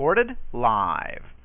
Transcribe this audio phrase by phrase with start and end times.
[0.00, 1.39] Recorded live.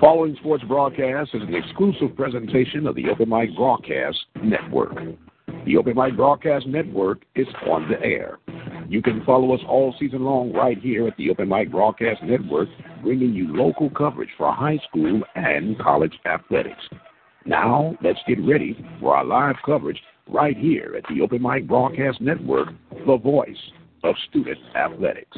[0.00, 4.94] Following sports broadcast is an exclusive presentation of the Open Mic Broadcast Network.
[5.66, 8.38] The Open Mic Broadcast Network is on the air.
[8.88, 12.68] You can follow us all season long right here at the Open Mic Broadcast Network,
[13.02, 16.82] bringing you local coverage for high school and college athletics.
[17.44, 22.20] Now, let's get ready for our live coverage right here at the Open Mic Broadcast
[22.20, 22.68] Network,
[23.06, 23.56] the voice
[24.04, 25.36] of student athletics.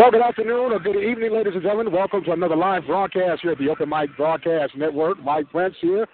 [0.00, 1.92] Well, good afternoon or good evening, ladies and gentlemen.
[1.92, 5.22] Welcome to another live broadcast here at the Open Mic Broadcast Network.
[5.22, 6.08] Mike Prince here,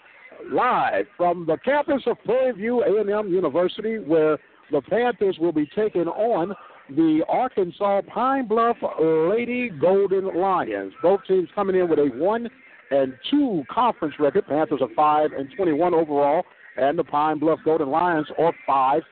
[0.50, 4.38] live from the campus of Prairie View A&M University, where
[4.72, 6.52] the Panthers will be taking on
[6.90, 10.92] the Arkansas Pine Bluff Lady Golden Lions.
[11.00, 12.48] Both teams coming in with a one
[12.90, 14.48] and two conference record.
[14.48, 16.42] Panthers are five and twenty-one overall,
[16.76, 19.02] and the Pine Bluff Golden Lions are five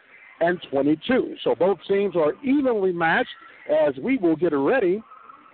[0.40, 1.36] and twenty-two.
[1.44, 3.30] So both teams are evenly matched
[3.70, 5.02] as we will get ready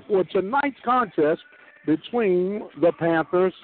[0.09, 1.43] for tonight's contest
[1.87, 3.55] between the Panthers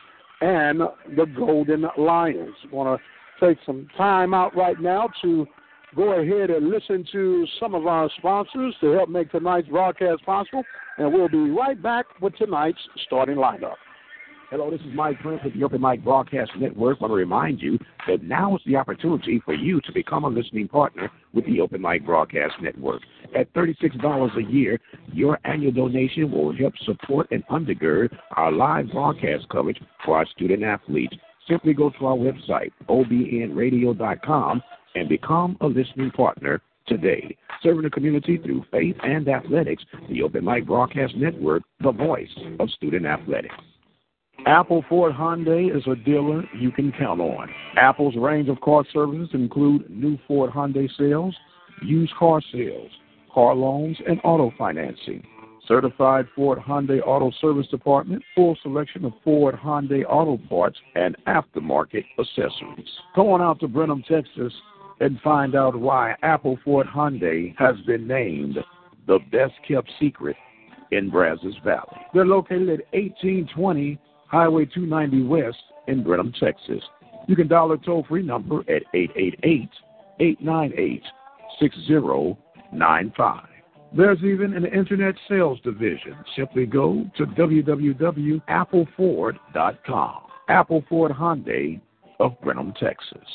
[0.40, 0.80] and
[1.16, 2.54] the Golden Lions.
[2.70, 5.46] Want to take some time out right now to
[5.94, 10.62] go ahead and listen to some of our sponsors to help make tonight's broadcast possible,
[10.98, 13.76] and we'll be right back with tonight's starting lineup.
[14.48, 16.98] Hello, this is Mike Prince with the Open Mic Broadcast Network.
[17.00, 20.28] I want to remind you that now is the opportunity for you to become a
[20.28, 23.02] listening partner with the Open Mic Broadcast Network.
[23.36, 24.78] At $36 a year,
[25.12, 30.62] your annual donation will help support and undergird our live broadcast coverage for our student
[30.62, 31.16] athletes.
[31.48, 34.62] Simply go to our website, obnradio.com,
[34.94, 37.36] and become a listening partner today.
[37.64, 42.30] Serving the community through faith and athletics, the Open Mic Broadcast Network, the voice
[42.60, 43.52] of student athletics.
[44.44, 47.48] Apple Ford Hyundai is a dealer you can count on.
[47.76, 51.34] Apple's range of car services include new Ford Hyundai sales,
[51.82, 52.90] used car sales,
[53.32, 55.26] car loans, and auto financing.
[55.66, 62.04] Certified Ford Hyundai Auto Service Department, full selection of Ford Hyundai auto parts and aftermarket
[62.18, 62.88] accessories.
[63.16, 64.52] Go on out to Brenham, Texas,
[65.00, 68.58] and find out why Apple Ford Hyundai has been named
[69.08, 70.36] the best kept secret
[70.92, 71.98] in Brazos Valley.
[72.14, 76.82] They're located at 1820 Highway 290 West in Brenham, Texas.
[77.28, 79.68] You can dial a toll free number at 888
[80.20, 81.02] 898
[81.60, 83.48] 6095.
[83.96, 86.14] There's even an internet sales division.
[86.36, 90.22] Simply go to www.appleford.com.
[90.48, 91.80] Apple Ford Hyundai
[92.20, 93.28] of Brenham, Texas.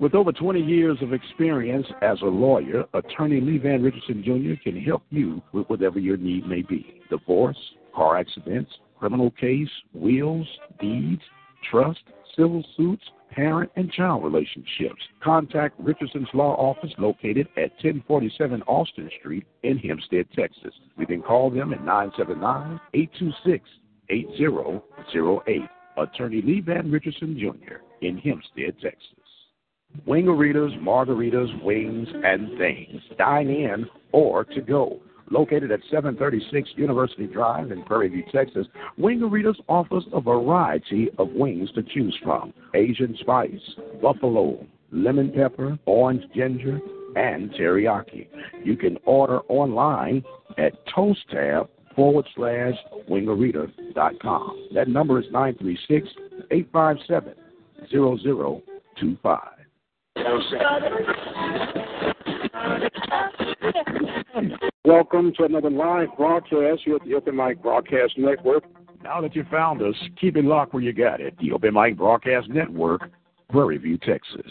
[0.00, 4.60] With over 20 years of experience as a lawyer, attorney Lee Van Richardson Jr.
[4.62, 7.56] can help you with whatever your need may be divorce,
[7.94, 10.46] car accidents, criminal case, wills,
[10.80, 11.22] deeds,
[11.70, 12.02] trust,
[12.36, 15.02] civil suits, parent and child relationships.
[15.22, 20.72] Contact Richardson's Law Office located at 1047 Austin Street in Hempstead, Texas.
[20.98, 23.68] You can call them at 979 826
[24.10, 25.62] 8008.
[25.96, 27.76] Attorney Lee Van Richardson Jr.
[28.04, 29.00] in Hempstead, Texas.
[30.08, 33.00] Wingaritas, margaritas, wings, and things.
[33.16, 35.00] Dine in or to go.
[35.34, 41.72] Located at 736 University Drive in Prairie View, Texas, Wingaritas offers a variety of wings
[41.72, 43.58] to choose from Asian spice,
[44.00, 46.78] buffalo, lemon pepper, orange ginger,
[47.16, 48.28] and teriyaki.
[48.62, 50.22] You can order online
[50.56, 52.74] at Toast Tab forward slash
[53.10, 54.68] wingarita.com.
[54.72, 56.06] That number is 936
[56.52, 57.34] 857
[57.90, 59.40] 0025.
[64.84, 68.64] Welcome to another live broadcast here at the Open Mic Broadcast Network.
[69.02, 71.34] Now that you found us, keep it locked where you got it.
[71.38, 73.10] The Open Mic Broadcast Network,
[73.50, 74.50] Prairie View, Texas.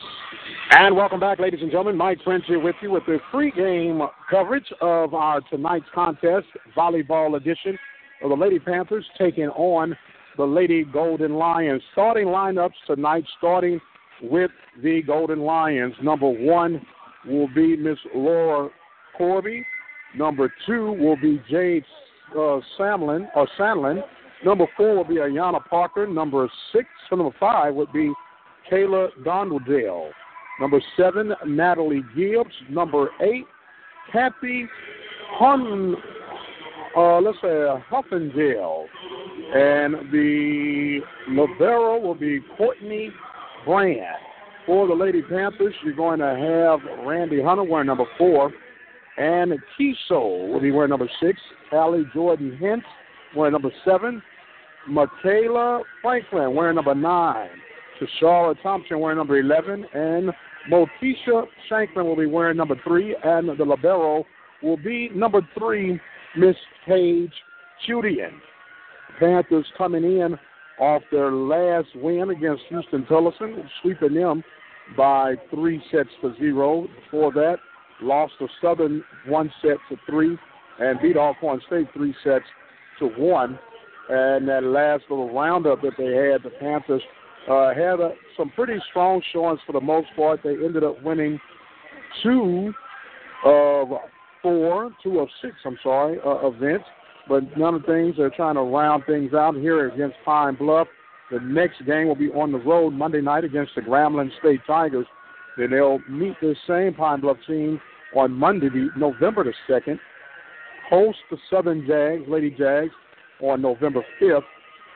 [0.72, 1.96] And welcome back, ladies and gentlemen.
[1.96, 7.78] Mike Prince here with you with the pregame coverage of our tonight's contest, volleyball edition
[8.24, 9.96] of the Lady Panthers taking on
[10.38, 11.82] the Lady Golden Lions.
[11.94, 13.80] Starting lineups tonight, starting
[14.22, 15.94] with the Golden Lions.
[16.02, 16.86] Number one
[17.26, 18.70] will be Miss Laura
[19.18, 19.66] Corby.
[20.16, 21.86] Number two will be Jade
[22.34, 24.02] uh, Samlin or Sandlin.
[24.46, 26.06] Number four will be Ayana Parker.
[26.06, 28.12] Number six, or number five would be
[28.72, 30.10] Kayla Donderdale.
[30.60, 32.54] Number seven, Natalie Gibbs.
[32.70, 33.46] Number eight,
[34.12, 34.68] Kathy
[35.40, 35.96] Hun,
[36.96, 37.48] uh, let's say
[37.92, 38.86] Huffendale.
[39.56, 41.00] And the
[41.30, 43.10] libero will be Courtney
[43.66, 44.18] Brand.
[44.66, 48.52] For the Lady Panthers, you're going to have Randy Hunter wearing number four.
[49.18, 51.40] And Kiso will be wearing number six.
[51.72, 52.84] Allie Jordan Hint
[53.36, 54.22] wearing number seven.
[54.88, 57.50] Michaela Franklin wearing number nine.
[58.00, 59.86] Tashara Thompson wearing number 11.
[59.94, 60.32] And
[60.72, 63.16] Motisha Shanklin will be wearing number three.
[63.24, 64.26] And the Libero
[64.62, 66.00] will be number three,
[66.36, 66.56] Miss
[66.88, 67.34] Paige
[67.86, 68.42] Judian.
[69.20, 70.38] Panthers coming in
[70.80, 74.44] off their last win against Huston Tillotson, sweeping them
[74.98, 76.88] by three sets to zero.
[77.04, 77.58] Before that,
[78.04, 80.38] lost to Southern one set to three,
[80.80, 82.46] and beat Alcorn State three sets
[83.00, 83.60] to one.
[84.10, 87.02] And that last little roundup that they had, the Panthers
[87.50, 90.42] uh, had a, some pretty strong showings for the most part.
[90.44, 91.40] They ended up winning
[92.22, 92.74] two
[93.46, 93.90] of
[94.42, 96.86] four, two of six, I'm sorry, uh, events.
[97.30, 100.88] But none of the things they're trying to round things out here against Pine Bluff.
[101.32, 105.08] The next game will be on the road Monday night against the Grambling State Tigers.
[105.58, 107.80] Then they'll meet this same Pine Bluff team
[108.16, 110.00] on Monday, November the 2nd,
[110.90, 112.92] host the Southern Jags, Lady Jags,
[113.42, 114.44] on November 5th,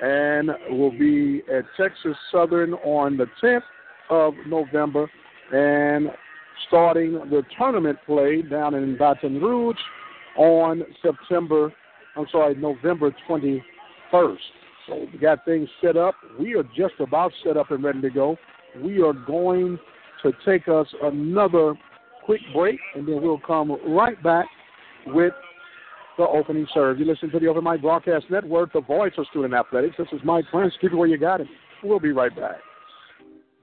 [0.01, 3.61] and will be at Texas Southern on the 10th
[4.09, 5.09] of November,
[5.51, 6.09] and
[6.67, 9.77] starting the tournament play down in Baton Rouge
[10.37, 11.73] on September,
[12.15, 14.37] I'm sorry, November 21st.
[14.87, 16.15] So we got things set up.
[16.39, 18.37] We are just about set up and ready to go.
[18.81, 19.77] We are going
[20.23, 21.73] to take us another
[22.27, 24.45] quick break, and then we'll come right back
[25.07, 25.33] with
[26.17, 26.99] the opening serve.
[26.99, 29.95] You listen to the Open Mic Broadcast Network, the voice of student athletics.
[29.97, 30.73] This is Mike Prince.
[30.81, 31.47] Keep it where you got it.
[31.81, 32.57] We'll be right back.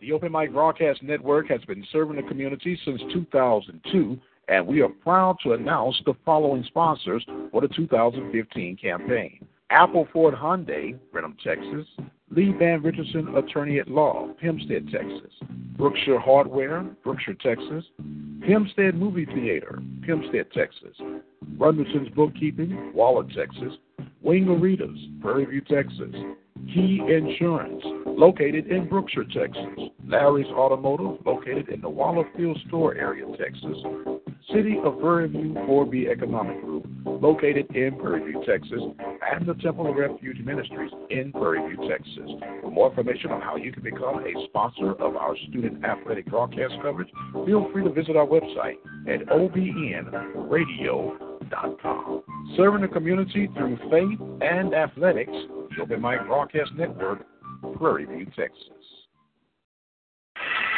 [0.00, 4.88] The Open Mic Broadcast Network has been serving the community since 2002, and we are
[4.88, 9.46] proud to announce the following sponsors for the 2015 campaign.
[9.68, 11.86] Apple Ford Hyundai, Brenham, Texas.
[12.30, 15.32] Lee Van Richardson, attorney at law, Hempstead, Texas.
[15.76, 17.84] Brookshire Hardware, Brookshire, Texas.
[18.46, 20.96] Hempstead Movie Theater, Hempstead, Texas.
[21.56, 23.74] Runderson's Bookkeeping, Waller, Texas.
[24.24, 26.14] Wingaritas, Prairie View, Texas.
[26.72, 29.90] Key Insurance, located in Brookshire, Texas.
[30.06, 33.76] Larry's Automotive, located in the Waller Field Store area, Texas.
[34.52, 38.82] City of Prairie View 4B Economic Group, located in Prairie View, Texas,
[39.32, 42.30] and the Temple of Refuge Ministries in Prairie View, Texas.
[42.60, 46.74] For more information on how you can become a sponsor of our student athletic broadcast
[46.82, 47.08] coverage,
[47.46, 48.76] feel free to visit our website
[49.08, 52.22] at obnradio.com.
[52.56, 55.32] Serving the community through faith and athletics,
[55.76, 57.24] the Open Mic Broadcast Network,
[57.78, 58.73] Prairie View, Texas.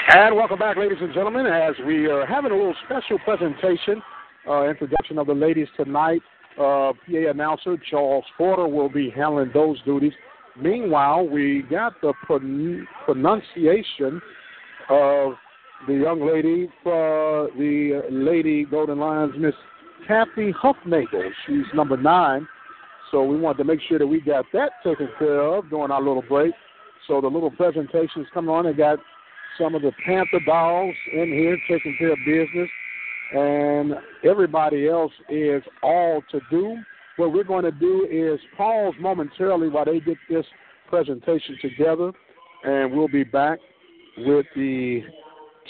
[0.08, 4.00] And welcome back, ladies and gentlemen, as we are having a little special presentation,
[4.48, 6.20] uh, introduction of the ladies tonight.
[6.56, 10.12] Uh, PA announcer Charles Porter will be handling those duties.
[10.56, 14.22] Meanwhile, we got the pron- pronunciation
[14.88, 15.32] of
[15.88, 19.54] the young lady, uh, the Lady Golden Lions, Miss
[20.06, 21.30] Kathy Huffnagel.
[21.46, 22.46] She's number nine.
[23.10, 26.00] So we wanted to make sure that we got that taken care of during our
[26.00, 26.54] little break.
[27.08, 28.66] So the little presentation is coming on.
[28.66, 29.00] They got
[29.58, 32.68] some of the Panther dolls in here taking care of business,
[33.32, 36.76] and everybody else is all to do.
[37.16, 40.46] What we're going to do is pause momentarily while they get this
[40.88, 42.12] presentation together,
[42.64, 43.58] and we'll be back
[44.18, 45.02] with the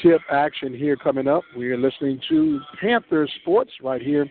[0.03, 1.43] tip action here coming up.
[1.57, 4.27] We are listening to Panther Sports right here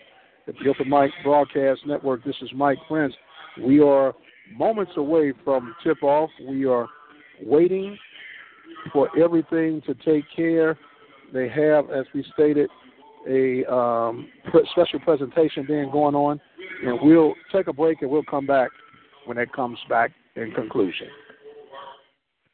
[0.47, 2.23] at the Open Mic Broadcast Network.
[2.23, 3.13] This is Mike Prince.
[3.63, 4.13] We are
[4.55, 6.29] moments away from tip off.
[6.47, 6.87] We are
[7.41, 7.97] waiting
[8.91, 10.77] for everything to take care.
[11.33, 12.69] They have, as we stated,
[13.27, 14.29] a um,
[14.71, 16.39] special presentation being going on,
[16.83, 18.69] and we'll take a break and we'll come back
[19.25, 21.07] when it comes back in conclusion.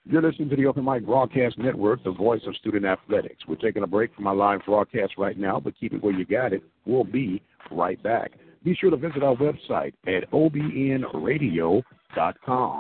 [0.05, 3.43] You're listening to the Open Mic Broadcast Network, the voice of student athletics.
[3.47, 6.25] We're taking a break from our live broadcast right now, but keep it where you
[6.25, 6.63] got it.
[6.85, 8.31] We'll be right back.
[8.63, 11.83] Be sure to visit our website at obnradio.com.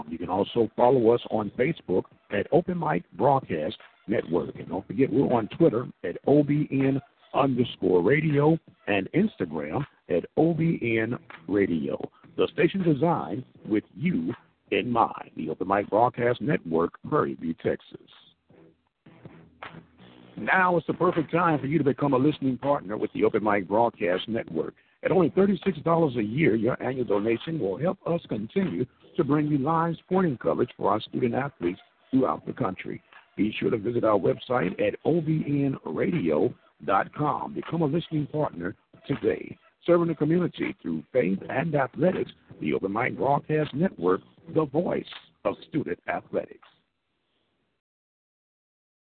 [0.09, 4.55] You can also follow us on Facebook at Open Mic Broadcast Network.
[4.55, 6.99] And don't forget, we're on Twitter at OBN
[7.33, 11.17] underscore radio and Instagram at OBN
[11.47, 11.99] radio.
[12.37, 14.33] The station designed with you
[14.71, 15.31] in mind.
[15.35, 17.99] The Open Mic Broadcast Network, Prairie View, Texas.
[20.37, 23.43] Now is the perfect time for you to become a listening partner with the Open
[23.43, 24.73] Mic Broadcast Network.
[25.03, 28.85] At only $36 a year, your annual donation will help us continue
[29.17, 31.79] to bring you live sporting coverage for our student athletes
[32.11, 33.01] throughout the country.
[33.35, 36.53] Be sure to visit our website at obnradio.com.
[37.53, 38.75] Become a listening partner
[39.07, 39.57] today.
[39.85, 44.21] Serving the community through faith and athletics, the Open Mic Broadcast Network,
[44.53, 45.05] the voice
[45.43, 46.67] of student athletics.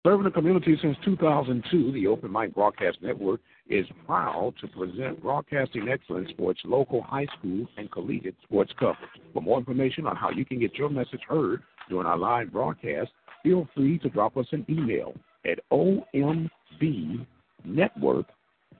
[0.07, 5.88] Serving the community since 2002, the Open Mic Broadcast Network is proud to present broadcasting
[5.88, 8.98] excellence for its local high school and collegiate sports coverage.
[9.33, 13.11] For more information on how you can get your message heard during our live broadcast,
[13.42, 15.14] feel free to drop us an email
[15.47, 16.49] at ombnetwork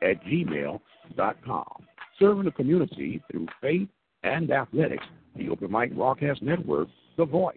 [0.03, 1.87] at gmail.com.
[2.19, 3.89] Serving the community through faith
[4.23, 5.05] and athletics,
[5.37, 7.57] the Open Mic Broadcast Network, the voice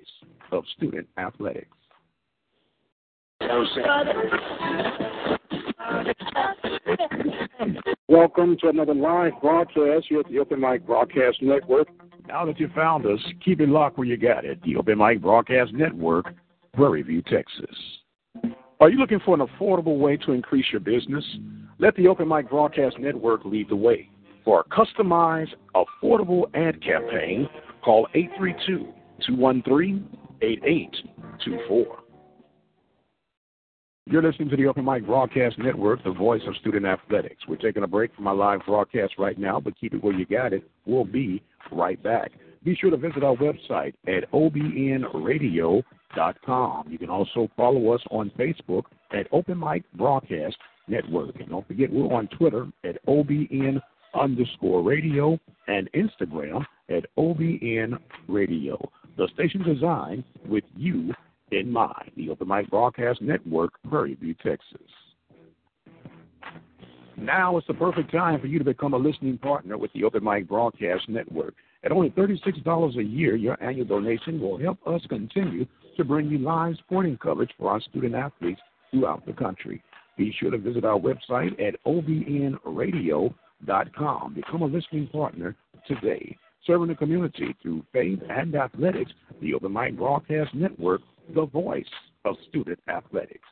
[0.52, 1.68] of student athletics.
[8.08, 11.88] Welcome to another live broadcast here at the Open Mic Broadcast Network.
[12.28, 14.62] Now that you found us, keep it locked where you got it.
[14.64, 16.34] The Open Mic Broadcast Network,
[16.74, 17.76] Prairie View, Texas.
[18.82, 21.24] Are you looking for an affordable way to increase your business?
[21.80, 24.10] Let the Open Mic Broadcast Network lead the way.
[24.44, 27.48] For a customized, affordable ad campaign,
[27.82, 28.94] call 832
[29.26, 32.00] 213 8824.
[34.10, 37.44] You're listening to the Open Mic Broadcast Network, the voice of student athletics.
[37.46, 40.26] We're taking a break from our live broadcast right now, but keep it where you
[40.26, 40.64] got it.
[40.86, 41.44] We'll be
[41.74, 42.32] right back.
[42.64, 45.84] Be sure to visit our website at obnradio.com.
[46.90, 50.56] You can also follow us on Facebook at Open Mic Broadcast
[50.88, 51.38] Network.
[51.42, 53.82] And don't forget, we're on Twitter at OBN
[54.14, 58.90] underscore radio and Instagram at OBN Radio.
[59.18, 61.14] The station designed with you
[61.52, 62.12] in mind.
[62.16, 64.82] The Open Mic Broadcast Network, Prairie View, Texas.
[67.18, 70.24] Now is the perfect time for you to become a listening partner with the Open
[70.24, 71.56] Mic Broadcast Network.
[71.84, 76.38] At only $36 a year, your annual donation will help us continue to bring you
[76.38, 79.82] live sporting coverage for our student athletes throughout the country.
[80.16, 83.34] Be sure to visit our website at obnradio.com.
[84.34, 85.56] Become a listening partner
[85.88, 86.38] today.
[86.66, 91.02] Serving the community through faith and athletics, the Open Mic Broadcast Network
[91.34, 91.86] the voice
[92.26, 93.48] of student athletics.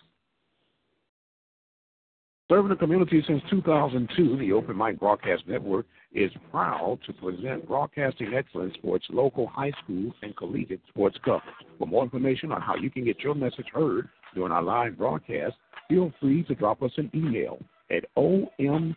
[2.48, 8.36] Serving the community since 2002, the Open Mic Broadcast Network is proud to present broadcasting
[8.36, 11.56] excellence for its local high school and collegiate sports coverage.
[11.80, 15.56] For more information on how you can get your message heard during our live broadcast,
[15.90, 17.58] feel free to drop us an email
[17.90, 18.96] at ombnetwork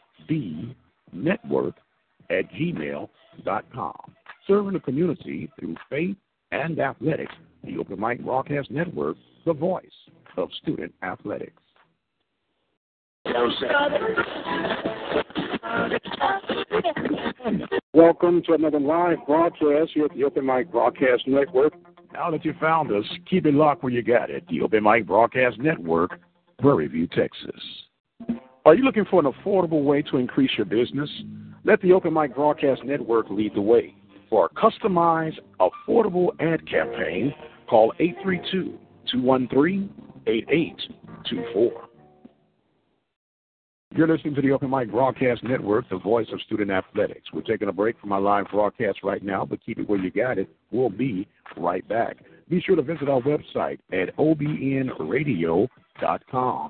[2.31, 4.14] at gmail.com.
[4.47, 6.17] Serving the community through faith
[6.51, 7.35] and athletics,
[7.65, 9.85] the Open Mic Broadcast Network, the voice
[10.37, 11.63] of student athletics.
[17.93, 21.75] Welcome to another live broadcast here at the Open Mic Broadcast Network.
[22.13, 24.45] Now that you found us, keep it locked where you got it.
[24.49, 26.19] The Open Mic Broadcast Network,
[26.59, 27.61] Prairie View, Texas.
[28.65, 31.11] Are you looking for an affordable way to increase your business?
[31.65, 33.95] Let the Open Mic Broadcast Network lead the way.
[34.31, 37.35] For a customized, affordable ad campaign,
[37.69, 38.79] call 832
[39.11, 39.91] 213
[40.27, 41.88] 8824.
[43.97, 47.33] You're listening to the Open Mic Broadcast Network, the voice of student athletics.
[47.33, 50.11] We're taking a break from our live broadcast right now, but keep it where you
[50.11, 50.51] got it.
[50.71, 52.19] We'll be right back.
[52.51, 55.69] Be sure to visit our website at obnradio.com.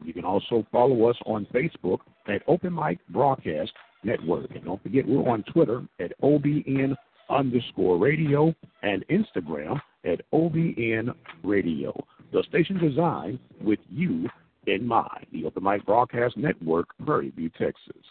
[0.04, 3.72] You can also follow us on Facebook at Open Mic Broadcast
[4.04, 4.52] Network.
[4.54, 6.94] And don't forget, we're on Twitter at OBN
[7.30, 11.94] underscore radio and Instagram at OBN Radio.
[12.32, 14.28] The station designed with you
[14.66, 15.26] in mind.
[15.32, 18.02] The Open Mic Broadcast Network, Prairie View, Texas.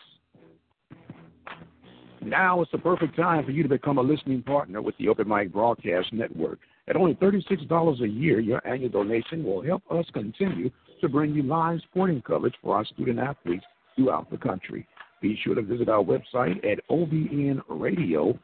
[2.22, 5.28] Now is the perfect time for you to become a listening partner with the Open
[5.28, 6.60] Mic Broadcast Network.
[6.88, 10.70] At only $36 a year, your annual donation will help us continue
[11.02, 14.88] to bring you live sporting coverage for our student athletes throughout the country.
[15.22, 18.40] Be sure to visit our website at obnradio.com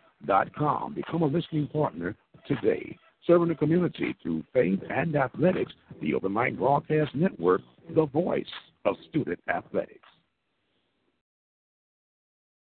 [0.55, 0.93] com.
[0.93, 2.15] Become a listening partner
[2.47, 2.97] today.
[3.25, 7.61] Serving the community through faith and athletics, the Open Mic Broadcast Network,
[7.95, 8.45] the voice
[8.85, 9.99] of student athletics.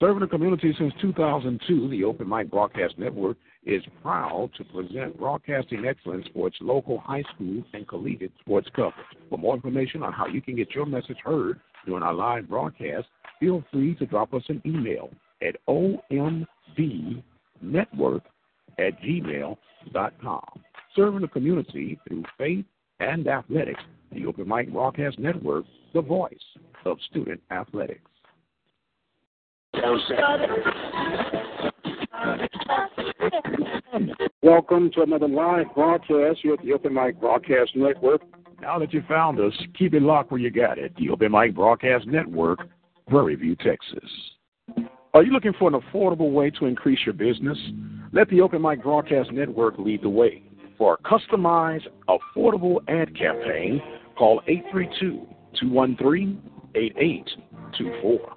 [0.01, 5.85] Serving the community since 2002, the Open Mic Broadcast Network is proud to present broadcasting
[5.85, 9.07] excellence for its local high school and collegiate sports coverage.
[9.31, 13.07] For more information on how you can get your message heard during our live broadcast,
[13.39, 17.23] feel free to drop us an email at omb
[17.63, 18.23] network
[18.79, 20.61] at gmail.com.
[20.95, 22.65] Serving the community through faith
[23.01, 26.35] and athletics, the Open Mic Broadcast Network, the voice
[26.85, 28.01] of student athletics.
[34.43, 38.23] Welcome to another live broadcast here at the Open Mic Broadcast Network.
[38.61, 40.95] Now that you found us, keep it locked where you got it.
[40.97, 42.61] The Open Mic Broadcast Network,
[43.09, 44.11] Prairie View, Texas.
[45.15, 47.59] Are you looking for an affordable way to increase your business?
[48.15, 50.43] Let the Open Mic Broadcast Network lead the way.
[50.79, 53.83] For a customized, affordable ad campaign,
[54.17, 55.27] call 832
[55.61, 56.43] 213
[56.75, 58.37] 8824.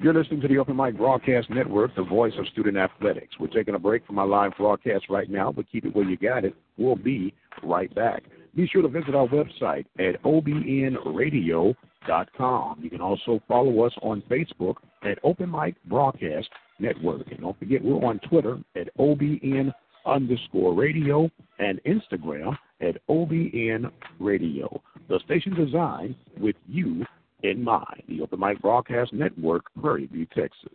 [0.00, 3.34] You're listening to the Open Mic Broadcast Network, the voice of student athletics.
[3.40, 6.16] We're taking a break from our live broadcast right now, but keep it where you
[6.16, 6.54] got it.
[6.78, 8.22] We'll be right back.
[8.54, 11.74] Be sure to visit our website at obnradio.com.
[12.06, 16.48] You can also follow us on Facebook at Open Mic Broadcast
[16.78, 17.30] Network.
[17.30, 19.72] And don't forget, we're on Twitter at OBN
[20.06, 24.82] underscore radio and Instagram at OBN Radio.
[25.08, 27.04] The station designed with you
[27.42, 28.02] in mind.
[28.08, 30.72] The Open Mic Broadcast Network, Prairie View, Texas.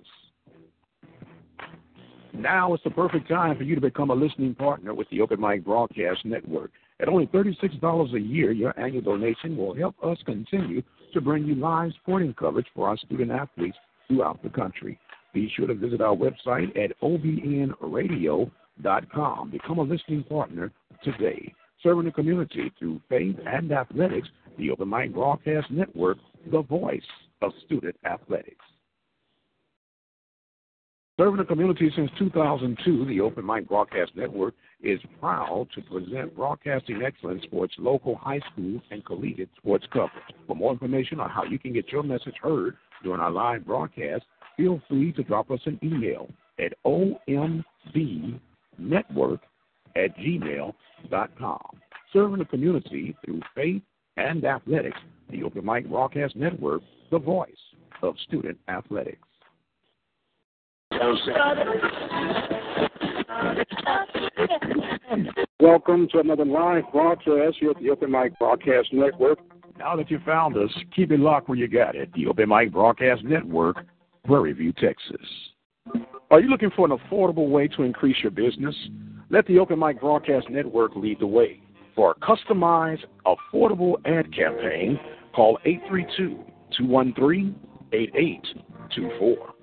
[2.33, 5.39] Now is the perfect time for you to become a listening partner with the Open
[5.39, 6.71] Mic Broadcast Network.
[6.99, 10.81] At only $36 a year, your annual donation will help us continue
[11.15, 14.99] to bring you live sporting coverage for our student athletes throughout the country.
[15.33, 18.51] Be sure to visit our website at obnradio.com.
[19.49, 20.71] Become a listening partner
[21.03, 21.53] today.
[21.81, 26.17] Serving the community through faith and athletics, the Open Mic Broadcast Network
[26.51, 27.01] the voice
[27.41, 28.65] of student athletics.
[31.17, 34.53] Serving the community since 2002, the Open Mic Broadcast Network
[34.83, 40.11] is proud to present broadcasting excellence for its local high school and collegiate sports coverage.
[40.45, 44.25] For more information on how you can get your message heard during our live broadcast,
[44.57, 46.27] feel free to drop us an email
[46.59, 47.63] at ombnetwork
[49.95, 51.61] at gmail.com.
[52.11, 53.81] Serving the community through faith
[54.17, 54.99] and athletics
[55.31, 57.51] the Open Mic Broadcast Network, the voice
[58.01, 59.25] of student athletics.
[65.59, 69.39] Welcome to another live broadcast here at the Open Mic Broadcast Network.
[69.77, 72.13] Now that you found us, keep it locked where you got it.
[72.13, 73.85] The Open Mic Broadcast Network,
[74.25, 75.27] Prairie View, Texas.
[76.31, 78.75] Are you looking for an affordable way to increase your business?
[79.29, 81.61] Let the Open Mic Broadcast Network lead the way.
[81.95, 84.99] For a customized, affordable ad campaign,
[85.33, 86.43] call 832
[86.77, 87.55] 213
[87.91, 89.54] 8824.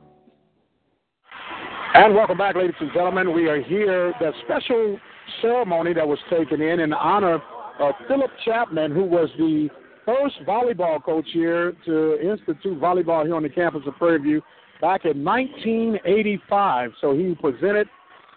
[1.95, 3.35] And welcome back, ladies and gentlemen.
[3.35, 4.15] We are here.
[4.19, 4.99] The special
[5.43, 7.43] ceremony that was taken in in honor
[7.79, 9.69] of Philip Chapman, who was the
[10.07, 14.41] first volleyball coach here to institute volleyball here on the campus of Prairie View
[14.81, 16.93] back in 1985.
[16.99, 17.89] So he presented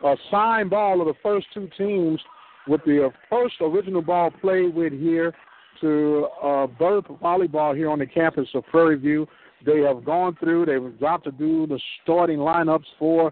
[0.03, 2.19] a signed ball of the first two teams
[2.67, 5.33] with the first original ball played with here
[5.79, 9.25] to uh, birth volleyball here on the campus of Prairie View.
[9.65, 13.31] They have gone through, they've got to do the starting lineups for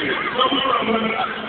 [0.00, 1.39] Come on, man.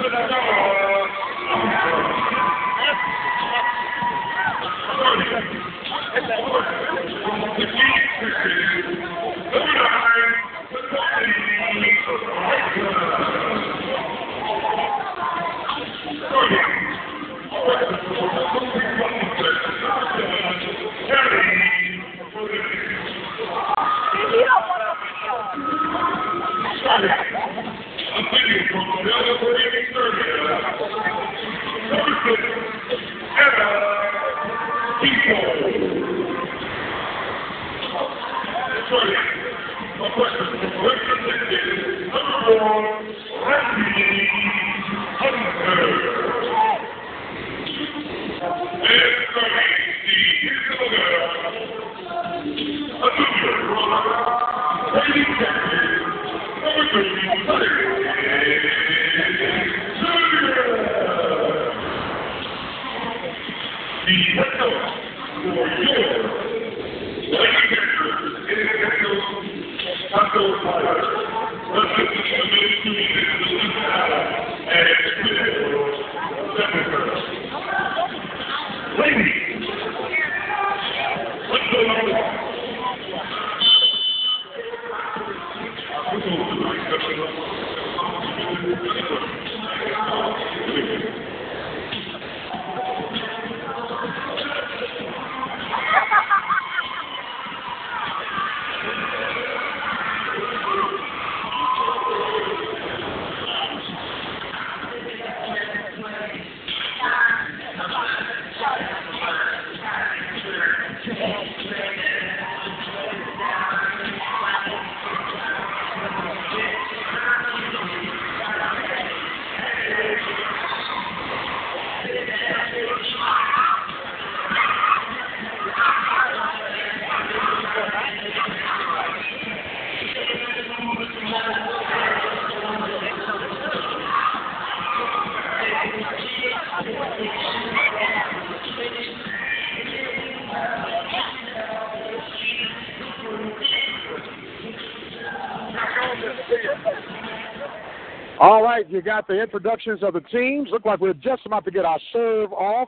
[149.02, 150.70] You got the introductions of the teams.
[150.72, 152.88] Look like we're just about to get our serve off.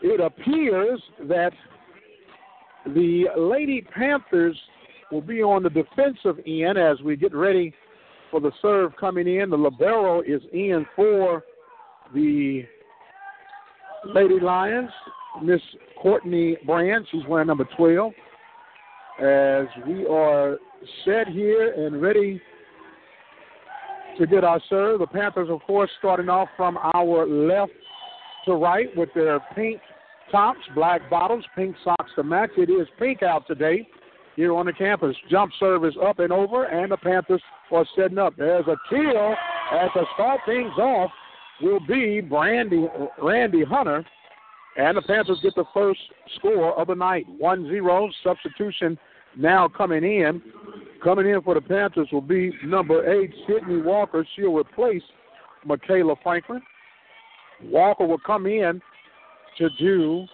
[0.00, 1.52] It appears that
[2.86, 4.58] the Lady Panthers
[5.12, 7.74] will be on the defensive end as we get ready
[8.30, 9.50] for the serve coming in.
[9.50, 11.44] The libero is in for
[12.14, 12.62] the
[14.06, 14.88] Lady Lions,
[15.42, 15.60] Miss
[16.00, 17.06] Courtney Brand.
[17.12, 18.12] She's wearing number 12.
[19.18, 20.56] As we are
[21.04, 22.40] set here and ready
[24.18, 25.00] to get our serve.
[25.00, 27.72] The Panthers, of course, starting off from our left
[28.46, 29.80] to right with their pink
[30.30, 32.50] tops, black bottoms, pink socks to match.
[32.56, 33.86] It is pink out today
[34.36, 35.16] here on the campus.
[35.30, 38.34] Jump serve is up and over, and the Panthers are setting up.
[38.36, 39.34] There's a kill
[39.72, 41.10] as to start things off
[41.62, 42.86] will be Brandy
[43.22, 44.04] Randy Hunter,
[44.76, 46.00] and the Panthers get the first
[46.36, 47.26] score of the night.
[47.40, 48.98] 1-0 substitution
[49.36, 50.42] now coming in.
[51.04, 54.26] Coming in for the Panthers will be number eight, Sydney Walker.
[54.34, 55.02] She'll replace
[55.62, 56.62] Michaela Franklin.
[57.64, 58.80] Walker will come in
[59.58, 60.24] to do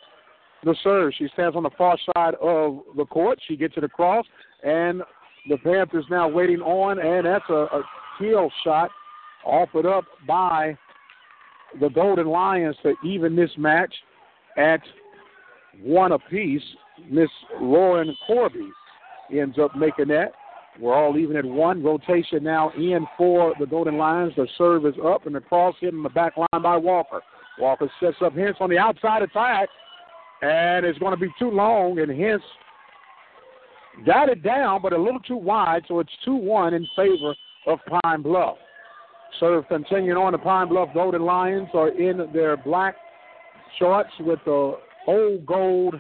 [0.63, 1.13] the serve.
[1.19, 3.41] She stands on the far side of the court.
[3.49, 4.25] She gets it across,
[4.63, 5.03] and
[5.49, 7.83] the Panthers now waiting on, and that's a, a
[8.21, 8.91] kill shot
[9.45, 10.79] offered up by
[11.81, 13.93] the Golden Lions to even this match
[14.57, 14.81] at
[15.83, 16.63] one apiece.
[17.11, 18.69] Miss Lauren Corby
[19.33, 20.33] ends up making that.
[20.81, 21.83] We're all even at one.
[21.83, 24.33] Rotation now in for the Golden Lions.
[24.37, 27.21] The serve is up and the cross hit in the back line by Walker.
[27.59, 29.69] Walker sets up Hens on the outside attack,
[30.41, 32.41] and it's going to be too long, and Hens
[34.07, 37.35] got it down, but a little too wide, so it's 2 1 in favor
[37.67, 38.57] of Pine Bluff.
[39.39, 40.33] Serve continuing on.
[40.33, 42.97] The Pine Bluff Golden Lions are in their black
[43.79, 45.95] shorts with the old gold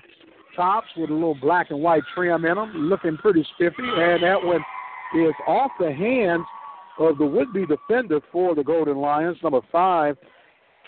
[0.60, 3.76] tops with a little black and white trim in them, looking pretty spiffy.
[3.78, 4.62] And that one
[5.16, 6.44] is off the hands
[6.98, 10.18] of the would-be defender for the Golden Lions, number five,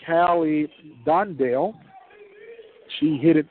[0.05, 0.71] Callie
[1.07, 1.73] Dondale.
[2.99, 3.47] She hit it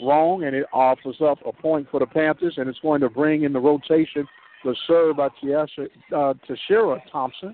[0.00, 3.42] wrong, and it offers up a point for the Panthers, and it's going to bring
[3.42, 4.24] in the rotation
[4.64, 7.52] the serve by Tiasha, uh, Tashira Thompson.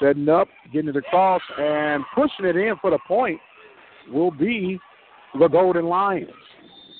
[0.00, 3.40] Setting up, getting it across, and pushing it in for the point
[4.10, 4.78] will be
[5.38, 6.30] the Golden Lions.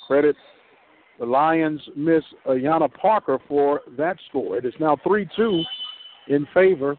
[0.08, 0.34] Credit
[1.18, 4.56] the Lions miss Ayana Parker for that score.
[4.56, 5.62] It is now 3 2
[6.28, 6.96] in favor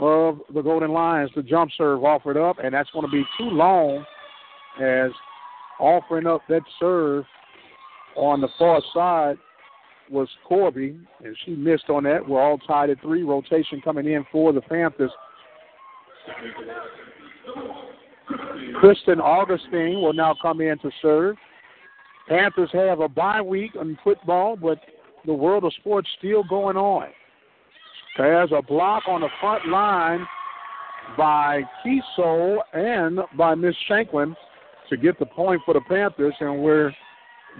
[0.00, 1.30] of the Golden Lions.
[1.36, 4.04] The jump serve offered up, and that's going to be too long
[4.82, 5.12] as
[5.78, 7.24] offering up that serve
[8.16, 9.36] on the far side
[10.10, 12.26] was Corby, and she missed on that.
[12.26, 13.22] We're all tied at three.
[13.22, 15.12] Rotation coming in for the Panthers.
[18.80, 21.36] Kristen Augustine will now come in to serve.
[22.30, 24.78] Panthers have a bye week in football, but
[25.26, 27.08] the world of sports still going on.
[28.16, 30.24] There's a block on the front line
[31.18, 34.36] by Kiesel and by Miss Shanklin
[34.90, 36.92] to get the point for the Panthers, and we're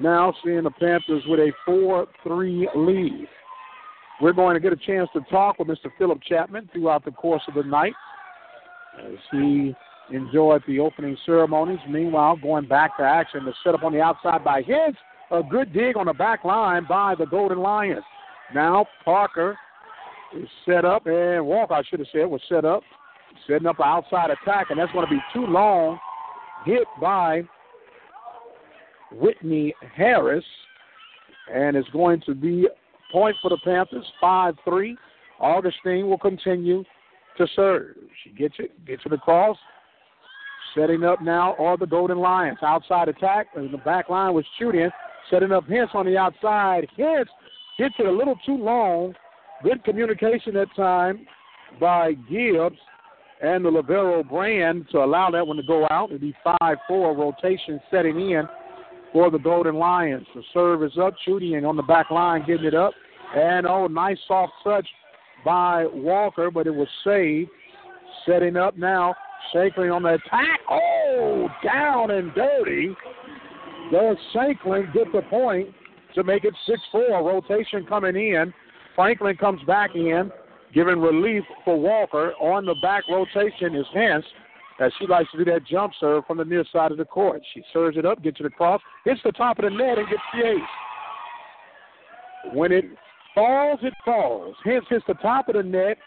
[0.00, 3.26] now seeing the Panthers with a 4 3 lead.
[4.20, 5.90] We're going to get a chance to talk with Mr.
[5.98, 7.94] Philip Chapman throughout the course of the night
[9.04, 9.74] as he
[10.12, 11.78] enjoyed the opening ceremonies.
[11.88, 14.96] Meanwhile, going back to action, the setup on the outside by Hens.
[15.30, 18.02] A good dig on the back line by the Golden Lions.
[18.52, 19.56] Now Parker
[20.36, 22.82] is set up, and Walker, I should have said, was set up,
[23.46, 25.98] setting up an outside attack, and that's going to be too long.
[26.64, 27.42] Hit by
[29.12, 30.44] Whitney Harris,
[31.52, 32.66] and it's going to be
[33.12, 34.96] point for the Panthers, 5 3.
[35.38, 36.84] Augustine will continue
[37.38, 37.96] to serve.
[38.22, 39.56] She gets it, gets it across,
[40.74, 42.58] Setting up now are the Golden Lions.
[42.62, 44.88] Outside attack, and the back line was shooting.
[45.30, 46.86] Setting up Hens on the outside.
[46.96, 47.28] Hens
[47.76, 49.14] hits it a little too long,
[49.62, 51.26] Good communication that time
[51.78, 52.78] by Gibbs
[53.42, 56.08] and the Libero brand to allow that one to go out.
[56.08, 58.44] It'd be 5 4 rotation setting in
[59.12, 60.26] for the Golden Lions.
[60.34, 61.14] The serve is up.
[61.26, 62.94] Chudian on the back line getting it up.
[63.36, 64.88] And oh, nice soft touch
[65.44, 67.50] by Walker, but it was saved.
[68.26, 69.14] Setting up now.
[69.52, 70.60] Shanklin on the attack.
[70.68, 72.94] Oh, down and dirty.
[73.92, 75.68] Does Shanklin get the point
[76.14, 77.24] to make it 6 4?
[77.24, 78.52] Rotation coming in.
[78.94, 80.30] Franklin comes back in,
[80.74, 82.32] giving relief for Walker.
[82.40, 84.24] On the back rotation is Hens,
[84.80, 87.42] as she likes to do that jump serve from the near side of the court.
[87.54, 90.22] She serves it up, gets it across, hits the top of the net, and gets
[90.34, 90.58] the ace.
[92.52, 92.84] When it
[93.34, 94.56] falls, it falls.
[94.64, 95.98] Hens hits the top of the net,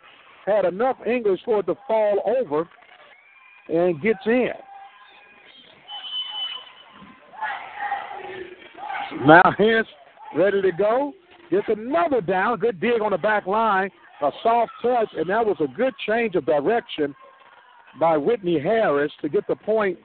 [0.46, 2.68] had enough English for it to fall over,
[3.70, 4.50] and gets in.
[9.26, 9.88] Now Hens
[10.36, 11.14] ready to go.
[11.52, 12.60] Gets another down.
[12.60, 13.90] Good dig on the back line.
[14.22, 17.14] A soft touch, and that was a good change of direction
[18.00, 19.98] by Whitney Harris to get the point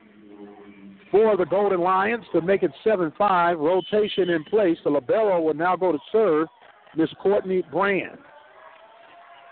[1.11, 3.59] for the Golden Lions to make it 7 5.
[3.59, 4.77] Rotation in place.
[4.85, 6.49] The Libero will now go to serve
[6.97, 8.19] Miss Courtney Brand.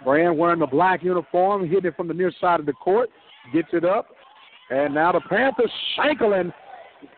[0.05, 3.09] Brand wearing the black uniform, hitting it from the near side of the court,
[3.53, 4.07] gets it up.
[4.71, 6.53] And now the Panthers, Shanklin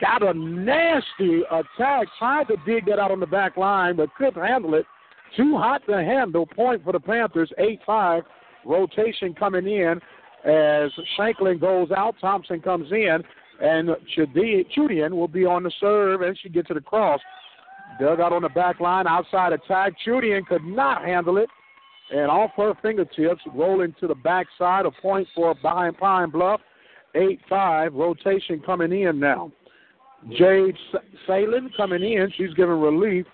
[0.00, 4.42] got a nasty attack, tried to dig that out on the back line, but couldn't
[4.42, 4.84] handle it.
[5.36, 6.46] Too hot to handle.
[6.46, 8.22] Point for the Panthers, 8 5.
[8.64, 10.00] Rotation coming in
[10.44, 12.16] as Shanklin goes out.
[12.20, 13.18] Thompson comes in,
[13.60, 17.20] and Chudian will be on the serve, and she gets it across.
[18.00, 19.94] Dug out on the back line, outside attack.
[20.06, 21.48] Chudian could not handle it,
[22.10, 24.86] and off her fingertips, rolling to the backside.
[24.86, 26.60] A point for behind Pine Bluff.
[27.14, 27.94] 8 5.
[27.94, 29.50] Rotation coming in now.
[30.36, 30.76] Jade
[31.26, 32.32] Salen coming in.
[32.36, 33.26] She's giving relief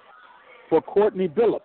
[0.68, 1.60] for Courtney Billups.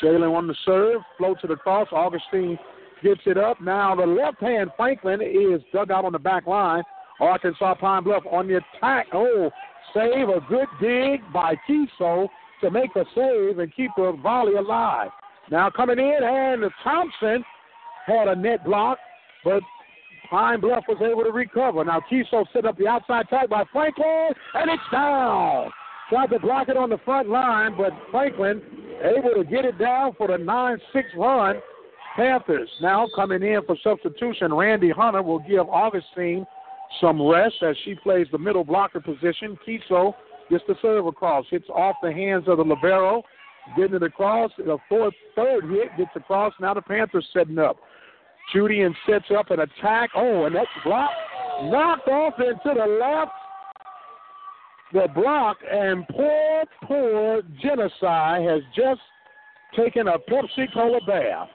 [0.00, 1.88] Salen on the serve, float to the cross.
[1.92, 2.58] Augustine
[3.02, 3.60] gets it up.
[3.60, 6.82] Now the left hand Franklin is dug out on the back line.
[7.20, 9.08] Arkansas Pine Bluff on the attack.
[9.12, 9.50] Oh,
[9.94, 12.28] save a good dig by Kiso
[12.62, 15.10] to make a save and keep the volley alive.
[15.50, 17.44] Now coming in, and Thompson
[18.06, 18.98] had a net block,
[19.44, 19.62] but
[20.30, 21.84] Pine Bluff was able to recover.
[21.84, 25.70] Now Kiso set up the outside tag by Franklin, and it's down.
[26.08, 28.62] Tried to block it on the front line, but Franklin
[29.02, 31.56] able to get it down for the 9 6 run.
[32.16, 34.52] Panthers now coming in for substitution.
[34.52, 36.46] Randy Hunter will give Augustine
[37.00, 39.56] some rest as she plays the middle blocker position.
[39.66, 40.14] Kiso
[40.50, 43.22] gets the serve across, hits off the hands of the Libero,
[43.76, 44.50] getting it across.
[44.56, 46.52] The fourth, third hit gets across.
[46.60, 47.76] Now the Panthers setting up.
[48.54, 50.10] Chudian sets up an attack.
[50.14, 51.14] Oh, and that's blocked.
[51.64, 53.32] Knocked off into the left.
[54.92, 59.00] The block and poor, poor Genocide has just
[59.76, 61.48] taken a Pepsi Cola bath.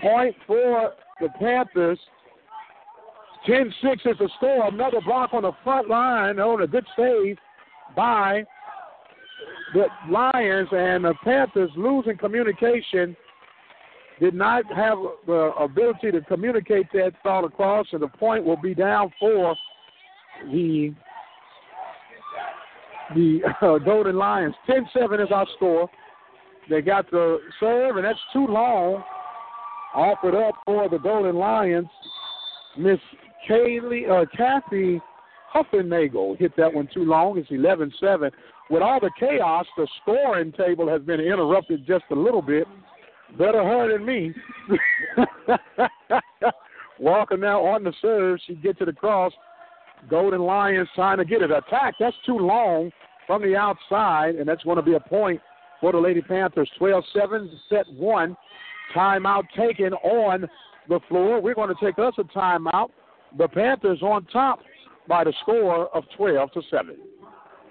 [0.00, 1.98] Point for the Panthers.
[3.46, 4.66] 10 6 is the score.
[4.66, 7.38] Another block on the front line Oh, on a good save
[7.94, 8.44] by
[9.74, 13.16] the Lions, and the Panthers losing communication
[14.20, 18.74] did not have the ability to communicate that thought across, and the point will be
[18.74, 19.54] down for
[20.50, 20.94] the
[23.14, 24.54] the uh, Golden Lions.
[24.68, 25.88] 10-7 is our score.
[26.68, 29.02] They got the serve, and that's too long.
[29.94, 31.88] Offered up for the Golden Lions.
[32.76, 32.98] Miss
[33.48, 35.00] Kaylee, uh, Kathy
[35.54, 37.38] Huffenagel hit that one too long.
[37.38, 38.30] It's 11-7.
[38.70, 42.66] With all the chaos, the scoring table has been interrupted just a little bit.
[43.38, 44.34] Better her than me.
[46.98, 48.38] Walker now on the serve.
[48.46, 49.32] She gets it across.
[50.10, 51.50] Golden Lions trying to get it.
[51.50, 51.94] Attack.
[51.98, 52.90] That's too long
[53.26, 55.40] from the outside, and that's going to be a point
[55.80, 56.70] for the Lady Panthers.
[56.78, 58.36] 12 7, set one.
[58.94, 60.48] Timeout taken on
[60.88, 61.40] the floor.
[61.40, 62.90] We're going to take us a timeout.
[63.36, 64.60] The Panthers on top
[65.06, 66.96] by the score of 12 to 7.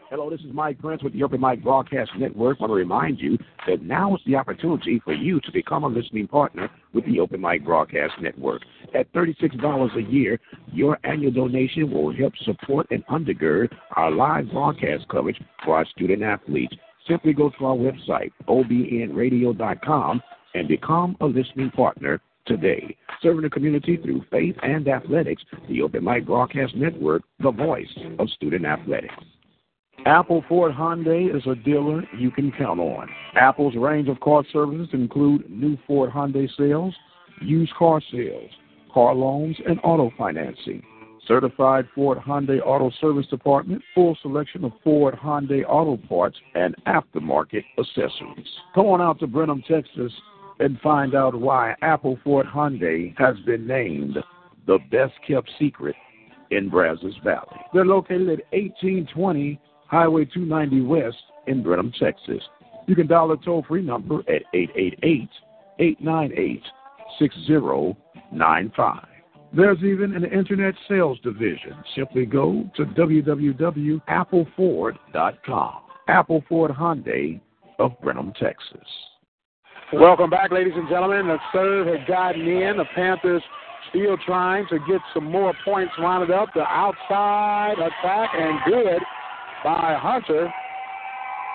[0.10, 2.60] Hello, this is Mike Prince with the Open Mic Broadcast Network.
[2.60, 3.38] I want to remind you
[3.68, 7.42] that now is the opportunity for you to become a listening partner with the Open
[7.42, 8.62] Mic Broadcast Network.
[8.96, 10.40] At $36 a year,
[10.72, 16.24] your annual donation will help support and undergird our live broadcast coverage for our student
[16.24, 16.74] athletes.
[17.06, 20.22] Simply go to our website, obnradio.com,
[20.54, 22.96] and become a listening partner today.
[23.22, 28.30] Serving the community through faith and athletics, the Open Mic Broadcast Network, the voice of
[28.30, 29.14] student athletics.
[30.08, 33.10] Apple Ford Hyundai is a dealer you can count on.
[33.36, 36.96] Apple's range of car services include new Ford Hyundai sales,
[37.42, 38.50] used car sales,
[38.94, 40.82] car loans, and auto financing.
[41.28, 47.66] Certified Ford Hyundai Auto Service Department, full selection of Ford Hyundai auto parts and aftermarket
[47.78, 48.48] accessories.
[48.76, 50.14] Come on out to Brenham, Texas
[50.62, 54.18] and find out why Apple Ford Hyundai has been named
[54.68, 55.98] the best kept secret
[56.50, 57.60] in Brazos Valley.
[57.74, 61.18] They're located at 1820 Highway 290 West
[61.48, 62.44] in Brenham, Texas.
[62.88, 65.30] You can dial the toll free number at 888
[65.80, 66.62] 898
[67.20, 69.08] 6095.
[69.54, 71.76] There's even an internet sales division.
[71.96, 75.74] Simply go to www.appleford.com.
[76.10, 77.42] Apple Ford Hyundai
[77.80, 78.88] of Brenham, Texas.
[79.94, 81.28] Welcome back, ladies and gentlemen.
[81.28, 82.76] The serve had gotten in.
[82.78, 83.42] The Panthers
[83.90, 86.50] still trying to get some more points rounded up.
[86.54, 89.02] The outside attack and good
[89.64, 90.52] by Hunter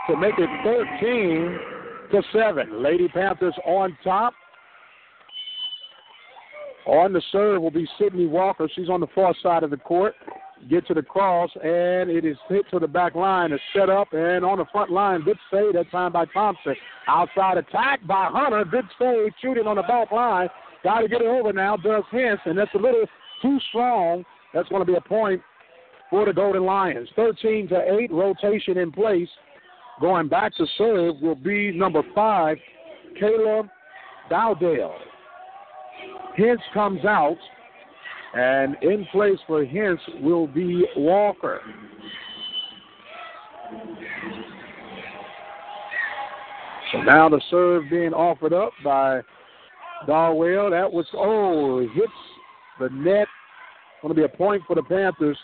[0.09, 1.59] to make it 13
[2.12, 2.82] to 7.
[2.82, 4.34] Lady Panthers on top.
[6.86, 8.68] On the serve will be Sydney Walker.
[8.74, 10.14] She's on the far side of the court.
[10.68, 13.53] Get to the cross, and it is hit to the back line.
[13.53, 16.76] It's set up, and on the front line, good save that time by Thompson.
[17.09, 18.64] Outside attack by Hunter.
[18.64, 20.48] Good save, shooting on the back line.
[20.84, 23.05] Got to get it over now, does Hintz, and that's a little
[23.40, 24.24] too strong.
[24.55, 25.42] That's going to be a point
[26.12, 27.08] for the Golden Lions.
[27.16, 29.28] 13 to 8, rotation in place.
[29.98, 32.58] Going back to serve will be number five,
[33.18, 33.66] Caleb
[34.30, 34.92] Dowdale.
[36.38, 37.38] Hintz comes out,
[38.34, 41.60] and in place for Hintz will be Walker.
[46.92, 49.22] So now the serve being offered up by
[50.06, 50.70] Darwell.
[50.70, 52.12] That was, oh, hits
[52.78, 53.28] the net.
[54.02, 55.38] Going to be a point for the Panthers.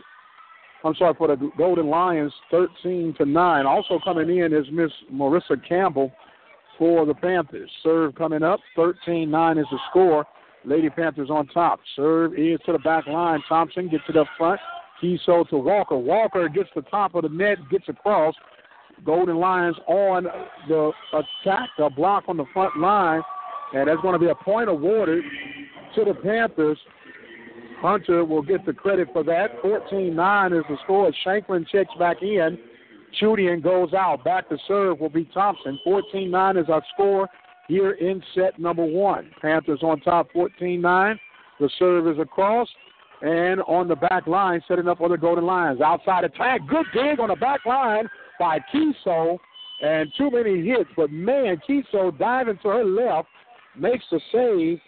[0.85, 3.66] I'm sorry, for the Golden Lions, 13 to 9.
[3.66, 6.12] Also coming in is Miss Marissa Campbell
[6.79, 7.70] for the Panthers.
[7.83, 10.24] Serve coming up, 13 9 is the score.
[10.64, 11.81] Lady Panthers on top.
[11.97, 13.41] Serve is to the back line.
[13.49, 14.61] Thompson gets it up front.
[15.03, 15.97] Kiso to Walker.
[15.97, 18.35] Walker gets the top of the net, gets across.
[19.05, 20.26] Golden Lions on
[20.68, 23.22] the attack, a block on the front line,
[23.72, 25.22] and that's going to be a point awarded
[25.95, 26.79] to the Panthers.
[27.81, 29.51] Hunter will get the credit for that.
[29.62, 31.12] 14 9 is the score.
[31.24, 32.59] Shanklin checks back in.
[33.20, 34.24] Chudian goes out.
[34.24, 35.79] Back to serve will be Thompson.
[35.85, 37.29] 14 9 is our score
[37.68, 39.31] here in set number one.
[39.41, 41.20] Panthers on top 14 9.
[41.61, 42.68] The serve is across.
[43.20, 45.81] And on the back line, setting up for the Golden Lions.
[45.81, 46.61] Outside attack.
[46.68, 48.09] Good dig on the back line
[48.39, 49.39] by Kiso.
[49.83, 50.91] And too many hits.
[50.97, 53.29] But man, Kiso diving to her left
[53.76, 54.81] makes the save.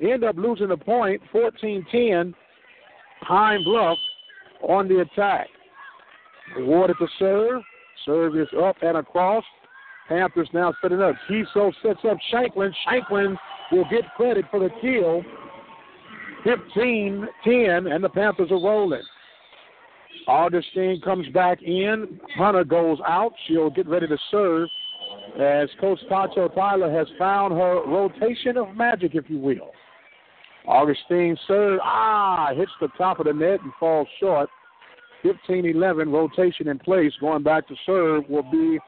[0.00, 2.34] End up losing the point 14 10.
[3.26, 3.98] Pine Bluff
[4.62, 5.48] on the attack.
[6.56, 7.62] Awarded the serve.
[8.06, 9.44] Serve is up and across.
[10.08, 11.14] Panthers now setting up.
[11.28, 12.72] Kiso sets up Shanklin.
[12.84, 13.36] Shanklin
[13.70, 15.22] will get credit for the kill.
[16.44, 19.02] 15 10, and the Panthers are rolling.
[20.26, 22.20] Augustine comes back in.
[22.36, 23.32] Hunter goes out.
[23.46, 24.68] She'll get ready to serve
[25.38, 29.70] as Coach Tacho Tyler has found her rotation of magic, if you will.
[30.70, 31.80] Augustine serve.
[31.82, 34.48] Ah, hits the top of the net and falls short.
[35.22, 37.12] 15 11, rotation in place.
[37.20, 38.78] Going back to serve will be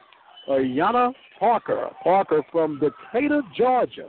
[0.49, 1.91] Yana Parker.
[2.03, 4.09] Parker from Decatur, Georgia.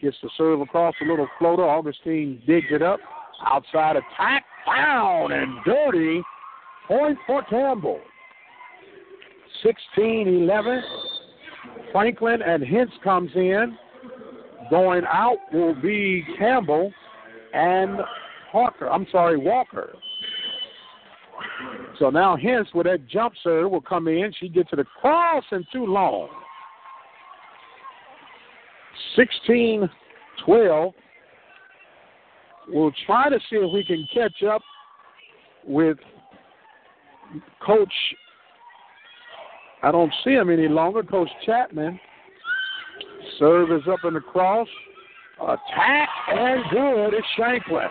[0.00, 1.64] Gets the serve across a little floater.
[1.64, 2.98] Augustine digs it up.
[3.46, 4.44] Outside attack.
[4.66, 6.22] Down and dirty.
[6.88, 8.00] Point for Campbell.
[9.62, 10.82] 16 11.
[11.92, 13.76] Franklin and Hintz comes in.
[14.70, 16.92] Going out will be Campbell
[17.52, 18.00] and
[18.50, 18.90] Parker.
[18.90, 19.94] I'm sorry, Walker.
[21.98, 24.32] So now hence with that jump serve will come in.
[24.38, 26.28] She gets to the cross and too long.
[29.16, 29.88] 16
[30.44, 30.92] 12.
[32.68, 34.62] We'll try to see if we can catch up
[35.64, 35.96] with
[37.64, 37.92] Coach.
[39.82, 41.02] I don't see him any longer.
[41.02, 41.98] Coach Chapman.
[43.38, 44.68] Serve is up in the cross.
[45.40, 47.14] Attack and good.
[47.14, 47.88] It's Shanklin.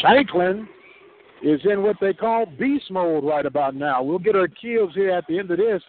[0.00, 0.68] Shanklin
[1.42, 4.02] is in what they call beast mode right about now.
[4.02, 5.82] We'll get our kills here at the end of this.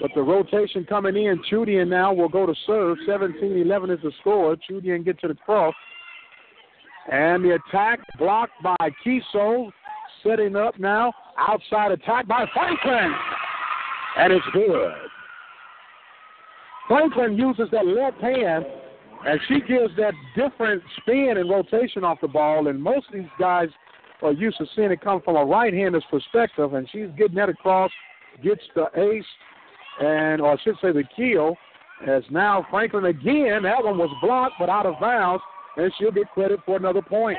[0.00, 2.98] But the rotation coming in, Chudian now will go to serve.
[3.06, 4.56] 17-11 is the score.
[4.68, 5.74] Chudian gets to the cross.
[7.10, 9.70] And the attack blocked by Kiso.
[10.26, 11.12] Setting up now.
[11.38, 13.12] Outside attack by Franklin.
[14.18, 14.92] And it's good.
[16.88, 18.64] Franklin uses that left hand,
[19.26, 22.68] and she gives that different spin and rotation off the ball.
[22.68, 23.68] And most of these guys
[24.22, 27.90] are used to seeing it come from a right-hander's perspective, and she's getting that across,
[28.42, 29.24] gets the ace,
[30.00, 31.56] and or I should say the kill.
[32.06, 35.42] As now Franklin again, that one was blocked but out of bounds.
[35.76, 37.38] and she'll get credit for another point.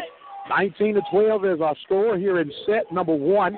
[0.49, 3.57] 19 to 12 is our score here in set number one.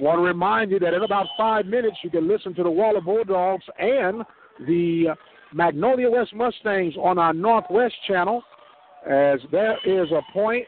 [0.00, 3.00] Want to remind you that in about five minutes you can listen to the Waller
[3.00, 4.22] Bulldogs and
[4.66, 5.14] the
[5.52, 8.42] Magnolia West Mustangs on our Northwest channel,
[9.06, 10.64] as there is a point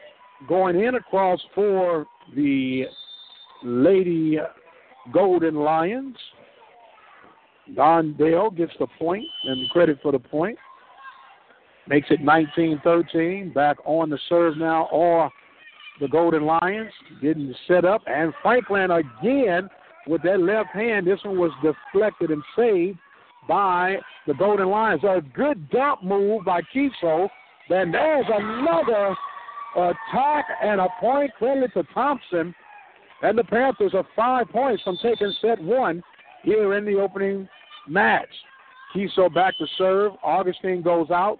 [0.47, 2.85] going in across for the
[3.63, 4.39] Lady
[5.13, 6.15] Golden Lions.
[7.75, 10.57] Don Dale gets the point and credit for the point.
[11.87, 13.53] Makes it 19 13.
[13.53, 15.29] Back on the serve now, or
[15.99, 18.01] the Golden Lions getting set up.
[18.07, 19.69] And Franklin again
[20.07, 21.05] with that left hand.
[21.05, 22.97] This one was deflected and saved
[23.51, 23.97] by
[24.27, 25.03] the Golden Lions.
[25.03, 27.27] A good dump move by Kiso.
[27.67, 29.13] Then there's another
[29.75, 32.55] attack and a point credit to Thompson.
[33.21, 36.01] And the Panthers are five points from taking set one
[36.43, 37.49] here in the opening
[37.89, 38.29] match.
[38.95, 40.13] Kiso back to serve.
[40.23, 41.37] Augustine goes out.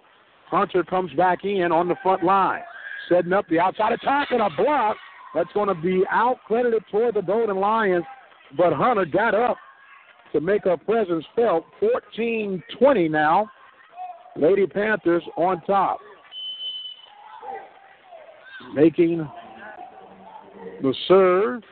[0.48, 2.60] Hunter comes back in on the front line.
[3.08, 4.98] Setting up the outside attack and a block.
[5.34, 8.04] That's going to be out credited toward the Golden Lions.
[8.54, 9.56] But Hunter got up
[10.32, 11.64] to make her presence felt.
[11.80, 13.50] 14 20 now.
[14.36, 15.98] Lady Panthers on top.
[18.74, 19.28] Making
[20.80, 21.62] the serve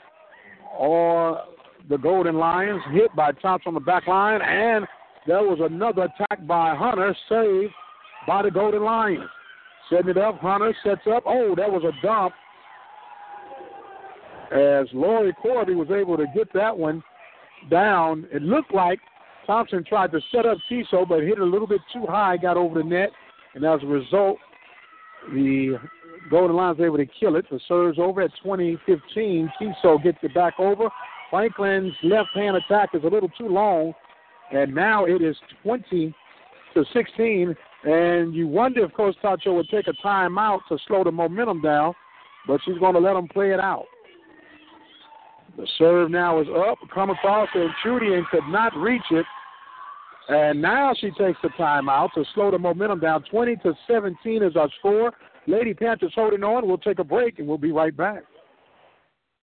[0.78, 1.42] or
[1.88, 4.86] the Golden Lions hit by Thompson on the back line, and
[5.26, 7.72] there was another attack by Hunter, saved
[8.26, 9.24] by the Golden Lions.
[9.88, 11.24] Setting it up, Hunter sets up.
[11.26, 12.34] Oh, that was a dump.
[14.52, 17.02] As Lori Corby was able to get that one
[17.68, 18.98] down, it looked like
[19.46, 22.56] Thompson tried to set up Kiso, but hit it a little bit too high, got
[22.56, 23.10] over the net,
[23.54, 24.38] and as a result,
[25.32, 25.78] the
[26.30, 27.46] Golden Lions able to kill it.
[27.50, 29.52] The serves over at 2015.
[29.60, 30.88] Kiso gets it back over.
[31.30, 33.92] Franklin's left hand attack is a little too long,
[34.52, 36.14] and now it is 20
[36.74, 37.54] to 16.
[37.84, 41.94] And you wonder if Coach Tacho would take a timeout to slow the momentum down,
[42.46, 43.86] but she's going to let them play it out.
[45.56, 49.26] The serve now is up, come across, and Chudian could not reach it.
[50.28, 53.24] And now she takes the timeout to slow the momentum down.
[53.30, 55.12] 20 to 17 is our score.
[55.46, 56.68] Lady Panthers holding on.
[56.68, 58.22] We'll take a break and we'll be right back.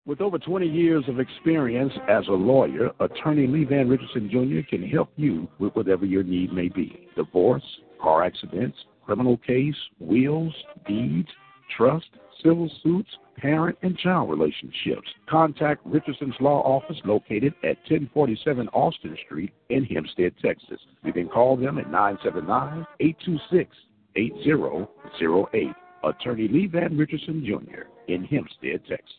[0.05, 4.67] With over 20 years of experience as a lawyer, attorney Lee Van Richardson Jr.
[4.69, 7.63] can help you with whatever your need may be divorce,
[7.99, 10.53] car accidents, criminal case, wills,
[10.87, 11.29] deeds,
[11.75, 12.05] trust,
[12.43, 15.07] civil suits, parent and child relationships.
[15.29, 20.79] Contact Richardson's Law Office located at 1047 Austin Street in Hempstead, Texas.
[21.03, 23.75] You can call them at 979 826
[24.15, 25.67] 8008.
[26.03, 27.83] Attorney Lee Van Richardson Jr.
[28.07, 29.09] in Hempstead, Texas.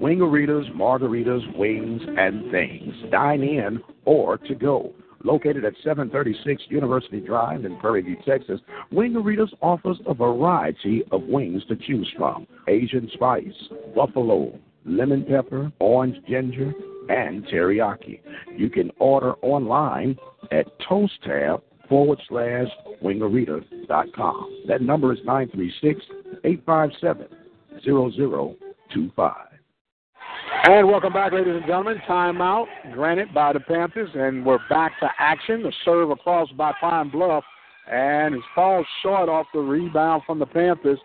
[0.00, 2.94] Wingaritas, margaritas, wings, and things.
[3.10, 4.92] Dine in or to go.
[5.24, 8.60] Located at 736 University Drive in Prairie View, Texas,
[8.92, 13.54] Wingaritas offers a variety of wings to choose from Asian spice,
[13.94, 16.72] buffalo, lemon pepper, orange ginger,
[17.08, 18.20] and teriyaki.
[18.56, 20.16] You can order online
[20.50, 22.68] at toasttab forward slash
[23.02, 24.64] wingarita.com.
[24.66, 26.00] That number is 936
[26.44, 27.26] 857
[27.84, 29.51] 0025.
[30.64, 32.00] And welcome back, ladies and gentlemen.
[32.08, 35.60] Timeout granted by the Panthers, and we're back to action.
[35.60, 37.42] The serve across by Pine Bluff,
[37.90, 41.00] and it falls short off the rebound from the Panthers,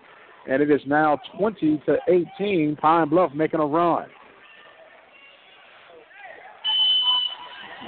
[0.47, 2.75] and it is now 20 to 18.
[2.75, 4.05] Pine Bluff making a run.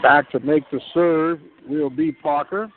[0.02, 2.72] Back to make the serve will be Parker.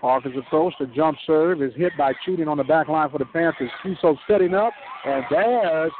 [0.00, 3.26] Parker's approach, the jump serve is hit by shooting on the back line for the
[3.26, 3.70] Panthers.
[3.84, 4.72] Kiso setting up,
[5.04, 5.92] and there's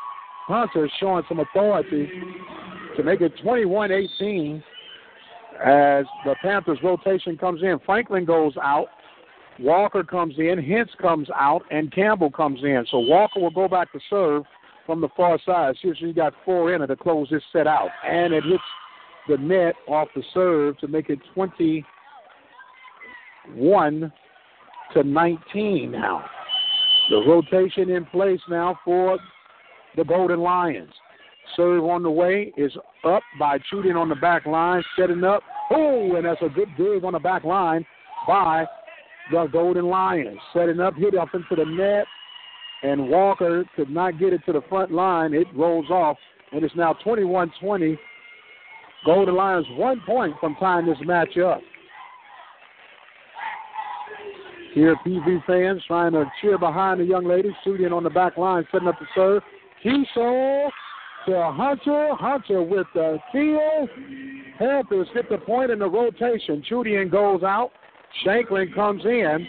[0.50, 2.10] Hunter is showing some authority
[2.96, 4.62] to make it 21 18
[5.64, 7.78] as the Panthers rotation comes in.
[7.86, 8.88] Franklin goes out.
[9.58, 12.86] Walker comes in, Hintz comes out, and Campbell comes in.
[12.90, 14.44] So Walker will go back to serve
[14.86, 15.74] from the far side.
[15.82, 17.90] See she got four in it to close this set out.
[18.08, 18.62] And it hits
[19.28, 24.10] the net off the serve to make it 21
[24.94, 26.24] to 19 now.
[27.10, 29.18] The rotation in place now for
[29.96, 30.92] the Golden Lions.
[31.56, 32.72] Serve on the way is
[33.04, 35.42] up by shooting on the back line, setting up.
[35.70, 37.84] Oh, and that's a good dig on the back line
[38.26, 38.66] by
[39.32, 40.38] the Golden Lions.
[40.52, 42.06] Setting up, hit up into the net,
[42.82, 45.34] and Walker could not get it to the front line.
[45.34, 46.16] It rolls off,
[46.52, 47.98] and it's now 21 20.
[49.04, 51.60] Golden Lions one point from tying this match up.
[54.74, 58.64] Here, PV fans trying to cheer behind the young lady, shooting on the back line,
[58.70, 59.42] setting up the serve.
[59.84, 60.70] Kiso
[61.26, 62.14] to Hunter.
[62.14, 63.88] Hunter with the steal.
[64.58, 66.62] Panthers hit the point in the rotation.
[66.70, 67.70] Chudian goes out.
[68.24, 69.46] Shanklin comes in.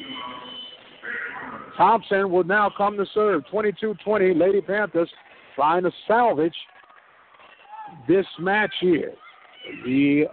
[1.77, 3.43] Thompson will now come to serve.
[3.51, 5.09] 22-20, Lady Panthers
[5.55, 6.55] trying to salvage
[8.07, 9.13] this match here.
[9.85, 10.25] The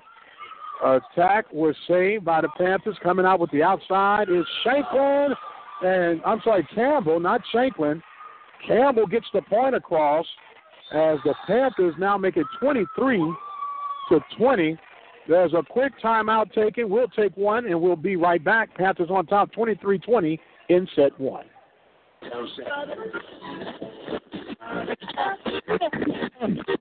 [0.84, 2.96] attack was saved by the Panthers.
[3.02, 5.34] Coming out with the outside is Shanklin,
[5.82, 8.02] and I'm sorry, Campbell, not Shanklin.
[8.66, 10.26] Campbell gets the point across
[10.92, 13.34] as the Panthers now make it 23
[14.10, 14.78] to 20.
[15.28, 16.88] There's a quick timeout taken.
[16.88, 18.74] We'll take one and we'll be right back.
[18.74, 20.40] Panthers on top 23 20
[20.70, 21.44] in set one.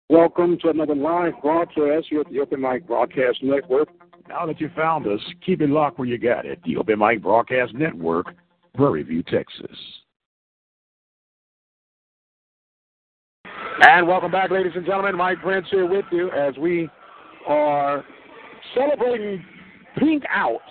[0.10, 3.90] Welcome to another live broadcast here at the Open Mic Broadcast Network.
[4.30, 6.60] Now that you found us, keep it locked where you got it.
[6.66, 8.28] The Open Mic Broadcast Network,
[8.76, 9.78] Prairie View, Texas.
[13.80, 15.16] And welcome back, ladies and gentlemen.
[15.16, 16.90] Mike Prince here with you as we
[17.48, 18.04] are
[18.74, 19.46] celebrating
[20.00, 20.64] pink outs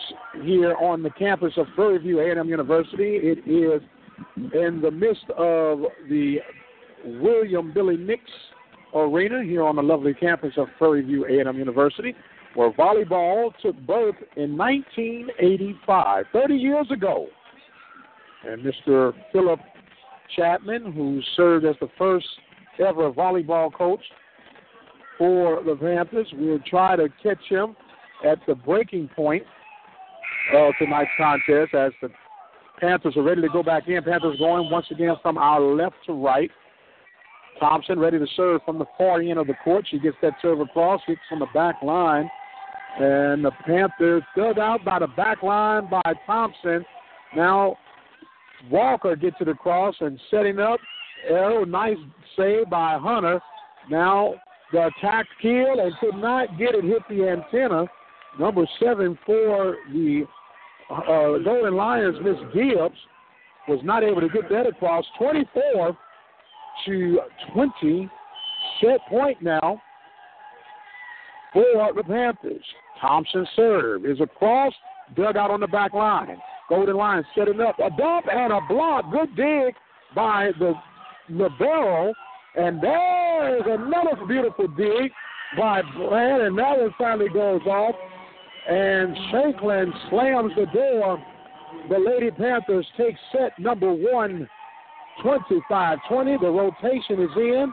[0.43, 3.17] here on the campus of Prairie View A&M University.
[3.23, 3.81] It is
[4.53, 6.39] in the midst of the
[7.05, 8.31] William Billy Nicks
[8.93, 12.13] Arena here on the lovely campus of Prairie View A&M University,
[12.55, 17.29] where volleyball took birth in 1985, 30 years ago.
[18.45, 19.13] And Mr.
[19.33, 19.61] Philip
[20.35, 22.27] Chapman, who served as the first
[22.81, 24.03] ever volleyball coach
[25.19, 26.29] for the Panthers.
[26.35, 27.77] We'll try to catch him
[28.25, 29.45] at the breaking point
[30.55, 32.09] of tonight's contest as the
[32.81, 34.03] Panthers are ready to go back in.
[34.03, 36.51] Panthers going once again from our left to right.
[37.59, 39.87] Thompson ready to serve from the far end of the court.
[39.91, 42.29] She gets that serve across, hits on the back line.
[42.99, 46.85] And the Panthers dug out by the back line by Thompson.
[47.35, 47.77] Now
[48.71, 50.81] Walker gets it across and setting up.
[51.29, 51.97] Arrow, nice
[52.37, 53.41] save by Hunter.
[53.91, 54.35] Now
[54.73, 57.87] the attack killed and could not get it hit the antenna.
[58.39, 60.25] Number seven for the
[60.91, 62.97] uh, Golden Lions, Miss Gibbs,
[63.69, 65.05] was not able to get that across.
[65.19, 65.97] 24
[66.87, 67.19] to
[67.55, 68.11] 20.
[68.81, 69.81] Set point now
[71.53, 72.65] for the Panthers.
[73.01, 74.73] Thompson serve is across,
[75.15, 76.37] dug out on the back line.
[76.69, 79.11] Golden Lions setting up a dump and a block.
[79.11, 79.75] Good dig
[80.15, 80.75] by the
[81.29, 82.13] Libero.
[82.57, 85.13] And there is another beautiful dig
[85.57, 87.95] by Brand, and that one finally goes off.
[88.69, 91.23] And Shanklin slams the door.
[91.89, 94.49] The Lady Panthers take set number one,
[95.23, 96.37] 25 20.
[96.39, 97.73] The rotation is in.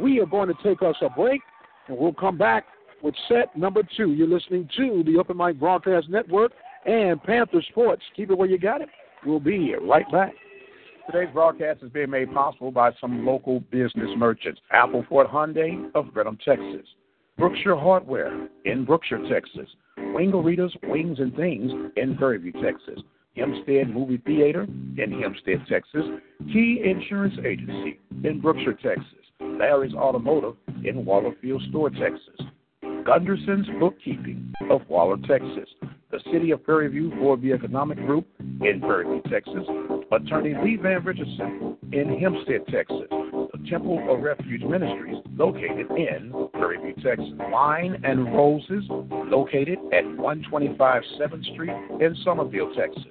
[0.00, 1.40] We are going to take us a break,
[1.88, 2.66] and we'll come back
[3.02, 4.12] with set number two.
[4.12, 6.52] You're listening to the Open Mic Broadcast Network
[6.84, 8.02] and Panther Sports.
[8.14, 8.88] Keep it where you got it.
[9.24, 10.34] We'll be here right back.
[11.10, 14.60] Today's broadcast is being made possible by some local business merchants.
[14.70, 16.86] Apple Ford Hyundai of Brenham, Texas.
[17.38, 19.70] Brookshire Hardware in Brookshire, Texas.
[19.98, 23.00] Wingaritas, Wings and Things in Prairie View, Texas.
[23.36, 24.64] Hempstead Movie Theater
[24.98, 26.02] in Hempstead, Texas.
[26.52, 29.24] Key Insurance Agency in Brookshire, Texas.
[29.40, 32.38] Larry's Automotive in Wallerfield Store, Texas.
[32.82, 35.70] Gunderson's Bookkeeping of Waller, Texas.
[36.10, 38.26] The City of Prairie View Ford Economic Group
[38.60, 39.66] in Prairie View, Texas.
[40.10, 43.06] Attorney Lee Van Richardson in Hempstead, Texas.
[43.10, 47.28] The Temple of Refuge Ministries located in Prairie View, Texas.
[47.50, 53.04] Wine and Roses located at 125 7th Street in Somerville, Texas.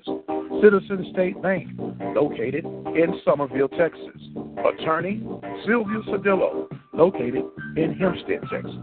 [0.62, 1.70] Citizen State Bank
[2.16, 4.22] located in Somerville, Texas.
[4.66, 5.22] Attorney
[5.66, 6.68] Sylvia Sedillo
[6.98, 7.46] located
[7.78, 8.74] in Hempstead, Texas.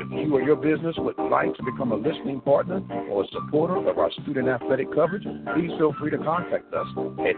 [0.00, 2.80] If you or your business would like to become a listening partner
[3.10, 6.86] or a supporter of our student athletic coverage, please feel free to contact us
[7.18, 7.34] at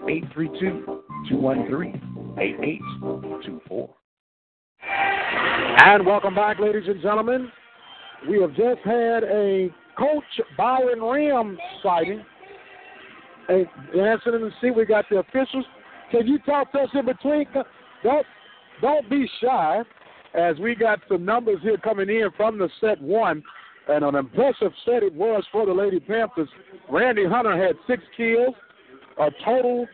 [1.31, 3.89] 832-213-8824.
[5.83, 7.51] And welcome back, ladies and gentlemen.
[8.29, 10.23] We have just had a Coach
[10.59, 12.23] Byron Rimm sighting.
[13.49, 13.65] Hey,
[13.99, 15.65] Anson and see, we got the officials.
[16.11, 17.47] Can you talk to us in between?
[18.03, 18.27] Don't
[18.83, 19.83] don't be shy
[20.35, 23.43] as we got some numbers here coming in from the set one.
[23.89, 26.49] And an impressive set it was for the Lady Panthers.
[26.89, 28.55] Randy Hunter had six kills,
[29.19, 29.87] a total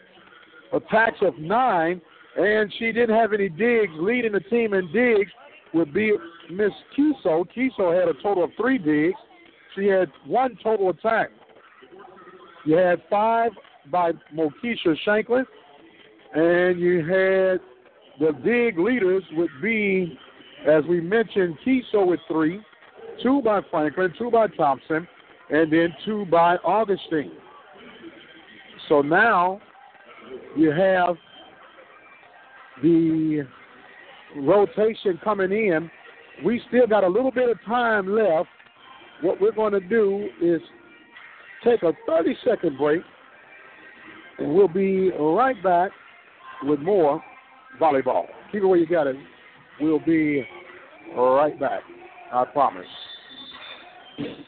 [0.73, 2.01] attacks of nine,
[2.37, 3.93] and she didn't have any digs.
[3.99, 5.31] Leading the team in digs
[5.73, 6.13] would be
[6.51, 7.45] Miss Kiso.
[7.57, 9.17] Kiso had a total of three digs.
[9.75, 11.31] She had one total attack.
[12.67, 13.53] You had five
[13.91, 15.45] by Mokisha Shanklin,
[16.35, 17.61] and you had
[18.19, 20.19] the dig leaders would be
[20.65, 22.61] as we mentioned, Kiso with three,
[23.23, 25.07] two by Franklin, two by Thompson,
[25.51, 27.33] and then two by Augustine.
[28.89, 29.61] So now
[30.57, 31.17] you have
[32.83, 33.47] the
[34.37, 35.91] rotation coming in.
[36.45, 38.49] We still got a little bit of time left.
[39.23, 40.61] What we're going to do is
[41.65, 43.03] take a 30 second break.
[44.39, 45.91] And we'll be right back
[46.65, 47.23] with more
[47.81, 48.27] volleyball.
[48.53, 49.17] Keep it where you got it.
[49.81, 50.45] We'll be
[51.15, 51.83] right back.
[52.33, 52.87] I promise.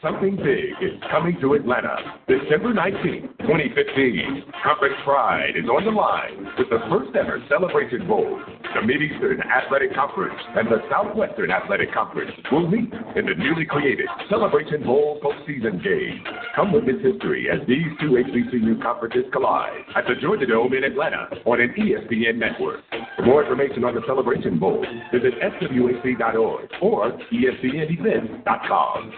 [0.01, 4.43] Something big is coming to Atlanta December 19th, 2015.
[4.63, 8.41] Conference Pride is on the line with the first ever Celebration Bowl.
[8.75, 14.05] The Mid-Eastern Athletic Conference and the Southwestern Athletic Conference will meet in the newly created
[14.29, 16.23] Celebration Bowl postseason game.
[16.55, 21.29] Come witness history as these two HBCU conferences collide at the Georgia Dome in Atlanta
[21.45, 22.81] on an ESPN network.
[23.17, 29.13] For more information on the Celebration Bowl, visit swhc.org or espnevents.com.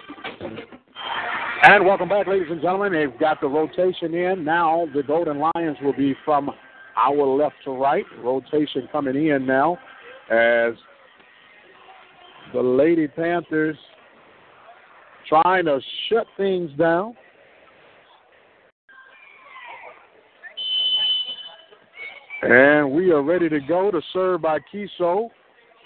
[1.64, 2.94] And welcome back, ladies and gentlemen.
[2.94, 4.46] They've got the rotation in.
[4.46, 6.52] Now the Golden Lions will be from
[6.98, 8.06] our left to right.
[8.24, 9.78] Rotation coming in now
[10.30, 10.74] as
[12.54, 13.78] the Lady Panthers
[15.28, 15.80] trying to
[16.10, 17.16] shut things down.
[22.42, 25.30] And we are ready to go to serve by Kiso.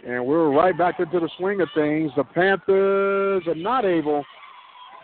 [0.07, 2.11] And we're right back into the swing of things.
[2.15, 4.23] The Panthers are not able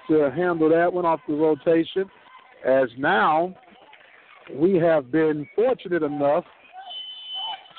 [0.09, 2.09] to handle that one off the rotation.
[2.65, 3.55] As now
[4.55, 6.43] we have been fortunate enough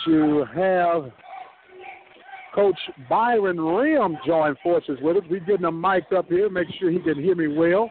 [0.07, 1.11] to have
[2.55, 5.23] Coach Byron Rimm join forces with us.
[5.31, 7.91] We're getting a mic up here, make sure he can hear me well.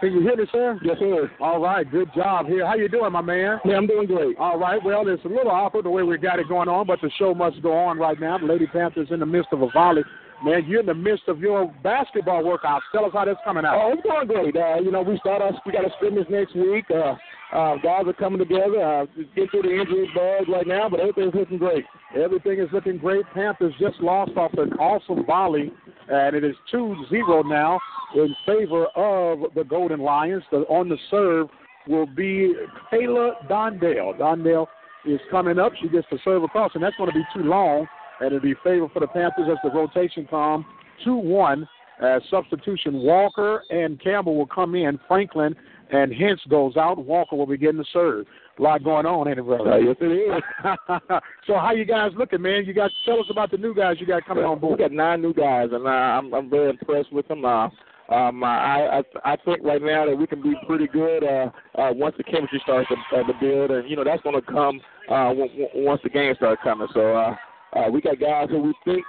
[0.00, 0.78] Can you hear me, sir?
[0.82, 1.30] Yes, sir.
[1.40, 2.66] All right, good job here.
[2.66, 3.60] How you doing, my man?
[3.64, 4.36] Yeah, I'm doing great.
[4.36, 7.00] All right, well, it's a little awkward the way we got it going on, but
[7.00, 8.36] the show must go on right now.
[8.36, 10.02] The Lady Panthers in the midst of a volley
[10.44, 12.80] Man, you're in the midst of your basketball workouts.
[12.92, 13.78] Tell us how that's coming out.
[13.80, 14.54] Oh, it's going great.
[14.54, 15.54] Uh, you know, we start us.
[15.64, 16.84] We got a scrimmage next week.
[16.90, 17.14] Uh,
[17.54, 18.82] uh, guys are coming together.
[18.82, 21.84] Uh, get through the injury bug right now, but everything's looking great.
[22.16, 23.24] Everything is looking great.
[23.32, 25.72] Panthers just lost off an awesome volley,
[26.08, 27.78] and it is 2-0 now
[28.14, 30.42] in favor of the Golden Lions.
[30.50, 31.48] The, on the serve
[31.88, 32.54] will be
[32.92, 34.18] Kayla Dondale.
[34.18, 34.66] Dondale
[35.06, 35.72] is coming up.
[35.80, 37.86] She gets the serve across, and that's going to be too long
[38.20, 40.64] and it'll be favor for the Panthers as the rotation comes
[41.04, 41.68] 2 1.
[42.02, 44.98] As substitution, Walker and Campbell will come in.
[45.06, 45.54] Franklin
[45.90, 47.04] and hence goes out.
[47.04, 48.26] Walker will begin to serve.
[48.58, 49.72] A lot going on, ain't it, brother?
[49.72, 50.42] Uh, yes, it is.
[51.46, 52.64] so, how you guys looking, man?
[52.64, 54.78] You got tell us about the new guys you got coming on board.
[54.78, 57.44] We got nine new guys, and uh, I'm I'm very impressed with them.
[57.44, 57.68] Uh,
[58.10, 61.90] um, I, I I think right now that we can be pretty good uh, uh,
[61.92, 64.80] once the chemistry starts to, uh, to build, and you know that's going to come
[65.10, 66.86] uh, w- w- once the games start coming.
[66.92, 67.34] So uh,
[67.72, 69.04] uh, we got guys who we think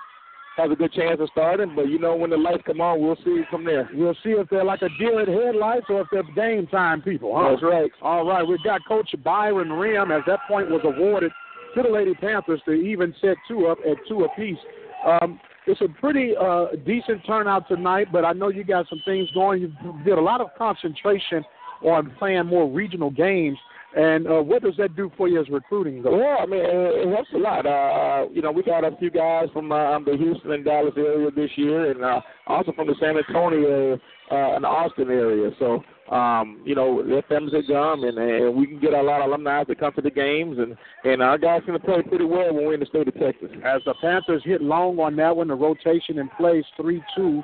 [0.57, 3.17] have a good chance of starting, but you know when the lights come on, we'll
[3.25, 3.89] see from there.
[3.93, 7.35] We'll see if they're like a deer at headlights or if they're game time people.
[7.35, 7.51] Huh?
[7.51, 7.91] That's right.
[8.01, 11.31] All right, we've got Coach Byron Rimm as that point was awarded
[11.75, 14.57] to the Lady Panthers to even set two up at two apiece.
[15.05, 19.29] Um, it's a pretty uh, decent turnout tonight, but I know you got some things
[19.33, 19.61] going.
[19.61, 19.73] You
[20.05, 21.43] did a lot of concentration
[21.81, 23.57] on playing more regional games.
[23.95, 26.17] And uh, what does that do for you as recruiting, though?
[26.17, 27.65] Well, I mean, it, helps a lot.
[27.65, 31.31] Uh, you know, we got a few guys from uh, the Houston and Dallas area
[31.31, 35.49] this year, and uh, also from the San Antonio uh, and Austin area.
[35.59, 35.81] So,
[36.13, 39.63] um, you know, them say come, and, and we can get a lot of alumni
[39.63, 40.75] to come to the games, and
[41.05, 43.49] and our guys to play pretty well when we're in the state of Texas.
[43.63, 47.43] As the Panthers hit long on that one, the rotation in place, three-two.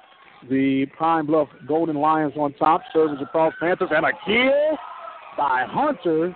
[0.50, 4.76] The Pine Bluff Golden Lions on top, serves across Panthers, and a kill
[5.38, 6.36] by Hunter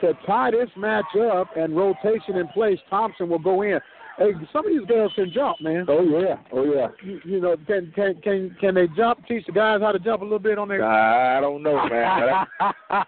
[0.00, 2.78] to tie this match up and rotation in place.
[2.90, 3.78] Thompson will go in.
[4.16, 5.86] Hey, some of these girls can jump, man.
[5.88, 6.86] Oh yeah, oh yeah.
[7.02, 9.26] You, you know, can can can can they jump?
[9.26, 10.84] Teach the guys how to jump a little bit on their.
[10.84, 12.46] I don't know, man.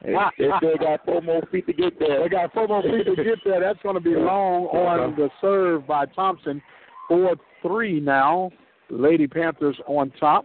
[0.39, 2.25] they, still got four more feet to get there.
[2.25, 3.61] They got four more feet to get there.
[3.61, 5.05] That's going to be long uh-huh.
[5.05, 6.61] on the serve by Thompson.
[7.07, 8.51] Four three now.
[8.91, 10.45] Lady Panthers on top,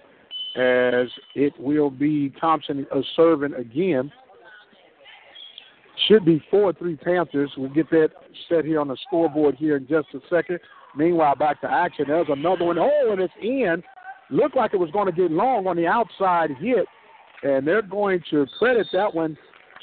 [0.56, 4.12] as it will be Thompson uh, serving again.
[6.08, 7.52] Should be 4 3 Panthers.
[7.58, 8.10] We'll get that
[8.50, 10.60] set here on the scoreboard here in just a second.
[10.96, 12.06] Meanwhile, back to action.
[12.08, 12.78] There's another one.
[12.80, 13.84] Oh, and it's in.
[14.30, 16.86] Looked like it was going to get long on the outside hit.
[17.44, 19.38] And they're going to credit that one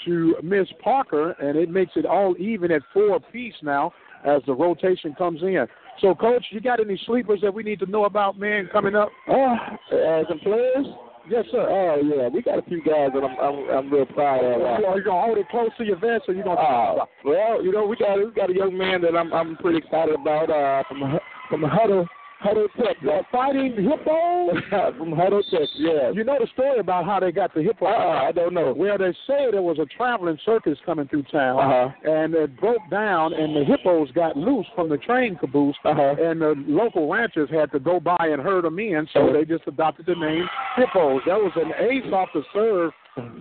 [0.05, 3.93] to Miss Parker, and it makes it all even at four apiece now
[4.25, 5.67] as the rotation comes in.
[6.01, 9.09] So, Coach, you got any sleepers that we need to know about, man, coming up?
[9.29, 9.57] Uh,
[9.93, 10.87] as some players?
[11.31, 11.66] Yes, sir.
[11.68, 14.61] Oh yeah, we got a few guys that I'm I'm, I'm real proud of.
[14.61, 16.61] You, are you gonna hold it close to your vest, or you gonna?
[16.61, 19.79] Uh, well, you know, we got we got a young man that I'm I'm pretty
[19.79, 21.18] excited about uh, from
[21.51, 22.07] from the Hutto
[22.43, 22.97] Hutto Tech.
[23.03, 24.62] They're fighting hippos
[24.99, 25.66] from Huddletech.
[25.74, 26.11] Yeah.
[26.12, 27.86] You know the story about how they got the hippo?
[27.86, 28.72] Uh, I don't know.
[28.76, 32.11] Well, they say there was a traveling circus coming through town, uh-huh.
[32.11, 36.14] and it broke down, and the hippos got loose from the train caboose, uh-huh.
[36.20, 39.66] and the local ranchers had to go by and herd them in, so they just
[39.66, 40.45] adopted the name
[40.76, 41.22] hippos.
[41.26, 42.93] That was an ace off the serve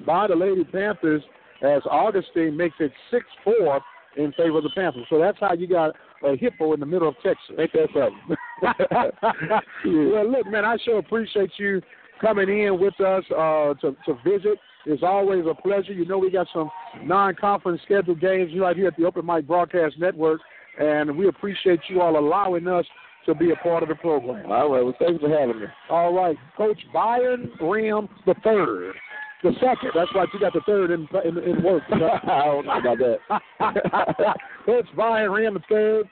[0.06, 1.22] by the Lady Panthers
[1.62, 3.82] as Augustine makes it 6 4
[4.18, 5.06] in favor of the Panthers.
[5.10, 7.56] So that's how you got a hippo in the middle of Texas.
[7.58, 8.38] Ain't that something?
[10.12, 11.82] well, look, man, I sure appreciate you
[12.22, 14.58] coming in with us uh, to, to visit.
[14.86, 15.94] It's always a pleasure.
[15.94, 16.70] You know, we got some
[17.04, 20.40] non conference scheduled games right here at the Open Mic Broadcast Network,
[20.80, 22.86] and we appreciate you all allowing us
[23.26, 24.50] to be a part of the program.
[24.52, 25.68] All right, well, thanks for having me.
[25.90, 28.96] All right, Coach Byron Rimm the third.
[29.44, 29.92] The second.
[29.94, 31.84] That's why you got the third in in, in work.
[31.92, 34.36] I don't know about that.
[34.66, 36.10] Coach Byron Rimm the third.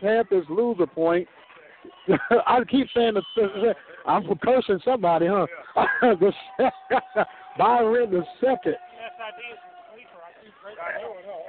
[0.00, 1.26] Panthers lose a point.
[2.46, 3.74] I keep saying the.
[4.06, 5.46] I'm cursing somebody, huh?
[6.02, 6.32] the,
[7.58, 8.76] Byron Rimm the second.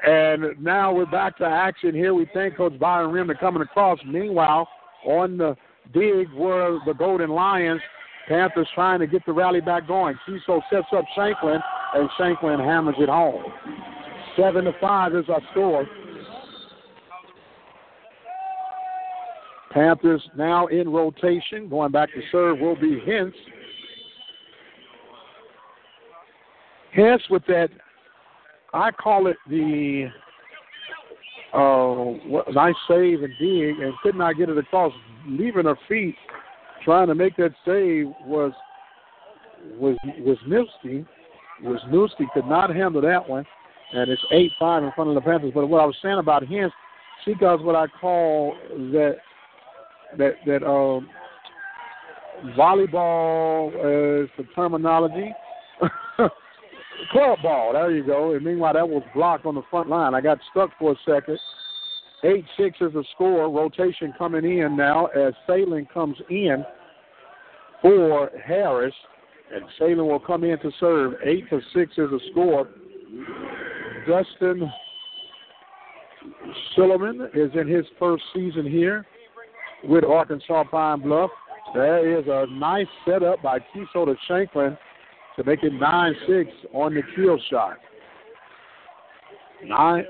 [0.05, 2.13] And now we're back to action here.
[2.13, 3.99] We thank Coach Byron Rimm for coming across.
[4.05, 4.67] Meanwhile,
[5.05, 5.55] on the
[5.93, 7.81] dig were the Golden Lions.
[8.29, 10.15] Panthers trying to get the rally back going.
[10.27, 11.59] Kiso sets up Shanklin,
[11.95, 13.43] and Shanklin hammers it home.
[14.37, 15.85] Seven to five is our score.
[19.71, 21.67] Panthers now in rotation.
[21.69, 23.33] Going back to serve will be Hintz.
[26.95, 27.69] Hintz with that,
[28.73, 30.09] I call it the
[31.53, 34.93] uh, nice save and dig, and could not get it across,
[35.27, 36.15] leaving her feet,
[36.89, 38.51] trying to make that save was
[39.77, 41.05] was was Newski.
[41.61, 43.45] Was Newski could not handle that one,
[43.93, 45.51] and it's eight five in front of the Panthers.
[45.53, 46.71] But what I was saying about him,
[47.23, 48.55] she does what I call
[48.91, 49.17] that
[50.17, 51.07] that that um,
[52.57, 53.67] volleyball
[54.23, 55.31] is the terminology.
[57.11, 57.73] Club ball.
[57.73, 58.33] There you go.
[58.33, 60.15] And meanwhile, that was blocked on the front line.
[60.15, 61.37] I got stuck for a second.
[62.23, 63.47] 8 6 is the score.
[63.47, 66.65] Rotation coming in now as Salen comes in
[67.81, 68.93] for Harris.
[69.53, 71.13] And Salen will come in to serve.
[71.23, 72.67] 8 to 6 is the score.
[74.07, 74.71] Dustin
[76.75, 79.05] Silliman is in his first season here
[79.83, 81.31] with Arkansas Pine Bluff.
[81.73, 84.77] There is a nice setup by Kiso to Shanklin
[85.35, 87.77] to make it 9 6 on the kill shot.
[89.63, 90.05] Nine,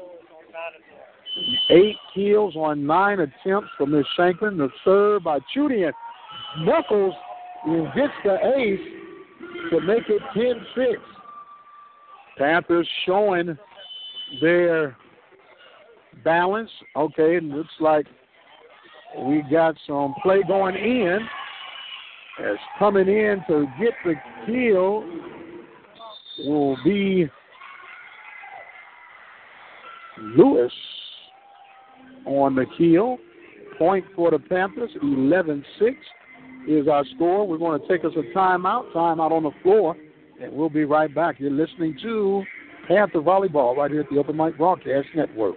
[1.71, 4.57] eight kills on nine attempts from Miss Shanklin.
[4.57, 5.91] The serve by Chudian.
[6.59, 7.13] Knuckles
[7.65, 8.79] gets the ace
[9.71, 11.01] to make it 10 6.
[12.37, 13.57] Panthers showing
[14.41, 14.95] their
[16.23, 16.69] balance.
[16.95, 18.05] Okay, it looks like
[19.19, 21.19] we got some play going in
[22.43, 24.13] as coming in to get the
[24.45, 25.03] kill
[26.45, 27.27] will be
[30.17, 30.71] Lewis
[32.25, 33.17] on the kill.
[33.77, 35.95] Point for the Panthers, 11 6
[36.67, 37.47] is our score.
[37.47, 39.95] We're going to take us a timeout, timeout on the floor,
[40.41, 41.39] and we'll be right back.
[41.39, 42.43] You're listening to
[42.87, 45.55] Panther Volleyball right here at the Open Mic Broadcast Network.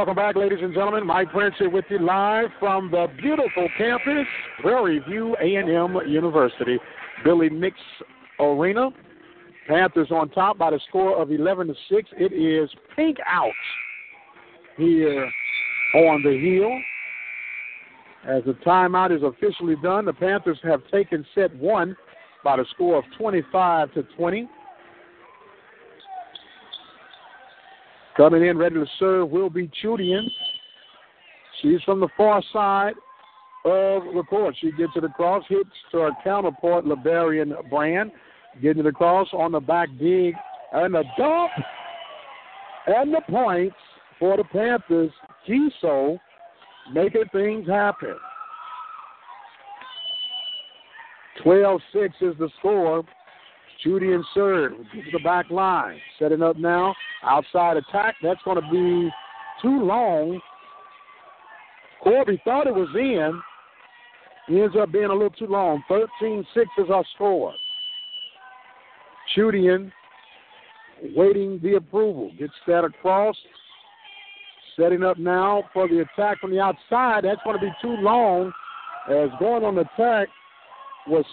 [0.00, 1.06] Welcome back, ladies and gentlemen.
[1.06, 4.26] Mike Prince here with you live from the beautiful campus,
[4.62, 6.78] Prairie View A&M University,
[7.22, 7.76] Billy Nicks
[8.38, 8.88] Arena.
[9.68, 12.10] Panthers on top by the score of 11 to 6.
[12.16, 13.52] It is pink out
[14.78, 15.30] here
[15.96, 16.80] on the hill.
[18.26, 21.94] As the timeout is officially done, the Panthers have taken set one
[22.42, 24.48] by the score of 25 to 20.
[28.20, 30.26] Coming in ready to serve will be Chudian.
[31.62, 32.92] She's from the far side
[33.64, 34.54] of the court.
[34.60, 38.12] She gets it across, hits to her counterpart, Libero Brand.
[38.60, 40.34] Getting it across on the back dig
[40.74, 41.50] and the dump
[42.88, 43.76] and the points
[44.18, 45.10] for the Panthers.
[45.48, 46.18] Kiso
[46.92, 48.16] making things happen.
[51.42, 53.02] 12 6 is the score.
[53.84, 54.72] Chudian serve.
[55.12, 55.98] the back line.
[56.18, 56.94] Setting up now.
[57.22, 58.16] Outside attack.
[58.22, 59.10] That's going to be
[59.62, 60.40] too long.
[62.02, 63.40] Corby thought it was in.
[64.56, 65.82] ends up being a little too long.
[65.88, 67.54] 13 6 is our score.
[69.36, 69.92] Chudian
[71.16, 72.30] waiting the approval.
[72.38, 73.36] Gets that across.
[74.78, 77.24] Setting up now for the attack from the outside.
[77.24, 78.52] That's going to be too long.
[79.08, 80.28] As going on the attack
[81.06, 81.24] was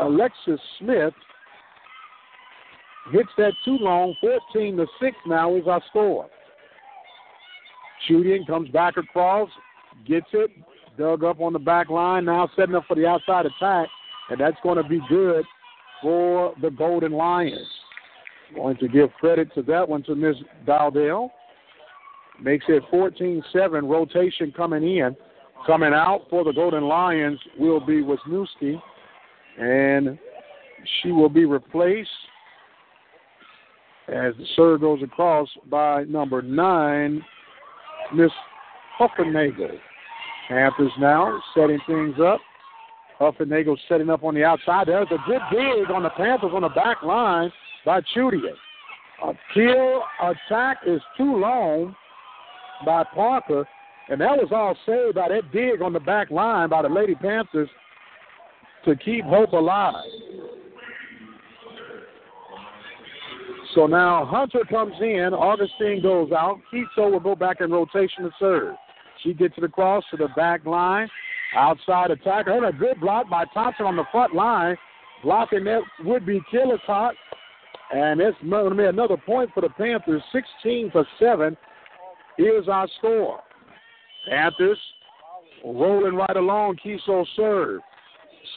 [0.00, 1.14] Alexis Smith.
[3.10, 4.14] Hits that too long.
[4.20, 6.28] 14 to 6 now is our score.
[8.06, 9.48] Shooting comes back across,
[10.06, 10.50] gets it,
[10.98, 13.88] dug up on the back line, now setting up for the outside attack,
[14.30, 15.44] and that's going to be good
[16.00, 17.66] for the Golden Lions.
[18.54, 20.36] Going to give credit to that one to Ms.
[20.66, 21.30] Dowdell.
[22.42, 23.86] Makes it 14 7.
[23.86, 25.16] Rotation coming in.
[25.66, 28.82] Coming out for the Golden Lions will be Wisniewski,
[29.58, 30.18] and
[31.00, 32.10] she will be replaced
[34.08, 37.22] as the serve goes across by number nine,
[38.14, 38.32] Miss
[38.98, 39.78] Huffenagel.
[40.48, 42.40] Panthers now setting things up.
[43.20, 44.88] Huffenagel setting up on the outside.
[44.88, 47.52] There's a good dig on the Panthers on the back line
[47.86, 48.54] by Chudian.
[49.24, 51.94] A kill attack is too long
[52.84, 53.66] by Parker,
[54.08, 57.14] and that was all saved by that dig on the back line by the Lady
[57.14, 57.68] Panthers
[58.84, 59.94] to keep hope alive.
[63.74, 68.30] So now Hunter comes in, Augustine goes out, Kiso will go back in rotation to
[68.38, 68.74] serve.
[69.22, 71.08] She gets it across to the back line.
[71.54, 72.46] Outside attack.
[72.48, 74.76] And a good block by Thompson on the front line.
[75.22, 77.12] Blocking that would be Killicott.
[77.94, 80.22] And it's going to be another point for the Panthers.
[80.32, 81.56] 16 for 7
[82.38, 83.40] is our score.
[84.28, 84.78] Panthers
[85.64, 86.78] rolling right along.
[86.84, 87.80] Kiso serve.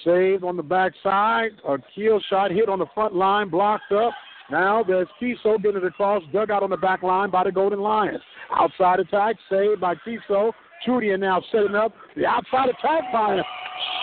[0.03, 1.51] Saved on the backside.
[1.67, 3.49] A kill shot hit on the front line.
[3.49, 4.13] Blocked up.
[4.51, 7.79] Now there's Kiso getting it across, dug out on the back line by the Golden
[7.79, 8.21] Lions.
[8.55, 10.51] Outside attack, saved by Kiso.
[10.85, 11.93] Chudian now setting up.
[12.15, 13.41] The outside attack by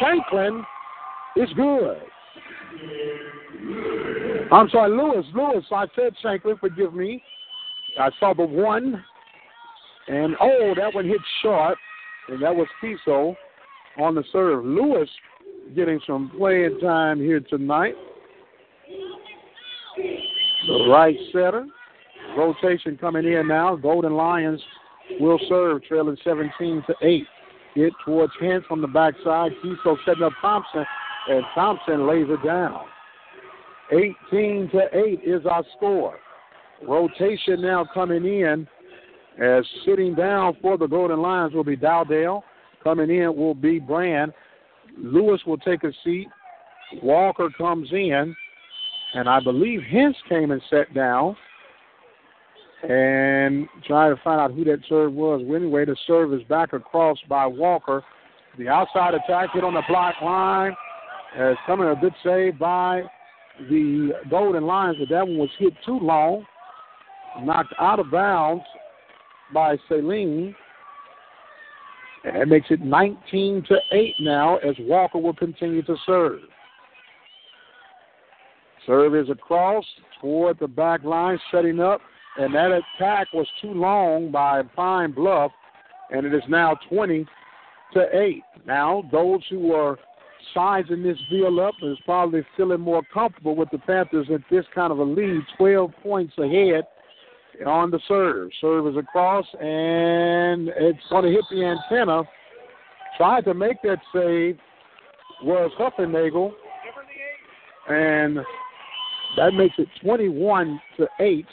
[0.01, 0.65] Shanklin
[1.37, 1.99] is good.
[4.51, 5.25] I'm sorry, Lewis.
[5.35, 7.23] Lewis, I said Shanklin, forgive me.
[8.01, 9.05] I saw the one.
[10.09, 11.79] And oh, that one hit short.
[12.29, 13.37] And that was Kiso
[13.99, 14.65] on the serve.
[14.65, 15.09] Lewis
[15.77, 17.95] getting some playing time here tonight.
[19.97, 21.67] The right setter.
[22.37, 23.77] Rotation coming in now.
[23.77, 24.61] Golden Lions
[25.21, 27.25] will serve, trailing 17 to 8.
[27.75, 29.53] Hit towards Hens from the backside.
[29.65, 30.85] Kiso setting up Thompson,
[31.29, 32.85] and Thompson lays it down.
[33.91, 36.19] 18 to 8 is our score.
[36.87, 38.67] Rotation now coming in
[39.41, 42.43] as sitting down for the Golden Lions will be Dowdell.
[42.83, 44.33] Coming in will be Brand.
[44.99, 46.29] Lewis will take a seat.
[47.03, 48.35] Walker comes in.
[49.15, 51.37] And I believe Hens came and sat down
[52.83, 55.43] and try to find out who that serve was.
[55.45, 58.03] Well, anyway, the serve is back across by Walker.
[58.59, 60.75] The outside attack hit on the block line.
[61.37, 63.03] As coming a good save by
[63.71, 66.45] the Golden Lions, but that one was hit too long.
[67.41, 68.65] Knocked out of bounds
[69.55, 70.55] by Celine.
[72.25, 76.41] And that makes it 19 to 8 now as Walker will continue to serve.
[78.87, 79.85] Serve is across
[80.21, 82.01] toward the back line, setting up,
[82.37, 85.53] and that attack was too long by Pine Bluff,
[86.11, 87.27] and it is now 20
[87.95, 88.43] to 8.
[88.67, 89.99] Now, those who are
[90.55, 94.93] sizing this deal up is probably feeling more comfortable with the Panthers at this kind
[94.93, 96.85] of a lead, 12 points ahead
[97.67, 98.51] on the serve.
[98.61, 102.23] Serve is across, and it's going to hit the antenna.
[103.17, 104.59] Tried to make that save
[105.43, 106.53] was Huffenagel,
[107.89, 108.39] and
[109.37, 111.47] that makes it 21 to 8.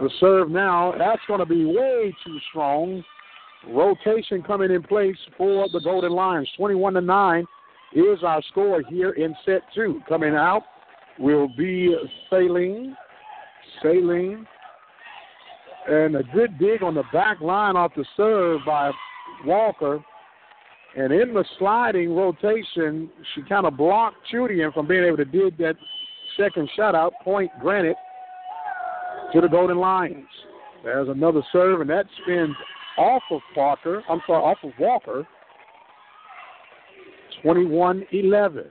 [0.00, 3.04] The serve now, that's going to be way too strong.
[3.68, 6.48] Rotation coming in place for the Golden Lions.
[6.56, 7.46] 21 to 9
[7.94, 10.00] is our score here in set two.
[10.08, 10.62] Coming out
[11.18, 11.94] will be
[12.30, 12.96] Saline.
[13.82, 14.46] Saline.
[15.88, 18.90] And a good dig on the back line off the serve by
[19.44, 20.02] Walker.
[20.96, 25.56] And in the sliding rotation, she kind of blocked Chudian from being able to dig
[25.58, 25.76] that
[26.36, 27.12] second shutout.
[27.24, 27.96] Point granted
[29.32, 30.26] to the Golden Lions.
[30.84, 32.54] There's another serve, and that spins
[32.98, 34.02] off of Parker.
[34.10, 35.26] I'm sorry, off of Walker.
[37.42, 38.64] 21 11.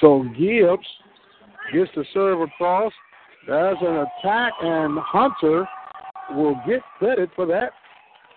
[0.00, 0.86] So Gibbs
[1.72, 2.92] gets the serve across.
[3.46, 5.66] There's an attack, and Hunter
[6.32, 7.72] will get credit for that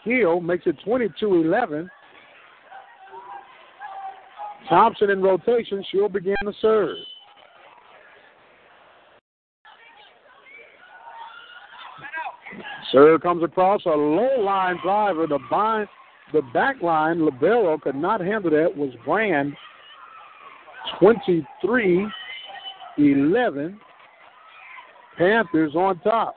[0.03, 1.89] kill, makes it 22 11.
[4.69, 6.97] Thompson in rotation, she'll begin to serve.
[12.91, 15.27] Serve comes across a low line driver.
[15.27, 15.88] The bind,
[16.34, 18.76] the back line, Libero could not handle that.
[18.76, 19.53] Was Brand
[20.99, 22.07] 23
[22.97, 23.80] 11.
[25.18, 26.36] Panthers on top.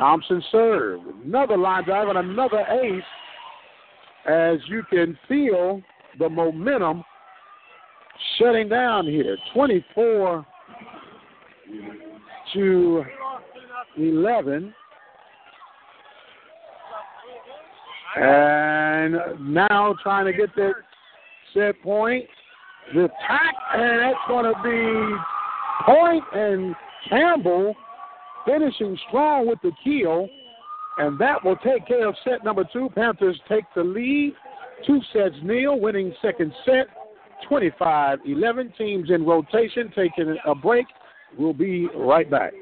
[0.00, 1.04] Thompson served.
[1.26, 3.02] Another line drive and another ace
[4.26, 5.82] as you can feel
[6.18, 7.04] the momentum
[8.38, 9.36] shutting down here.
[9.52, 10.46] 24
[12.54, 13.04] to
[13.98, 14.74] 11.
[18.16, 19.14] And
[19.54, 20.72] now trying to get that
[21.52, 22.24] set point.
[22.94, 25.16] The attack, and that's going to be
[25.84, 26.74] Point and
[27.08, 27.74] Campbell
[28.46, 30.28] finishing strong with the kill.
[30.98, 32.90] And that will take care of set number two.
[32.94, 34.34] Panthers take the lead.
[34.86, 36.86] Two sets Neil winning second set.
[37.48, 40.86] 25 11 teams in rotation, taking a break.
[41.38, 42.52] We'll be right back.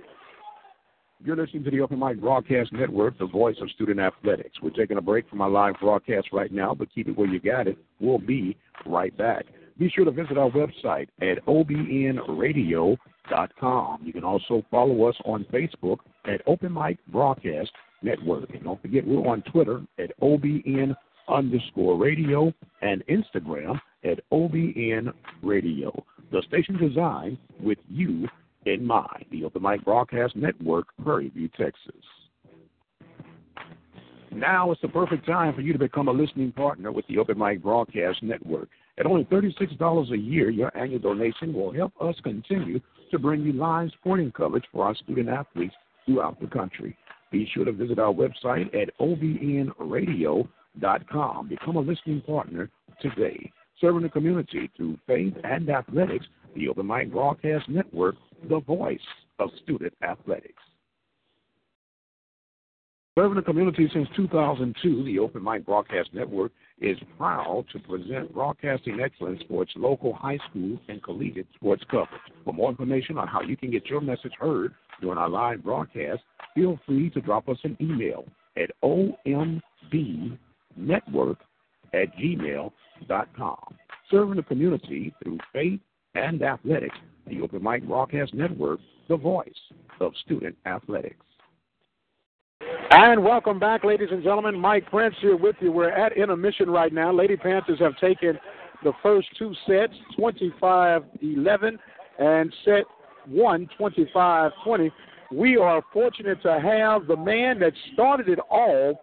[1.24, 4.58] You're listening to the Open Mic Broadcast Network, the voice of student athletics.
[4.62, 7.40] We're taking a break from our live broadcast right now, but keep it where you
[7.40, 7.76] got it.
[7.98, 8.56] We'll be
[8.86, 9.46] right back.
[9.78, 12.98] Be sure to visit our website at obnradio.com.
[14.02, 17.70] You can also follow us on Facebook at Open Mic Broadcast
[18.02, 18.50] Network.
[18.50, 20.94] And don't forget, we're on Twitter at OBN
[21.28, 26.04] underscore radio and Instagram at OBN Radio.
[26.32, 28.28] The station designed with you
[28.66, 29.24] in mind.
[29.30, 31.94] The Open Mic Broadcast Network, Prairie View, Texas.
[34.30, 37.38] Now is the perfect time for you to become a listening partner with the Open
[37.38, 38.68] Mic Broadcast Network.
[38.98, 42.80] At only $36 a year, your annual donation will help us continue
[43.10, 45.74] to bring you live sporting coverage for our student athletes
[46.06, 46.96] throughout the country.
[47.30, 50.48] Be sure to visit our website at obnradio.com.
[51.48, 52.70] Become a listening partner
[53.00, 53.52] today.
[53.80, 56.26] Serving the community through faith and athletics,
[56.56, 58.16] the Open Mic Broadcast Network,
[58.48, 58.98] the voice
[59.38, 60.62] of student athletics.
[63.18, 69.00] Serving the community since 2002, the Open Mic Broadcast Network is proud to present broadcasting
[69.00, 72.20] excellence for its local high school and collegiate sports coverage.
[72.44, 76.20] For more information on how you can get your message heard during our live broadcast,
[76.54, 78.24] feel free to drop us an email
[78.56, 79.60] at ombnetwork
[81.94, 83.74] at gmail.com.
[84.12, 85.80] Serving the community through faith
[86.14, 88.78] and athletics, the Open Mic Broadcast Network,
[89.08, 89.50] the voice
[90.00, 91.27] of student athletics.
[92.90, 94.58] And welcome back, ladies and gentlemen.
[94.58, 95.70] Mike Prince here with you.
[95.70, 97.12] We're at intermission right now.
[97.12, 98.38] Lady Panthers have taken
[98.82, 101.78] the first two sets, 25 11,
[102.18, 102.84] and set
[103.26, 104.90] one, 25 20.
[105.30, 108.98] We are fortunate to have the man that started it all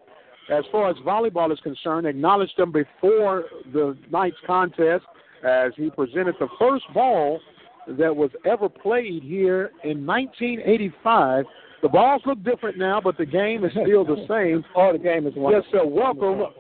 [0.50, 5.06] as far as volleyball is concerned, acknowledged them before the night's contest
[5.48, 7.40] as he presented the first ball
[7.88, 11.46] that was ever played here in 1985
[11.86, 14.66] the balls look different now, but the game is still the same.
[14.76, 15.70] oh, the game is wonderful.
[15.72, 15.86] Yes, sir.
[15.86, 16.52] Welcome,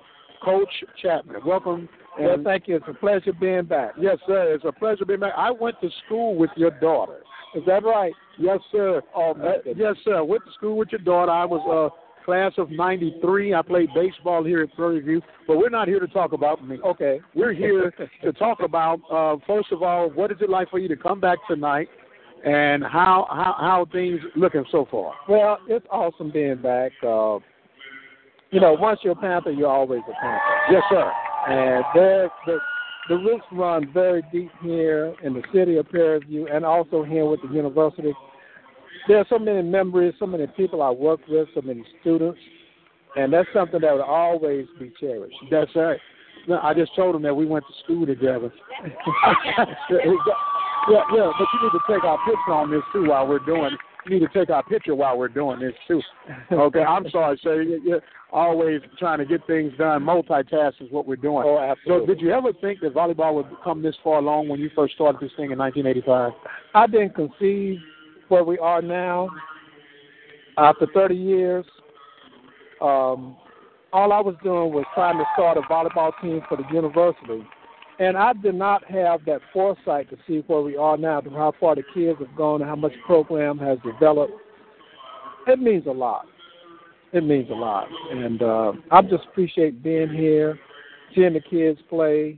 [0.43, 0.69] Coach
[1.01, 1.41] Chapman.
[1.43, 1.89] Welcome.
[2.19, 2.75] Well, thank you.
[2.75, 3.93] It's a pleasure being back.
[3.99, 4.53] Yes, sir.
[4.53, 5.33] It's a pleasure being back.
[5.35, 7.21] I went to school with your daughter.
[7.55, 8.13] Is that right?
[8.37, 9.01] Yes, sir.
[9.15, 10.23] Oh, uh, yes, sir.
[10.23, 11.31] Went to school with your daughter.
[11.31, 13.55] I was a uh, class of 93.
[13.55, 16.77] I played baseball here at Prairie View, but we're not here to talk about me.
[16.85, 17.19] Okay.
[17.33, 17.91] We're here
[18.23, 21.19] to talk about, uh, first of all, what is it like for you to come
[21.19, 21.89] back tonight?
[22.45, 25.13] And how how how things looking so far?
[25.27, 26.91] Well, it's awesome being back.
[27.03, 27.39] Uh,
[28.51, 30.41] you know, once you're a Panther, you're always a Panther.
[30.71, 31.11] Yes, sir.
[31.49, 32.59] And there, the
[33.09, 37.25] the roots run very deep here in the city of Prairie View, and also here
[37.25, 38.13] with the university.
[39.07, 42.39] There are so many memories, so many people I work with, so many students,
[43.15, 45.35] and that's something that will always be cherished.
[45.51, 45.99] That's right.
[46.61, 48.51] I just told them that we went to school together.
[50.89, 53.75] Yeah, yeah, but you need to take our picture on this too while we're doing.
[54.05, 56.01] You need to take our picture while we're doing this too.
[56.51, 57.63] Okay, I'm sorry, sir.
[57.63, 58.01] You're
[58.31, 60.03] always trying to get things done.
[60.03, 61.43] Multitask is what we're doing.
[61.45, 62.07] Oh, absolutely.
[62.07, 64.93] So, did you ever think that volleyball would come this far along when you first
[64.93, 66.33] started this thing in 1985?
[66.75, 67.79] I didn't conceive
[68.27, 69.29] where we are now.
[70.57, 71.65] After 30 years,
[72.81, 73.35] um,
[73.91, 77.43] all I was doing was trying to start a volleyball team for the university
[77.99, 81.53] and I did not have that foresight to see where we are now, to how
[81.59, 84.33] far the kids have gone, and how much program has developed.
[85.47, 86.25] It means a lot.
[87.13, 90.59] It means a lot, and uh, I just appreciate being here,
[91.13, 92.37] seeing the kids play.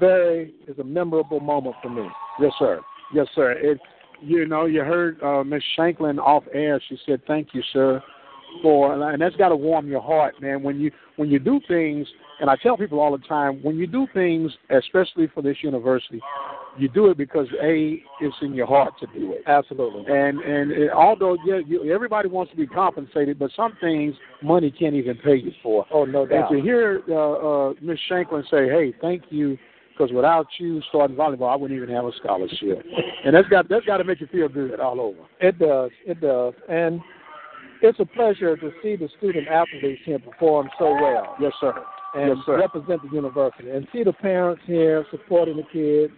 [0.00, 2.06] Very is a memorable moment for me.
[2.40, 2.80] Yes, sir.
[3.12, 3.52] Yes, sir.
[3.52, 3.78] It,
[4.20, 6.80] you know, you heard uh, Miss Shanklin off air.
[6.88, 8.02] She said, "Thank you, sir,
[8.62, 10.62] for, and that's got to warm your heart, man.
[10.62, 12.06] When you when you do things,
[12.40, 16.20] and I tell people all the time, when you do things, especially for this university,
[16.78, 19.42] you do it because a it's in your heart to do it.
[19.46, 20.04] Absolutely.
[20.12, 24.70] And and it, although yeah, you, everybody wants to be compensated, but some things money
[24.70, 25.86] can't even pay you for.
[25.92, 26.50] Oh no doubt.
[26.50, 29.58] And to hear uh, uh, Miss Shanklin say, "Hey, thank you."
[29.96, 32.84] Because without you starting volleyball, I wouldn't even have a scholarship,
[33.24, 35.20] and that's got that's got to make you feel good all over.
[35.40, 37.00] It does, it does, and
[37.82, 41.36] it's a pleasure to see the student athletes here perform so well.
[41.40, 41.74] Yes, sir.
[42.14, 42.58] And yes, sir.
[42.58, 46.12] represent the university, and see the parents here supporting the kids,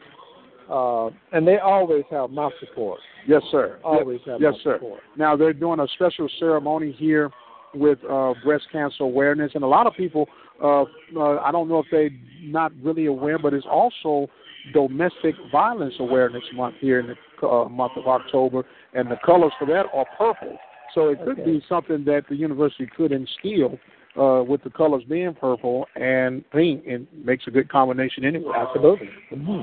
[0.70, 3.00] uh, and they always have my support.
[3.26, 3.78] Yes, sir.
[3.82, 4.76] Always have yes, my sir.
[4.76, 5.00] support.
[5.16, 7.30] Now they're doing a special ceremony here
[7.74, 10.28] with uh, breast cancer awareness, and a lot of people,
[10.62, 10.82] uh,
[11.16, 12.10] uh, I don't know if they're
[12.42, 14.28] not really aware, but it's also
[14.72, 18.64] Domestic Violence Awareness Month here in the uh, month of October,
[18.94, 20.56] and the colors for that are purple.
[20.96, 21.58] So it could Okay.
[21.58, 23.78] be something that the university could instill
[24.16, 28.54] uh, with the colors being purple and pink, and makes a good combination anyway.
[28.56, 29.10] Absolutely.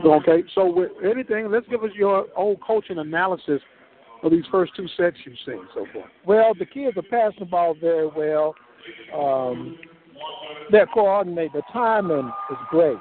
[0.05, 3.59] Okay, so with anything, let's give us your old coaching analysis
[4.21, 6.05] of these first two sets you've seen so far.
[6.23, 8.53] Well, the kids are passing the ball very well.
[9.11, 9.75] Um,
[10.71, 12.99] their coordinate, the timing is great,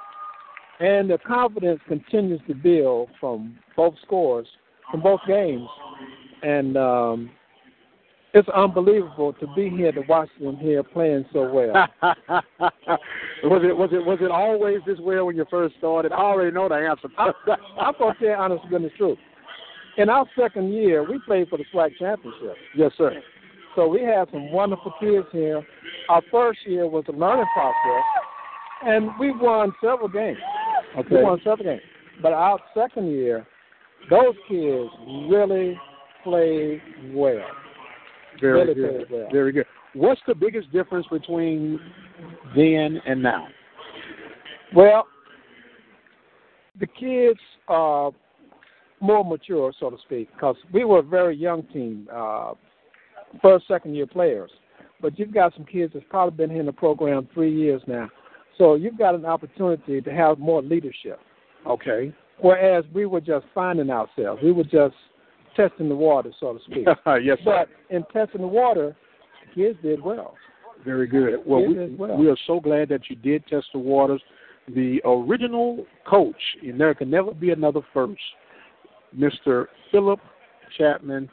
[0.81, 4.49] and the confidence continues to build from both scores,
[4.91, 5.69] from both games,
[6.43, 7.31] and um,
[8.35, 11.73] it's unbelievable to be here to watch them here playing so well.
[13.45, 16.13] was it was it was it always this way when you first started?
[16.13, 17.09] I already know the answer.
[17.19, 19.19] I'm going to tell you honest goodness truth.
[19.99, 22.57] In our second year, we played for the SWAC championship.
[22.75, 23.13] yes, sir.
[23.77, 25.63] So we had some wonderful kids here.
[26.09, 28.05] Our first year was a learning process,
[28.87, 30.39] and we won several games.
[30.99, 31.17] Okay.
[31.17, 31.83] We won several games.
[32.23, 33.47] But our second year,
[34.09, 34.91] those kids
[35.29, 35.79] really
[36.25, 36.81] played
[37.13, 37.45] well.
[38.41, 39.07] Very good.
[39.11, 39.29] well.
[39.31, 39.67] Very good.
[39.95, 41.79] What's the biggest difference between
[42.57, 43.47] then and now?
[44.75, 45.07] Well,
[46.81, 47.39] the kids
[47.69, 48.11] are
[49.01, 52.55] more mature, so to speak, because we were a very young team, uh,
[53.43, 54.51] first, second year players.
[55.01, 58.09] But you've got some kids that's probably been here in the program three years now.
[58.57, 61.19] So you've got an opportunity to have more leadership.
[61.67, 62.15] Okay.
[62.41, 64.43] Whereas we were just finding ourselves.
[64.43, 64.95] We were just
[65.57, 66.87] testing the water, so to speak.
[67.23, 67.67] yes, sir.
[67.91, 68.97] but in testing the water,
[69.47, 70.35] the kids did well.
[70.85, 71.35] Very good.
[71.47, 72.17] Well, we, well.
[72.17, 74.23] we are so glad that you did test the waters.
[74.69, 78.21] The original coach, and there can never be another first,
[79.17, 79.67] Mr.
[79.91, 80.21] Philip
[80.79, 81.29] Chapman,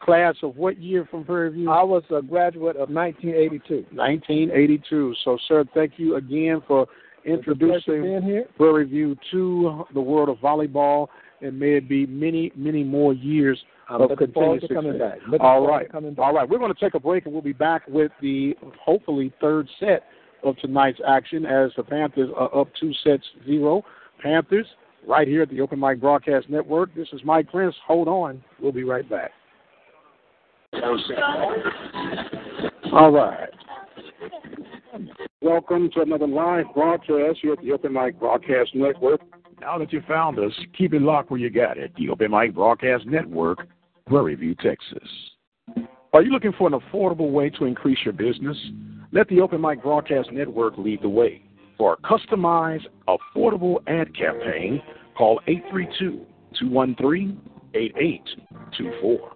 [0.00, 1.70] class of what year from Prairie View?
[1.70, 3.86] I was a graduate of 1982.
[3.96, 5.14] 1982.
[5.24, 6.86] So, sir, thank you again for
[7.24, 8.44] introducing.
[8.56, 11.08] Prairie View to the world of volleyball,
[11.44, 14.92] and may it be many, many more years I'm of looking forward continued to coming
[14.92, 15.18] success.
[15.20, 15.28] back.
[15.28, 15.86] Looking All forward right.
[15.86, 16.24] to coming back.
[16.24, 16.48] All right.
[16.48, 20.04] We're going to take a break, and we'll be back with the hopefully third set
[20.42, 23.84] of tonight's action as the Panthers are up two sets zero.
[24.22, 24.66] Panthers
[25.06, 26.94] right here at the Open Mic Broadcast Network.
[26.94, 27.74] This is Mike Prince.
[27.86, 28.42] Hold on.
[28.60, 29.32] We'll be right back.
[32.92, 33.50] All right.
[35.42, 39.20] Welcome to another live broadcast here at the Open Mic Broadcast Network.
[39.64, 41.90] Now that you found us, keep it locked where you got it.
[41.96, 43.66] The Open Mic Broadcast Network,
[44.06, 45.08] Prairie View, Texas.
[46.12, 48.58] Are you looking for an affordable way to increase your business?
[49.10, 51.42] Let the Open Mic Broadcast Network lead the way.
[51.78, 54.82] For a customized, affordable ad campaign,
[55.16, 56.26] call 832
[56.60, 57.40] 213
[57.72, 59.32] 8824.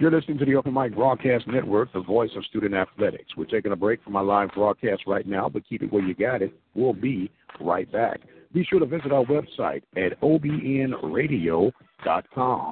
[0.00, 3.36] You're listening to the Open Mic Broadcast Network, the voice of student athletics.
[3.36, 6.14] We're taking a break from our live broadcast right now, but keep it where you
[6.14, 6.54] got it.
[6.74, 8.20] We'll be right back.
[8.54, 11.72] Be sure to visit our website at obnradio.com.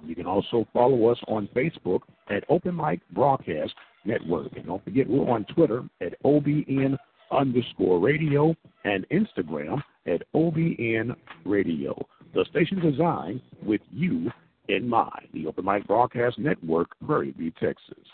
[0.06, 2.00] You can also follow us on Facebook
[2.30, 3.74] at Open Mic Broadcast
[4.06, 4.56] Network.
[4.56, 6.96] And don't forget, we're on Twitter at OBN
[7.30, 11.14] underscore radio and Instagram at OBN
[11.44, 11.94] radio.
[12.32, 14.30] The station designed with you
[14.68, 15.28] in mind.
[15.32, 18.04] The Open Mic Broadcast Network, Prairie View, Texas.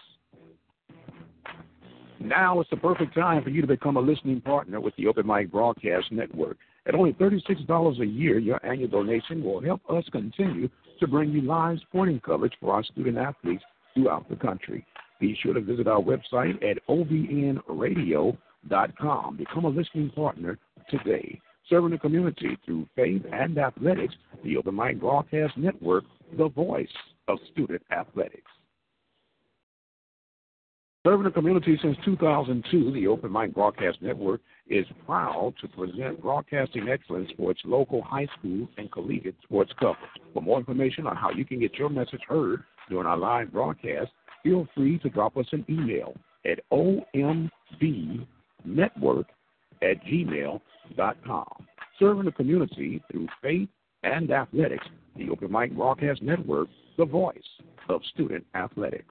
[2.20, 5.26] Now is the perfect time for you to become a listening partner with the Open
[5.26, 6.56] Mic Broadcast Network.
[6.86, 10.68] At only $36 a year, your annual donation will help us continue
[11.01, 13.64] to bring you live sporting coverage for our student athletes
[13.94, 14.86] throughout the country.
[15.20, 18.36] Be sure to visit our website at obnradio.com.
[19.36, 20.59] Become a listening partner
[20.90, 21.40] today.
[21.68, 24.14] Serving the community through faith and athletics,
[24.44, 26.05] the Open Mic Broadcast Network,
[26.37, 26.89] the voice
[27.29, 28.51] of student athletics.
[31.07, 36.89] Serving the community since 2002, the Open Mic Broadcast Network is proud to present broadcasting
[36.89, 39.99] excellence for its local high school and collegiate sports coverage.
[40.33, 44.13] For more information on how you can get your message heard during our live broadcast,
[44.43, 46.15] feel free to drop us an email
[46.47, 47.51] at ombnetwork
[49.83, 51.67] at gmail.com.
[51.99, 53.69] Serving the community through faith
[54.05, 54.86] and athletics,
[55.16, 56.68] the Open Mic Broadcast Network,
[56.98, 57.36] the voice
[57.89, 59.06] of student athletics.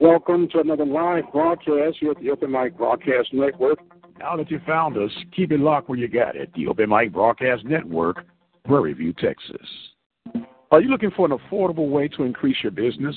[0.00, 3.78] Welcome to another live broadcast here at the Open Mic Broadcast Network.
[4.18, 6.50] Now that you found us, keep it locked where you got it.
[6.54, 8.24] The Open Mic Broadcast Network,
[8.64, 9.68] Prairie View, Texas.
[10.70, 13.14] Are you looking for an affordable way to increase your business?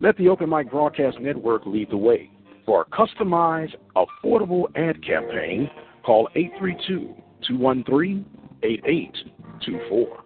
[0.00, 2.30] Let the Open Mic Broadcast Network lead the way.
[2.68, 5.70] For a customized, affordable ad campaign,
[6.04, 7.14] call 832
[7.46, 8.26] 213
[8.62, 10.24] 8824.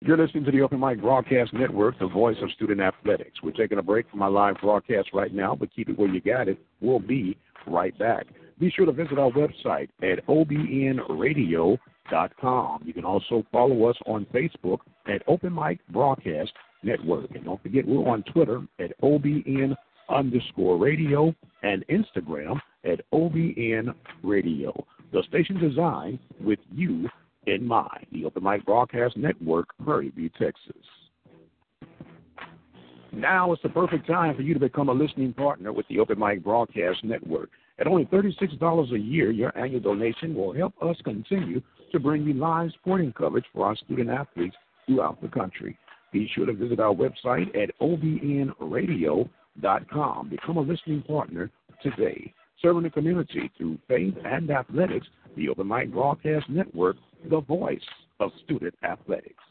[0.00, 3.40] You're listening to the Open Mic Broadcast Network, the voice of student athletics.
[3.40, 6.20] We're taking a break from our live broadcast right now, but keep it where you
[6.20, 6.58] got it.
[6.80, 7.38] We'll be
[7.68, 8.26] right back.
[8.58, 11.78] Be sure to visit our website at obnradio.com.
[12.84, 16.50] You can also follow us on Facebook at Open Mic Broadcast
[16.82, 17.30] Network.
[17.32, 19.76] And don't forget, we're on Twitter at OBN
[20.12, 24.72] underscore radio and Instagram at OBN Radio.
[25.12, 27.08] The station designed with you
[27.46, 28.06] in mind.
[28.12, 30.76] The Open Mic Broadcast Network, Prairie View, Texas.
[33.12, 36.18] Now is the perfect time for you to become a listening partner with the Open
[36.18, 37.50] Mic Broadcast Network.
[37.78, 41.60] At only $36 a year, your annual donation will help us continue
[41.90, 44.56] to bring you live sporting coverage for our student athletes
[44.86, 45.76] throughout the country.
[46.10, 49.30] Be sure to visit our website at obnradio.com.
[50.30, 51.50] Become a listening partner
[51.82, 52.32] today.
[52.60, 55.06] Serving the community through faith and athletics,
[55.36, 56.96] the Open Mic Broadcast Network
[57.30, 57.80] the voice
[58.20, 59.42] of student athletics.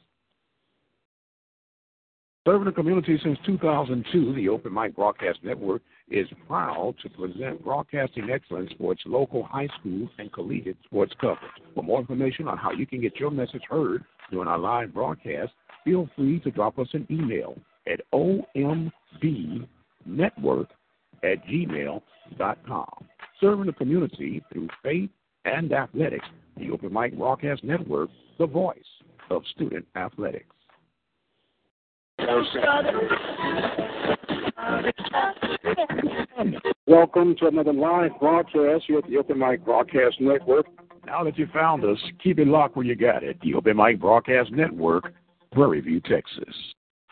[2.48, 8.32] Serving the community since 2002, the Open Mic Broadcast Network is proud to present broadcasting
[8.32, 11.52] excellence for its local high school and collegiate sports coverage.
[11.76, 15.52] For more information on how you can get your message heard during our live broadcast,
[15.84, 17.56] feel free to drop us an email
[17.86, 18.02] at
[20.07, 20.68] ombnetwork
[21.23, 23.06] at gmail.com.
[23.40, 25.10] Serving the community through faith
[25.45, 26.26] and athletics
[26.57, 28.78] the Open Mic Broadcast Network, the voice
[29.30, 30.45] of student athletics.
[36.86, 40.68] Welcome to another live broadcast here at the Open Mic Broadcast Network.
[41.06, 43.40] Now that you found us, keep it locked where you got it.
[43.41, 45.14] The Open Mic Broadcast Network,
[45.52, 46.56] Prairie View, Texas.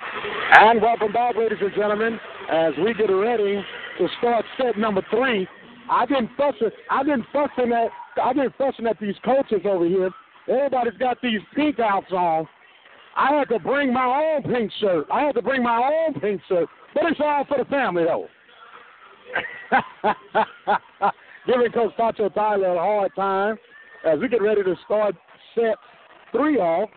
[0.02, 2.20] And welcome back, ladies and gentlemen,
[2.52, 3.64] as we get ready
[3.98, 5.48] to start set number three.
[5.90, 6.70] I've been fussing.
[6.90, 7.90] I've been fussing at
[8.22, 10.10] I've been fussing at these coaches over here.
[10.48, 12.48] Everybody's got these pink outs on.
[13.16, 15.08] I had to bring my own pink shirt.
[15.12, 16.68] I had to bring my own pink shirt.
[16.94, 18.28] But it's all for the family, though.
[21.48, 23.58] Giving Coach Tacho Tyler a hard time
[24.06, 25.16] as we get ready to start
[25.56, 25.76] set
[26.32, 26.90] three off.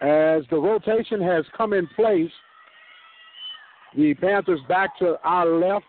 [0.00, 2.30] As the rotation has come in place,
[3.96, 5.86] the Panthers back to our left,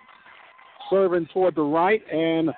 [0.90, 2.50] serving toward the right, and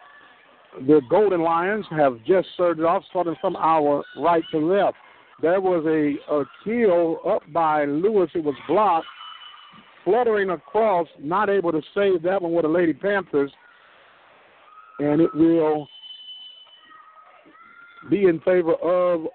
[0.87, 4.97] the Golden Lions have just served off, starting from our right to left.
[5.41, 8.29] There was a, a kill up by Lewis.
[8.35, 9.07] It was blocked,
[10.03, 13.51] fluttering across, not able to save that one with the Lady Panthers.
[14.99, 15.87] And it will
[18.09, 19.27] be in favor of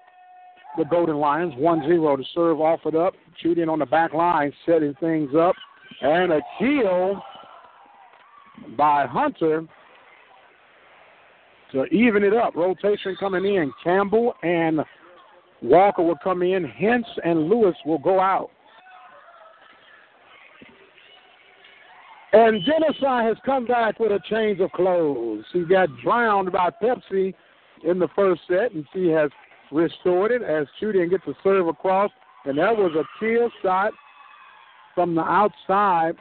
[0.77, 1.53] the Golden Lions.
[1.57, 3.13] 1 0 to serve off it up.
[3.41, 5.55] Shooting on the back line, setting things up.
[6.01, 7.21] And a kill
[8.77, 9.65] by Hunter
[11.71, 12.55] to even it up.
[12.55, 13.71] Rotation coming in.
[13.83, 14.81] Campbell and
[15.61, 16.65] Walker will come in.
[16.65, 18.49] Hintz and Lewis will go out.
[22.33, 25.45] And Genocide has come back with a change of clothes.
[25.53, 27.33] He got drowned by Pepsi
[27.85, 29.29] in the first set, and she has
[29.75, 32.09] restored it as Chudian gets a serve across.
[32.45, 33.91] And that was a kill shot
[34.93, 36.13] from the outside,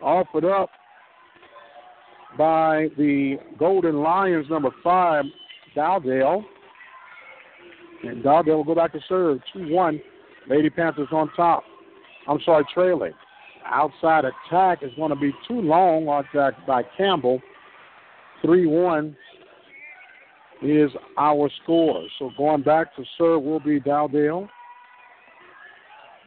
[0.00, 0.70] offered up
[2.38, 5.24] by the Golden Lions, number five,
[5.74, 6.44] Dowdell.
[8.04, 9.40] And Dowdell will go back to serve.
[9.52, 10.00] 2 1.
[10.48, 11.64] Lady Panthers on top.
[12.28, 13.12] I'm sorry, trailing.
[13.66, 17.40] Outside attack is going to be too long attack by Campbell.
[18.42, 19.16] 3 1
[20.62, 22.06] is our score.
[22.18, 24.48] So going back to serve will be Dowdell.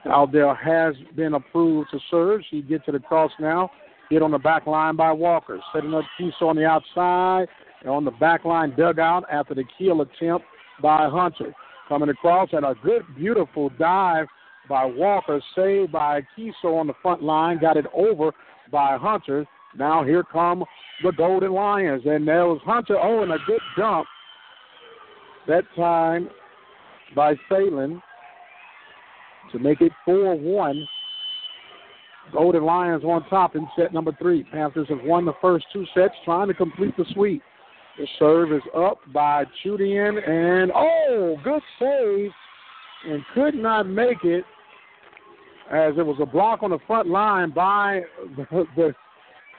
[0.05, 2.41] Dowdell has been approved to serve.
[2.49, 3.69] She gets it across now.
[4.09, 5.59] Hit on the back line by Walker.
[5.73, 7.47] Setting up Kiso on the outside.
[7.81, 10.45] And on the back line dugout after the kill attempt
[10.81, 11.53] by Hunter.
[11.87, 14.25] Coming across and a good, beautiful dive
[14.67, 15.41] by Walker.
[15.55, 17.59] Saved by Kiso on the front line.
[17.59, 18.31] Got it over
[18.71, 19.45] by Hunter.
[19.77, 20.63] Now here come
[21.01, 22.03] the Golden Lions.
[22.05, 22.97] And there was Hunter.
[22.99, 24.07] Oh, and a good dump.
[25.47, 26.29] That time
[27.15, 28.01] by Phelan
[29.51, 30.87] to make it 4 1.
[32.31, 34.43] Golden Lions on top in set number three.
[34.43, 37.43] Panthers have won the first two sets, trying to complete the sweep.
[37.97, 42.31] The serve is up by Chudian, and oh, good save,
[43.07, 44.45] and could not make it
[45.71, 48.01] as it was a block on the front line by
[48.37, 48.93] the, the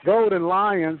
[0.05, 0.99] Golden Lions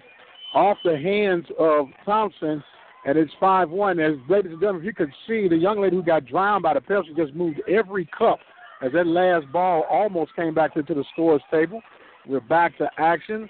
[0.53, 2.63] off the hands of Thompson,
[3.05, 3.99] and it's 5 1.
[3.99, 6.73] As ladies and gentlemen, if you could see, the young lady who got drowned by
[6.73, 8.39] the penalty just moved every cup
[8.81, 11.81] as that last ball almost came back into the scores table.
[12.27, 13.47] We're back to action,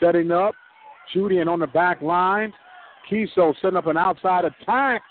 [0.00, 0.54] setting up.
[1.12, 2.52] Judy and on the back line.
[3.10, 5.02] Kiso setting up an outside attack,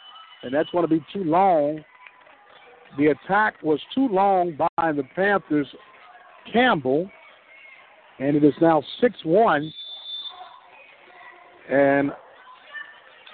[0.43, 1.83] and that's going to be too long.
[2.97, 5.67] The attack was too long by the Panthers.
[6.51, 7.09] Campbell,
[8.19, 9.73] and it is now 6 1.
[11.69, 12.11] And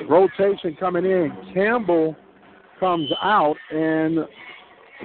[0.10, 1.32] rotation coming in.
[1.54, 2.16] Campbell
[2.80, 4.20] comes out, and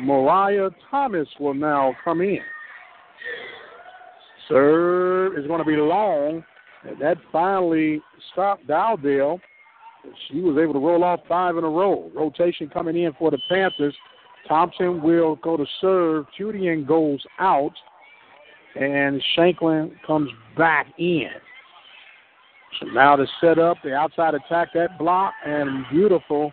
[0.00, 2.40] Mariah Thomas will now come in.
[4.48, 6.44] Serve is going to be long.
[6.82, 8.00] And that finally
[8.32, 9.40] stopped Dowdell.
[10.28, 12.10] She was able to roll off five in a row.
[12.14, 13.94] Rotation coming in for the Panthers.
[14.48, 16.24] Thompson will go to serve.
[16.38, 17.72] Chudian goes out.
[18.76, 21.28] And Shanklin comes back in.
[22.92, 26.52] Now to set up the outside attack, that block, and beautiful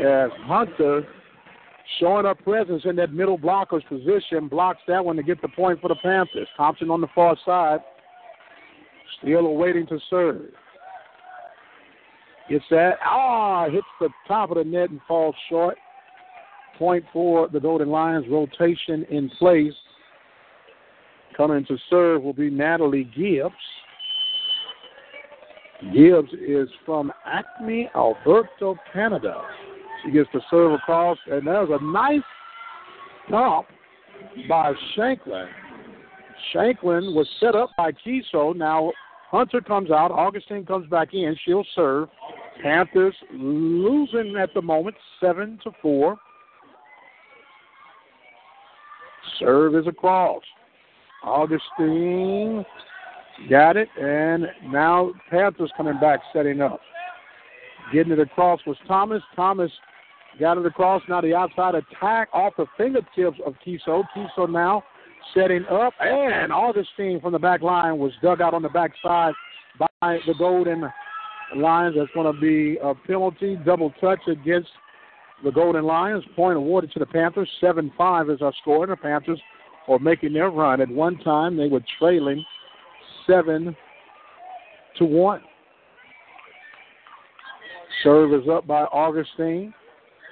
[0.00, 1.06] as Hunter
[1.98, 5.80] showing her presence in that middle blocker's position, blocks that one to get the point
[5.80, 6.48] for the Panthers.
[6.56, 7.80] Thompson on the far side,
[9.20, 10.42] still awaiting to serve.
[12.48, 12.98] Gets that.
[13.04, 15.76] Ah, hits the top of the net and falls short.
[16.78, 18.26] Point for the Golden Lions.
[18.30, 19.72] Rotation in place.
[21.36, 23.54] Coming to serve will be Natalie Gibbs.
[25.92, 29.42] Gibbs is from Acme, Alberta, Canada.
[30.04, 32.20] She gets the serve across, and there's a nice
[33.26, 33.66] stop
[34.48, 35.48] by Shanklin.
[36.52, 38.56] Shanklin was set up by Kiso.
[38.56, 38.92] Now
[39.30, 40.10] Hunter comes out.
[40.10, 41.36] Augustine comes back in.
[41.44, 42.08] She'll serve.
[42.62, 46.16] Panthers losing at the moment, seven to four.
[49.38, 50.42] Serve is across.
[51.22, 52.64] Augustine
[53.48, 56.80] got it, and now Panthers coming back, setting up.
[57.92, 59.22] Getting it across was Thomas.
[59.34, 59.70] Thomas
[60.38, 61.02] got it across.
[61.08, 64.04] Now the outside attack off the fingertips of Kiso.
[64.14, 64.82] Kiso now
[65.34, 69.34] setting up, and Augustine from the back line was dug out on the backside
[69.78, 70.90] by the Golden
[71.56, 71.96] Lions.
[71.98, 74.68] That's going to be a penalty, double touch against
[75.44, 76.24] the Golden Lions.
[76.36, 77.48] Point awarded to the Panthers.
[77.60, 79.40] 7 5 is our score, and the Panthers
[79.86, 80.80] are making their run.
[80.80, 82.44] At one time, they were trailing
[83.28, 83.76] 7
[84.98, 85.42] to 1.
[88.02, 89.74] Serve is up by Augustine.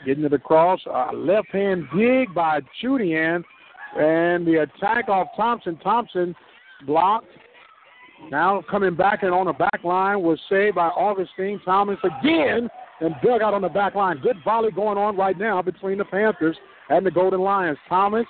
[0.05, 0.81] Getting it across.
[0.87, 3.43] Uh, left hand dig by Chudian.
[3.99, 5.77] And the attack off Thompson.
[5.79, 6.35] Thompson
[6.87, 7.27] blocked.
[8.31, 11.61] Now coming back and on the back line was saved by Augustine.
[11.65, 12.69] Thomas again
[13.01, 14.19] and dug out on the back line.
[14.23, 16.57] Good volley going on right now between the Panthers
[16.89, 17.79] and the Golden Lions.
[17.89, 18.27] Thomas,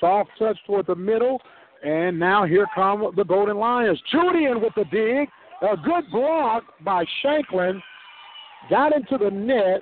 [0.00, 1.40] soft touch toward the middle.
[1.82, 4.00] And now here come the Golden Lions.
[4.12, 5.28] Chudian with the dig.
[5.62, 7.80] A good block by Shanklin
[8.68, 9.80] got into the net,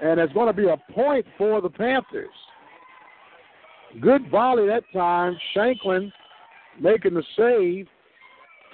[0.00, 2.28] and it's going to be a point for the Panthers.
[4.00, 5.36] Good volley that time.
[5.54, 6.12] Shanklin
[6.80, 7.86] making the save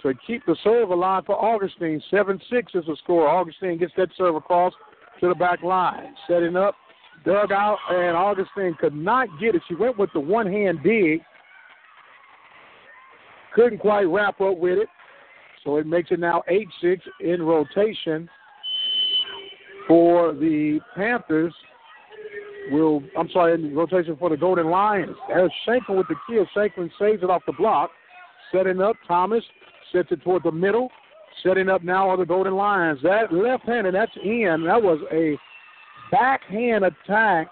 [0.03, 2.03] to keep the serve alive for Augustine.
[2.11, 3.29] 7 6 is the score.
[3.29, 4.73] Augustine gets that serve across
[5.21, 6.15] to the back line.
[6.29, 6.75] Setting up,
[7.25, 9.63] dug out, and Augustine could not get it.
[9.69, 11.21] She went with the one hand dig.
[13.55, 14.89] Couldn't quite wrap up with it.
[15.65, 18.29] So it makes it now 8 6 in rotation
[19.89, 21.55] for the Panthers
[22.71, 25.17] will I'm sorry, in rotation for the Golden Lions.
[25.29, 26.47] There's Shanklin with the kill.
[26.55, 27.91] Shanklin saves it off the block.
[28.53, 29.43] Setting up Thomas,
[29.93, 30.91] sets it toward the middle.
[31.43, 33.01] Setting up now are the Golden Lions.
[33.03, 34.65] That left hand, and that's in.
[34.67, 35.37] That was a
[36.11, 37.49] backhand attack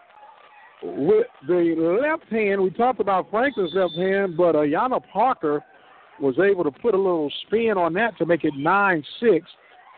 [0.83, 2.63] with the left hand.
[2.63, 5.63] We talked about Franklin's left hand, but uh, Ayana Parker
[6.23, 9.47] was able to put a little spin on that to make it 9 6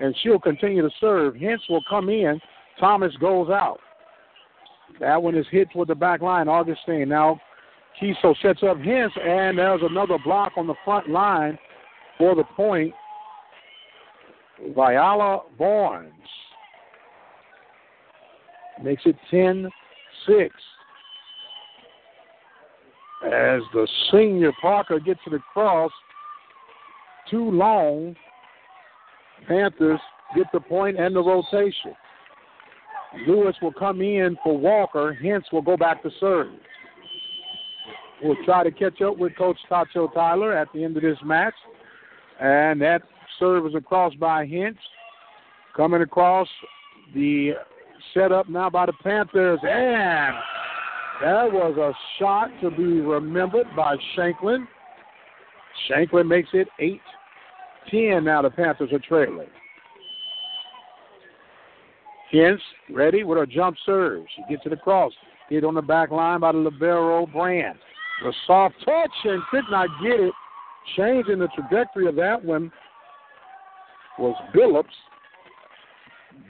[0.01, 1.35] and she'll continue to serve.
[1.35, 2.41] Hintz will come in.
[2.81, 3.79] Thomas goes out.
[5.01, 6.49] That one is hit toward the back line.
[6.49, 7.41] Augustine now
[8.01, 11.59] Kiso sets up Hintz, and there's another block on the front line
[12.19, 12.93] for the point.
[14.75, 16.13] Viola Barnes
[18.83, 19.69] makes it 10
[20.27, 20.55] 6.
[23.25, 25.91] As the senior Parker gets it across,
[27.31, 28.17] too long
[29.47, 30.01] Panthers
[30.37, 31.95] get the point and the rotation.
[33.27, 35.17] Lewis will come in for Walker.
[35.23, 36.49] Hintz will go back to serve.
[38.23, 41.55] We'll try to catch up with Coach Tacho Tyler at the end of this match.
[42.41, 43.03] And that
[43.39, 44.79] serve is across by Hintz.
[45.77, 46.49] Coming across
[47.15, 47.53] the
[48.13, 49.61] setup now by the Panthers.
[49.63, 50.35] And
[51.23, 54.67] that was a shot to be remembered by Shanklin.
[55.89, 57.01] Shanklin makes it 8
[57.91, 58.43] 10 now.
[58.43, 59.49] The Panthers are trailing.
[62.33, 62.61] Hintz
[62.91, 64.25] ready with a jump serve.
[64.35, 65.13] She gets it across.
[65.49, 67.79] Hit on the back line by the Libero Brand.
[68.27, 70.33] A soft touch and could not get it.
[70.97, 72.73] Changing the trajectory of that one
[74.19, 74.85] was Billups.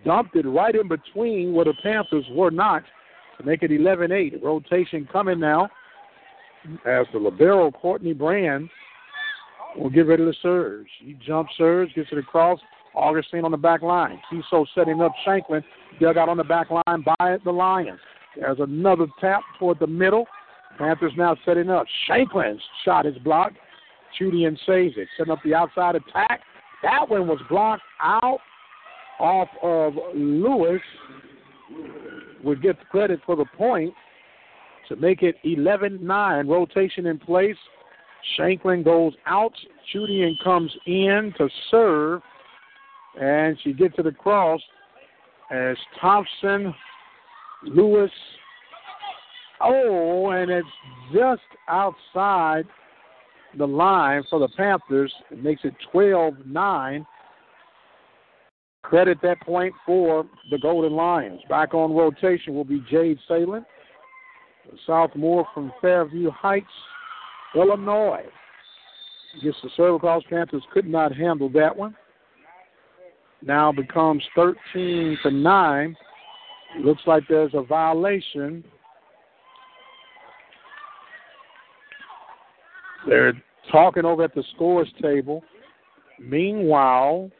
[0.04, 2.82] Dumped it right in between where the Panthers were not
[3.38, 4.42] to make it 11 8.
[4.42, 5.68] Rotation coming now
[6.86, 8.68] as the Libero Courtney Brand
[9.76, 10.86] will get ready to serve.
[10.98, 12.58] She jump serves, gets it across.
[12.94, 14.20] Augustine on the back line.
[14.30, 15.62] Kiso setting up Shanklin.
[16.00, 17.98] Dug out on the back line by the Lions.
[18.36, 20.26] There's another tap toward the middle.
[20.78, 21.86] Panthers now setting up.
[22.08, 23.56] Shanklin's shot is blocked.
[24.18, 25.08] Chudian saves it.
[25.16, 26.40] Setting up the outside attack.
[26.82, 28.38] That one was blocked out
[29.18, 30.80] off of Lewis.
[32.42, 33.94] Would get the credit for the point
[34.88, 36.46] to make it 11 9.
[36.46, 37.56] Rotation in place.
[38.36, 39.52] Shanklin goes out.
[39.92, 42.22] Chudian comes in to serve.
[43.20, 44.60] And she gets to the cross
[45.50, 46.74] as Thompson,
[47.62, 48.10] Lewis.
[49.60, 50.66] Oh, and it's
[51.12, 52.64] just outside
[53.56, 55.12] the line for the Panthers.
[55.30, 57.06] It makes it 12 9.
[58.82, 61.40] Credit that point for the Golden Lions.
[61.48, 63.64] Back on rotation will be Jade Salem,
[64.84, 66.66] sophomore from Fairview Heights,
[67.54, 68.24] Illinois.
[69.42, 70.22] Gets the serve across.
[70.30, 71.96] Panthers could not handle that one.
[73.42, 75.96] Now becomes 13 to 9.
[76.80, 78.64] Looks like there's a violation.
[83.06, 83.34] They're
[83.70, 85.42] talking over at the scores table.
[86.18, 87.30] Meanwhile,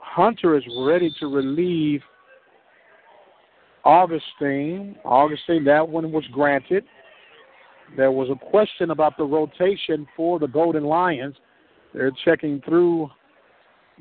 [0.00, 2.00] Hunter is ready to relieve
[3.84, 4.96] Augustine.
[5.04, 6.84] Augustine, that one was granted.
[7.96, 11.36] There was a question about the rotation for the Golden Lions.
[11.92, 13.08] They're checking through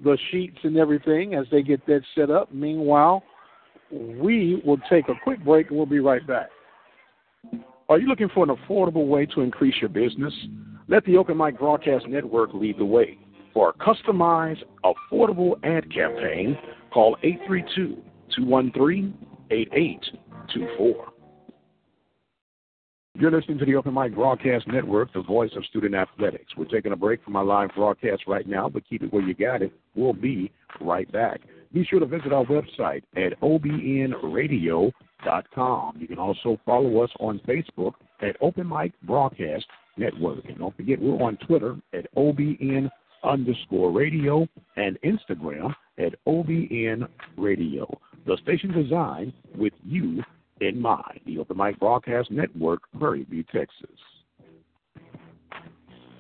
[0.04, 2.52] the sheets and everything as they get that set up.
[2.52, 3.24] Meanwhile,
[3.92, 6.50] we will take a quick break and we'll be right back.
[7.90, 10.34] Are you looking for an affordable way to increase your business?
[10.88, 13.18] Let the Open Mic Broadcast Network lead the way.
[13.54, 16.58] For a customized, affordable ad campaign,
[16.92, 18.02] call 832
[18.36, 19.14] 213
[19.52, 21.13] 8824.
[23.16, 26.58] You're listening to the Open Mic Broadcast Network, the voice of student athletics.
[26.58, 29.36] We're taking a break from our live broadcast right now, but keep it where you
[29.36, 29.72] got it.
[29.94, 31.42] We'll be right back.
[31.72, 34.92] Be sure to visit our website at obnradio.com.
[36.00, 40.46] You can also follow us on Facebook at Open Mic Broadcast Network.
[40.46, 42.90] And don't forget, we're on Twitter at OBN
[43.24, 47.08] underscore radio and Instagram at OBN
[47.38, 47.96] Radio.
[48.26, 50.24] The station designed with you
[50.68, 51.20] in mind.
[51.26, 53.90] The Open Mic Broadcast Network, Prairie View, Texas.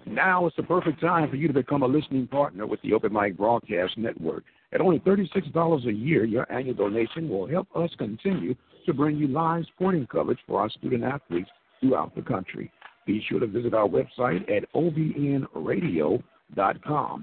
[0.05, 3.13] Now is the perfect time for you to become a listening partner with the Open
[3.13, 4.43] Mic Broadcast Network.
[4.73, 8.55] At only $36 a year, your annual donation will help us continue
[8.85, 11.49] to bring you live sporting coverage for our student athletes
[11.79, 12.71] throughout the country.
[13.05, 16.23] Be sure to visit our website at obnradio.com.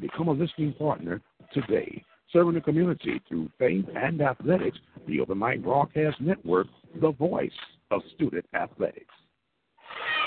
[0.00, 1.20] Become a listening partner
[1.52, 2.02] today.
[2.32, 4.78] Serving the community through faith and athletics,
[5.08, 6.68] the Open Mic Broadcast Network,
[7.00, 7.50] the voice
[7.90, 9.14] of student athletics.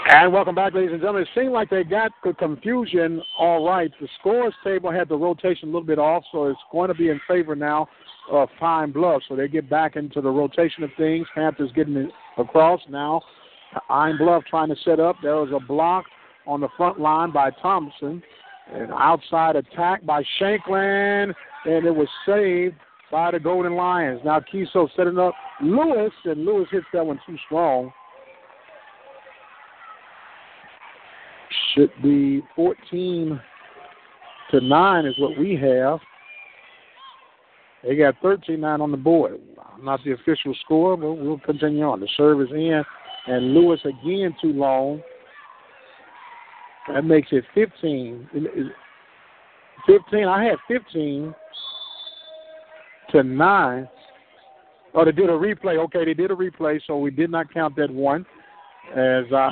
[0.10, 1.24] And welcome back, ladies and gentlemen.
[1.24, 3.90] It seemed like they got the confusion all right.
[4.02, 7.10] The scores table had the rotation a little bit off, so it's going to be
[7.10, 7.88] in favor now
[8.30, 9.22] of Pine Bluff.
[9.30, 11.26] So they get back into the rotation of things.
[11.34, 13.22] Panthers getting it across now.
[13.88, 15.16] Pine Bluff trying to set up.
[15.24, 16.06] There was a block
[16.46, 18.22] on the front line by Thompson.
[18.74, 21.34] An outside attack by Shanklin,
[21.66, 22.76] and it was saved
[23.14, 24.22] by the Golden Lions.
[24.26, 27.94] Now Kiso setting up Lewis, and Lewis hits that one too strong.
[31.76, 33.40] Should be 14
[34.50, 36.00] to 9 is what we have.
[37.84, 39.40] They got 13 9 on the board.
[39.80, 42.00] Not the official score, but we'll continue on.
[42.00, 42.84] The serve is in,
[43.28, 45.04] and Lewis again too long.
[46.92, 48.28] That makes it 15.
[49.86, 50.24] 15.
[50.28, 51.36] I had 15
[53.14, 53.90] to 9.
[54.96, 55.78] Oh, they did a replay.
[55.86, 58.26] Okay, they did a replay, so we did not count that one
[58.96, 59.50] as I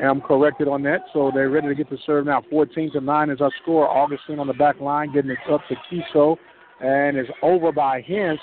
[0.00, 1.02] am corrected on that.
[1.12, 2.42] So they're ready to get the serve now.
[2.50, 3.88] 14 to 9 is our score.
[3.88, 6.36] Augustine on the back line getting it up to Kiso,
[6.80, 8.38] and is over by Hintz.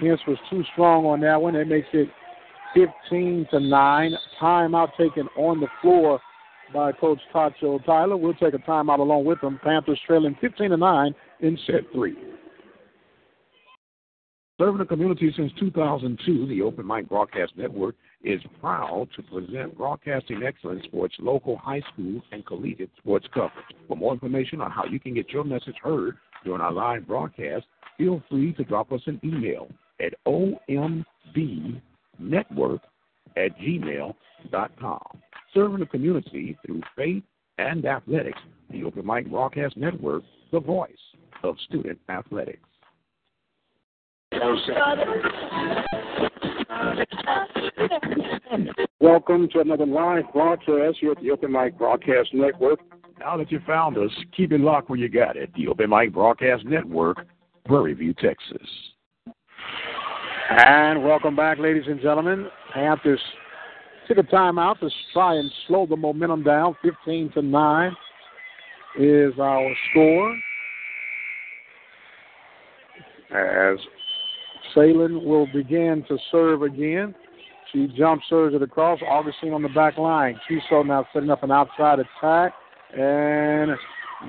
[0.00, 1.54] Hence was too strong on that one.
[1.54, 2.08] It makes it
[2.74, 4.12] 15 to 9.
[4.40, 6.20] Timeout taken on the floor
[6.72, 8.16] by Coach Tacho Tyler.
[8.16, 9.60] We'll take a timeout along with them.
[9.62, 12.16] Panthers trailing 15 to 9 in set three.
[14.58, 17.94] Serving the community since 2002, the Open Mic Broadcast Network
[18.24, 23.52] is proud to present broadcasting excellence for its local high school and collegiate sports coverage.
[23.86, 27.66] For more information on how you can get your message heard during our live broadcast,
[27.96, 29.68] feel free to drop us an email
[30.00, 31.04] at ombnetwork
[33.36, 35.02] at gmail.com.
[35.54, 37.22] Serving the community through faith
[37.58, 38.40] and athletics,
[38.70, 40.90] the Open Mic Broadcast Network, the voice
[41.44, 42.67] of student athletics.
[49.00, 52.78] Welcome to another live broadcast here at the Open Mic Broadcast Network.
[53.18, 55.50] Now that you found us, keep it locked where you got it.
[55.56, 57.26] The Open Mic Broadcast Network,
[57.66, 58.68] Prairie View, Texas.
[60.50, 62.48] And welcome back, ladies and gentlemen.
[62.72, 63.20] Panthers
[64.06, 66.76] took a timeout to try and slow the momentum down.
[66.82, 67.96] 15 to 9
[68.98, 70.38] is our score.
[73.30, 73.78] As
[74.74, 77.14] Salen will begin to serve again.
[77.72, 79.00] She jump serves it across.
[79.06, 80.38] Augustine on the back line.
[80.48, 82.52] Kiso now setting up an outside attack.
[82.96, 83.72] And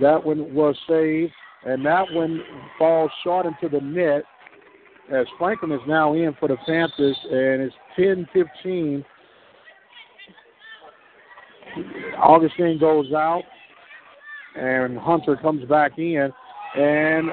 [0.02, 1.32] that one was saved.
[1.66, 2.42] And that one
[2.78, 4.24] falls short into the net
[5.14, 7.18] as Franklin is now in for the Panthers.
[7.24, 9.06] And it's 10 15.
[12.18, 13.44] Augustine goes out.
[14.56, 16.30] And Hunter comes back in.
[16.76, 17.30] And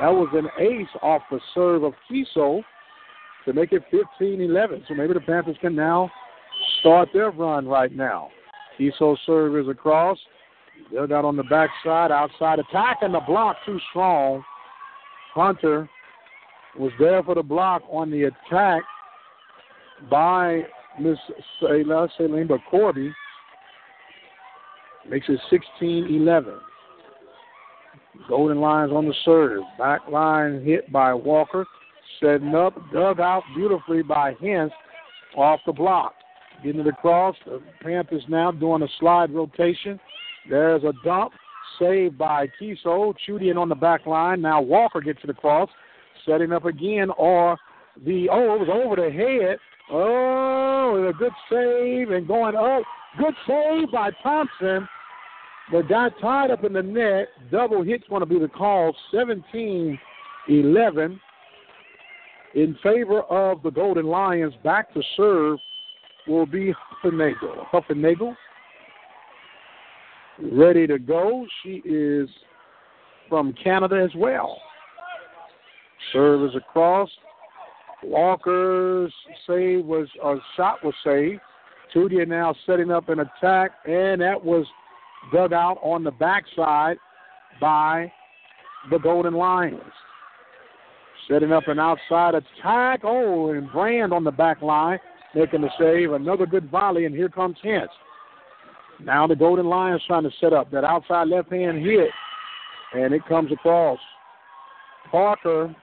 [0.00, 2.62] that was an ace off the serve of Kiso
[3.44, 3.82] to make it
[4.20, 4.88] 15-11.
[4.88, 6.10] So maybe the Panthers can now
[6.80, 8.30] start their run right now.
[8.78, 10.18] Kiso serve is across.
[10.90, 14.42] They're down on the backside, outside attack, and the block too strong.
[15.34, 15.88] Hunter
[16.78, 18.82] was there for the block on the attack
[20.10, 20.62] by
[21.00, 21.18] Miss
[21.60, 23.12] but Corby
[25.08, 26.58] makes it 16-11.
[28.28, 29.62] Golden Lions on the serve.
[29.78, 31.66] Back line hit by Walker.
[32.20, 34.70] Setting up, dug out beautifully by Hintz
[35.36, 36.14] off the block.
[36.62, 37.34] Getting it across.
[37.44, 39.98] The Panthers now doing a slide rotation.
[40.48, 41.32] There's a dump.
[41.80, 43.14] Saved by Kiso.
[43.26, 44.42] Chudian on the back line.
[44.42, 45.68] Now Walker gets it across.
[46.26, 47.08] Setting up again.
[47.16, 47.56] Or
[48.04, 49.58] the, oh, it was over the head.
[49.90, 52.82] Oh, a good save and going up.
[53.18, 54.86] Good save by Thompson
[55.72, 57.28] but got tied up in the net.
[57.50, 58.94] Double hit's going to be the call.
[59.10, 59.98] 17
[60.48, 61.20] 11
[62.54, 64.52] in favor of the Golden Lions.
[64.62, 65.58] Back to serve
[66.28, 67.66] will be Huffenagel.
[67.72, 68.36] Huffenagel
[70.52, 71.46] ready to go.
[71.62, 72.28] She is
[73.28, 74.60] from Canada as well.
[76.12, 77.08] Serve is across.
[78.02, 79.12] Walker's
[79.46, 81.40] save was a shot was saved.
[81.94, 84.66] Tudia now setting up an attack, and that was
[85.30, 86.96] dug out on the backside
[87.60, 88.10] by
[88.90, 89.80] the Golden Lions.
[91.28, 93.00] Setting up an outside attack.
[93.04, 94.98] Oh, and Brand on the back line
[95.34, 96.12] making the save.
[96.12, 97.88] Another good volley, and here comes Hintz.
[99.00, 102.10] Now the Golden Lions trying to set up that outside left hand hit,
[102.94, 103.98] and it comes across.
[105.10, 105.74] Parker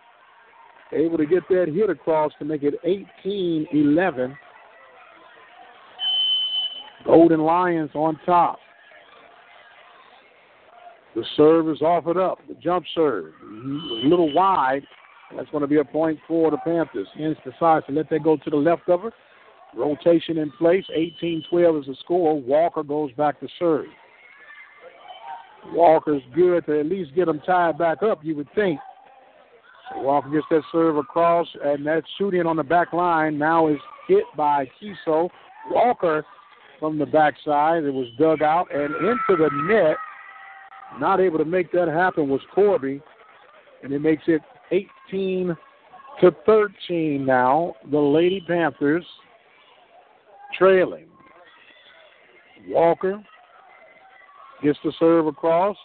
[0.93, 4.37] able to get that hit across to make it 18 11.
[7.05, 8.59] Golden Lions on top.
[11.15, 12.40] The serve is offered up.
[12.48, 14.06] The jump serve, mm-hmm.
[14.06, 14.84] a little wide.
[15.36, 17.07] That's going to be a point for the Panthers.
[17.18, 19.11] Hintz decides to let that go to the left of her.
[19.76, 20.84] Rotation in place.
[20.94, 22.40] 18 12 is the score.
[22.40, 23.86] Walker goes back to serve.
[25.68, 28.80] Walker's good to at least get them tied back up, you would think.
[29.90, 33.80] So Walker gets that serve across, and that shooting on the back line now is
[34.07, 35.30] hit by Kiso.
[35.69, 36.26] Walker
[36.80, 37.84] from the backside.
[37.84, 39.98] It was dug out and into the net.
[40.97, 43.01] Not able to make that happen was Corby,
[43.83, 44.41] and it makes it
[44.71, 45.55] 18
[46.21, 47.75] to 13 now.
[47.91, 49.05] The Lady Panthers
[50.57, 51.05] trailing.
[52.67, 53.23] Walker
[54.61, 55.77] gets the serve across,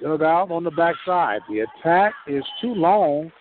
[0.00, 1.40] dug out on the backside.
[1.48, 3.32] The attack is too long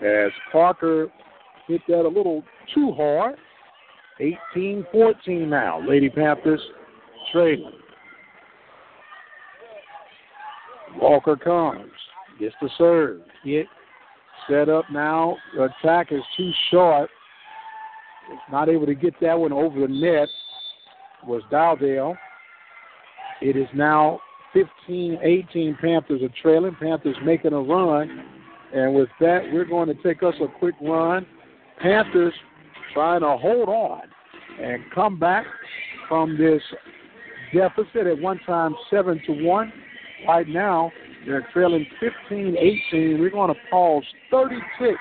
[0.00, 1.08] as Parker
[1.66, 2.42] hit that a little
[2.74, 3.36] too hard.
[4.18, 5.86] 18 14 now.
[5.86, 6.60] Lady Panthers
[7.32, 7.72] trailing.
[11.00, 11.90] Walker comes,
[12.38, 13.66] gets the serve, hit,
[14.48, 15.36] set up now.
[15.56, 17.10] The attack is too short.
[18.50, 20.28] Not able to get that one over the net.
[21.26, 22.16] Was Dowdell.
[23.40, 24.20] It is now
[24.52, 26.76] 15 18 Panthers are trailing.
[26.80, 28.24] Panthers making a run.
[28.74, 31.26] And with that, we're going to take us a quick run.
[31.80, 32.34] Panthers
[32.92, 34.02] trying to hold on
[34.60, 35.44] and come back
[36.08, 36.62] from this
[37.54, 39.72] deficit at one time seven to one.
[40.26, 40.92] Right now,
[41.26, 41.86] they're trailing
[42.30, 43.18] 15-18.
[43.18, 44.96] We're going to pause 36,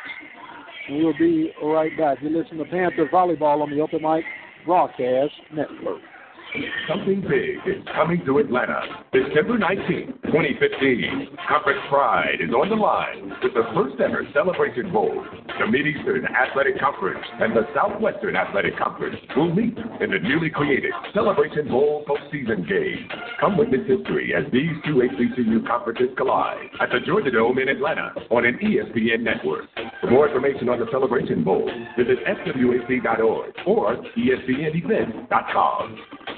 [0.87, 2.17] and we'll be right back.
[2.21, 4.25] You listen to Panther Volleyball on the Open Mic
[4.65, 6.01] Broadcast Network.
[6.87, 8.81] Something big is coming to Atlanta.
[9.11, 11.37] December 19, 2015.
[11.49, 15.25] Conference Pride is on the line with the first ever Celebration Bowl.
[15.59, 20.91] The Mid-Eastern Athletic Conference and the Southwestern Athletic Conference will meet in the newly created
[21.13, 23.09] Celebration Bowl postseason game.
[23.39, 28.13] Come witness history as these two HBCU conferences collide at the Georgia Dome in Atlanta
[28.29, 29.65] on an ESPN network.
[30.01, 35.97] For more information on the Celebration Bowl, visit swac.org or espnevents.com.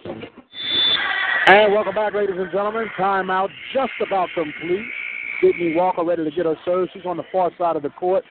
[0.10, 2.88] And welcome back, ladies and gentlemen.
[2.98, 4.86] Timeout just about complete.
[5.42, 6.88] Sydney Walker ready to get her serve.
[6.94, 8.24] She's on the far side of the court,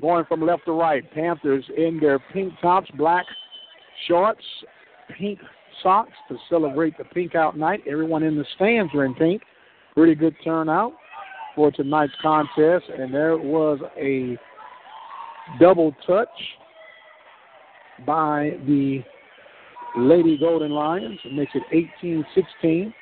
[0.00, 1.02] going from left to right.
[1.12, 3.24] Panthers in their pink tops, black
[4.06, 4.44] shorts,
[5.18, 5.38] pink
[5.82, 7.80] socks to celebrate the pink out night.
[7.86, 9.42] Everyone in the stands are in pink.
[9.94, 10.92] Pretty good turnout
[11.56, 12.84] for tonight's contest.
[12.96, 14.36] And there was a
[15.58, 16.28] double touch
[18.06, 19.02] by the
[19.96, 21.18] Lady Golden Lions.
[21.24, 21.62] It makes it
[22.00, 22.94] 18 16.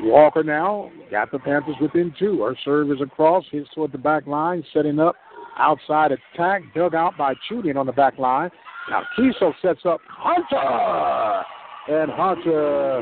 [0.00, 2.42] Walker now got the Panthers within two.
[2.42, 5.16] Her serve is across, hits toward the back line, setting up
[5.58, 8.50] outside attack, dug out by Chudian on the back line.
[8.90, 11.44] Now Kiso sets up Hunter,
[11.88, 13.00] and Hunter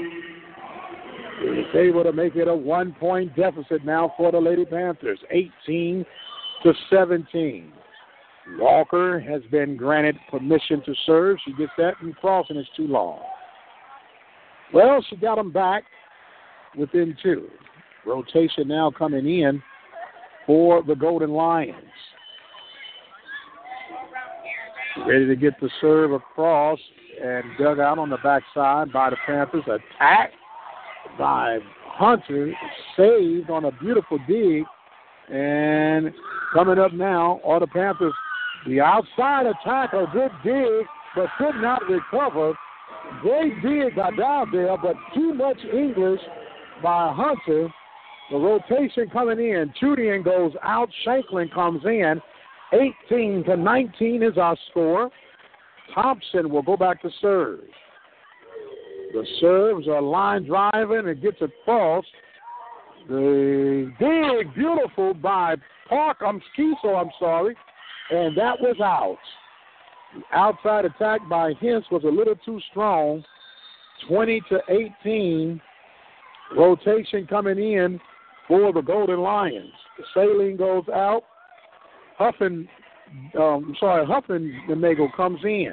[1.42, 6.04] is able to make it a one point deficit now for the Lady Panthers, 18
[6.64, 7.72] to 17.
[8.58, 11.38] Walker has been granted permission to serve.
[11.44, 13.20] She gets that, and crossing is too long.
[14.72, 15.84] Well, she got them back
[16.76, 17.48] within two.
[18.06, 19.62] Rotation now coming in
[20.46, 21.76] for the Golden Lions.
[25.06, 26.78] Ready to get the serve across
[27.22, 29.64] and dug out on the backside by the Panthers.
[29.64, 30.32] Attack
[31.18, 32.52] by Hunter,
[32.96, 34.64] saved on a beautiful dig.
[35.32, 36.12] And
[36.52, 38.14] coming up now are the Panthers
[38.66, 42.54] the outside attack, a good dig, but could not recover.
[43.22, 46.20] Great dig got down there, but too much English
[46.82, 47.68] by Hunter.
[48.30, 49.72] The rotation coming in.
[49.80, 50.88] Chudian goes out.
[51.04, 52.20] Shanklin comes in.
[52.72, 55.10] 18 to 19 is our score.
[55.94, 57.60] Thompson will go back to serve.
[59.12, 62.04] The serves are line driving and gets across.
[63.08, 65.56] The dig, beautiful by
[65.88, 66.18] Park.
[66.20, 67.56] I'm Skiso, I'm sorry
[68.10, 69.18] and that was out.
[70.14, 73.24] The outside attack by Hintz was a little too strong.
[74.08, 74.60] 20 to
[75.04, 75.60] 18.
[76.56, 78.00] Rotation coming in
[78.48, 79.72] for the Golden Lions.
[80.14, 81.22] Saline goes out.
[82.18, 82.68] Huffin,
[83.38, 85.72] um, sorry, Huffin Nagel comes in.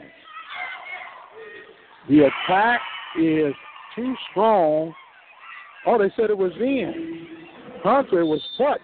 [2.08, 2.80] The attack
[3.20, 3.54] is
[3.96, 4.94] too strong.
[5.86, 7.28] Oh, they said it was in.
[7.84, 8.84] Hunter was touched.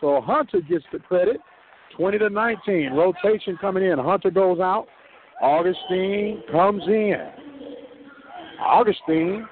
[0.00, 1.40] So Hunter gets the credit.
[1.96, 2.92] 20 to 19.
[2.92, 3.98] Rotation coming in.
[3.98, 4.86] Hunter goes out.
[5.40, 7.30] Augustine comes in.
[8.60, 9.46] Augustine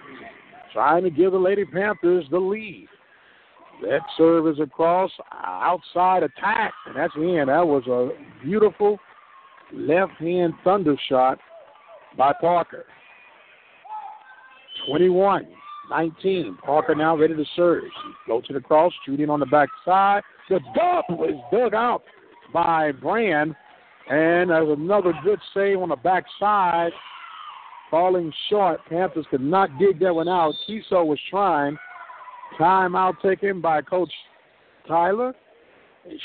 [0.72, 2.88] trying to give the Lady Panthers the lead.
[3.82, 7.44] That serve is across outside attack, and that's in.
[7.46, 8.10] That was a
[8.44, 8.98] beautiful
[9.72, 11.38] left hand thunder shot
[12.16, 12.84] by Parker.
[14.88, 15.46] 21
[15.90, 16.58] 19.
[16.64, 17.84] Parker now ready to serve.
[17.84, 20.22] She floats it across, shooting on the back side.
[20.50, 22.02] The dump was dug out
[22.52, 23.54] by Brand.
[24.10, 26.92] And another good save on the backside,
[27.90, 28.80] falling short.
[28.88, 30.54] Panthers could not dig that one out.
[30.66, 31.76] Kiso was trying.
[32.58, 34.10] Timeout taken by Coach
[34.86, 35.34] Tyler.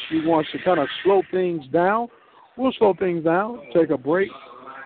[0.07, 2.07] She wants to kind of slow things down.
[2.55, 4.29] We'll slow things down, take a break,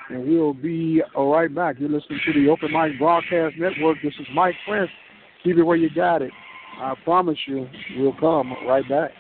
[0.09, 1.76] and we'll be right back.
[1.77, 3.97] You're listening to the Open Mic Broadcast Network.
[4.01, 4.89] This is Mike Prince.
[5.43, 6.31] Keep it where you got it.
[6.80, 9.11] I promise you, we'll come right back.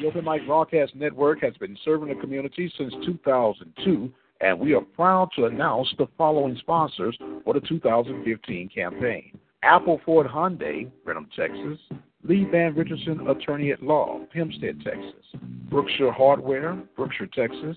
[0.00, 4.80] The Open Mic Broadcast Network has been serving the community since 2002, and we are
[4.80, 9.38] proud to announce the following sponsors for the 2015 campaign.
[9.62, 11.78] Apple Ford Hyundai, Brenham, Texas.
[12.26, 15.24] Lee Van Richardson, Attorney at Law, Hempstead, Texas.
[15.68, 17.76] Brookshire Hardware, Brookshire, Texas.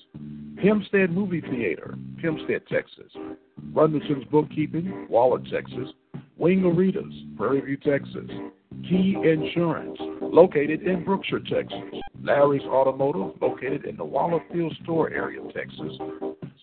[0.62, 3.12] Hempstead Movie Theater, Hempstead, Texas.
[3.74, 5.90] Gunderson's Bookkeeping, Waller, Texas.
[6.40, 8.30] Wingaritas, Prairie View, Texas.
[8.84, 11.80] Key Insurance, located in Brookshire, Texas.
[12.22, 15.98] Larry's Automotive, located in the Wallerfield Store area, Texas.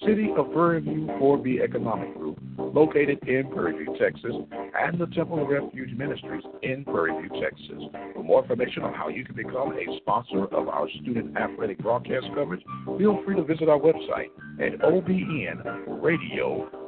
[0.05, 5.43] City of Prairie View 4B Economic Group, located in Prairie View, Texas, and the Temple
[5.43, 7.83] of Refuge Ministries in Prairie View, Texas.
[8.15, 12.27] For more information on how you can become a sponsor of our student athletic broadcast
[12.35, 12.63] coverage,
[12.99, 14.29] feel free to visit our website
[14.61, 16.84] at obnradio.com.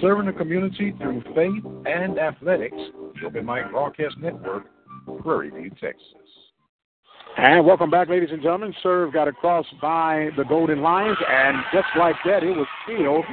[0.00, 2.76] Serving the community through faith and athletics,
[3.20, 4.64] the Open Mic Broadcast Network,
[5.22, 6.02] Prairie View, Texas.
[7.38, 8.74] And welcome back, ladies and gentlemen.
[8.82, 13.24] Serve got across by the Golden Lions, and just like that, it was sealed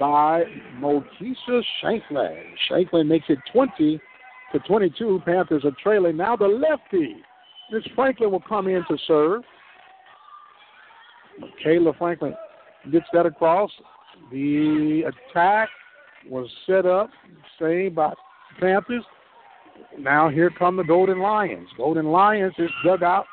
[0.00, 0.44] by
[0.78, 2.42] Mokisa Shanklin.
[2.68, 4.00] Shanklin makes it 20
[4.52, 5.20] to 22.
[5.24, 6.16] Panthers are trailing.
[6.16, 7.16] Now the lefty,
[7.70, 9.42] Miss Franklin, will come in to serve.
[11.64, 12.34] Kayla Franklin
[12.90, 13.70] gets that across.
[14.32, 15.68] The attack
[16.28, 17.10] was set up,
[17.60, 18.14] saved by
[18.58, 19.04] Panthers.
[19.98, 21.68] Now here come the Golden Lions.
[21.76, 23.26] Golden Lions is dug out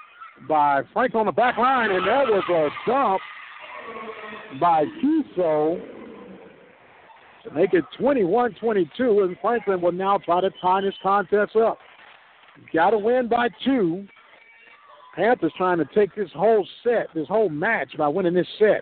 [0.47, 3.21] by Frank on the back line, and that was a dump
[4.59, 5.81] by Kiso
[7.43, 11.77] to make it 21-22, and Franklin will now try to tie this contest up.
[12.73, 14.05] Got to win by two.
[15.15, 18.81] Panthers trying to take this whole set, this whole match by winning this set.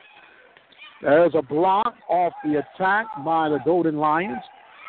[1.01, 4.41] There's a block off the attack by the Golden Lions.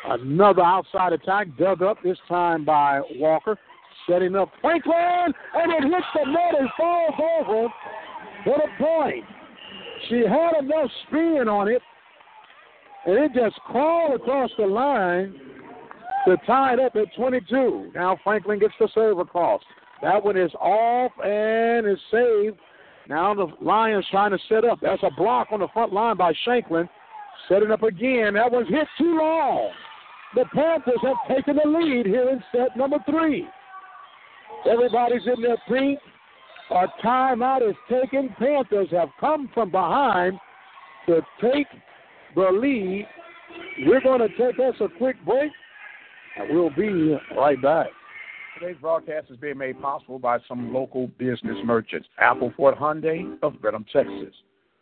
[0.06, 3.58] Another outside attack dug up, this time by Walker.
[4.08, 7.68] Setting up Franklin, and it hits the net and falls over
[8.44, 9.24] for the point.
[10.08, 11.82] She had enough spin on it,
[13.04, 15.34] and it just crawled across the line
[16.26, 17.90] to tie it up at 22.
[17.94, 19.60] Now Franklin gets the serve across.
[20.00, 22.56] That one is off and is saved.
[23.08, 24.80] Now the Lions trying to set up.
[24.82, 26.88] That's a block on the front line by Shanklin.
[27.48, 28.34] Setting up again.
[28.34, 29.72] That one's hit too long
[30.34, 33.46] the Panthers have taken the lead here in set number three.
[34.70, 35.98] Everybody's in their feet.
[36.70, 38.34] A timeout is taken.
[38.38, 40.38] Panthers have come from behind
[41.06, 41.66] to take
[42.34, 43.06] the lead.
[43.86, 45.50] We're going to take us a quick break,
[46.36, 47.86] and we'll be right back.
[48.58, 52.08] Today's broadcast is being made possible by some local business merchants.
[52.18, 54.34] Apple Ford Hyundai of Brenham, Texas.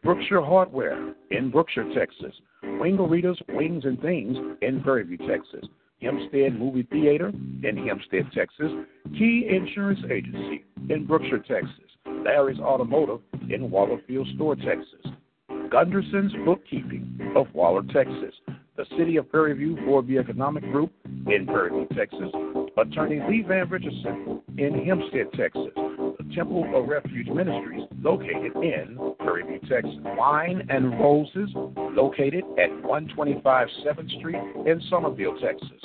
[0.03, 2.33] Brookshire Hardware in Brookshire, Texas.
[2.65, 5.69] Wingaritas, Wings and Things in Prairie View, Texas.
[6.01, 8.73] Hempstead Movie Theater in Hempstead, Texas.
[9.19, 11.91] Key Insurance Agency in Brookshire, Texas.
[12.07, 13.21] Larry's Automotive
[13.51, 15.13] in Wallerfield Store, Texas.
[15.69, 18.35] Gunderson's Bookkeeping of Waller, Texas.
[18.77, 20.93] The City of Prairie View 4B Economic Group
[21.27, 22.31] in Prairie View, Texas.
[22.79, 25.73] Attorney Lee Van Richardson in Hempstead, Texas.
[25.75, 29.95] The Temple of Refuge Ministries located in Prairie View, Texas.
[30.17, 35.81] Wine and Roses located at 125 7th Street in Somerville, Texas.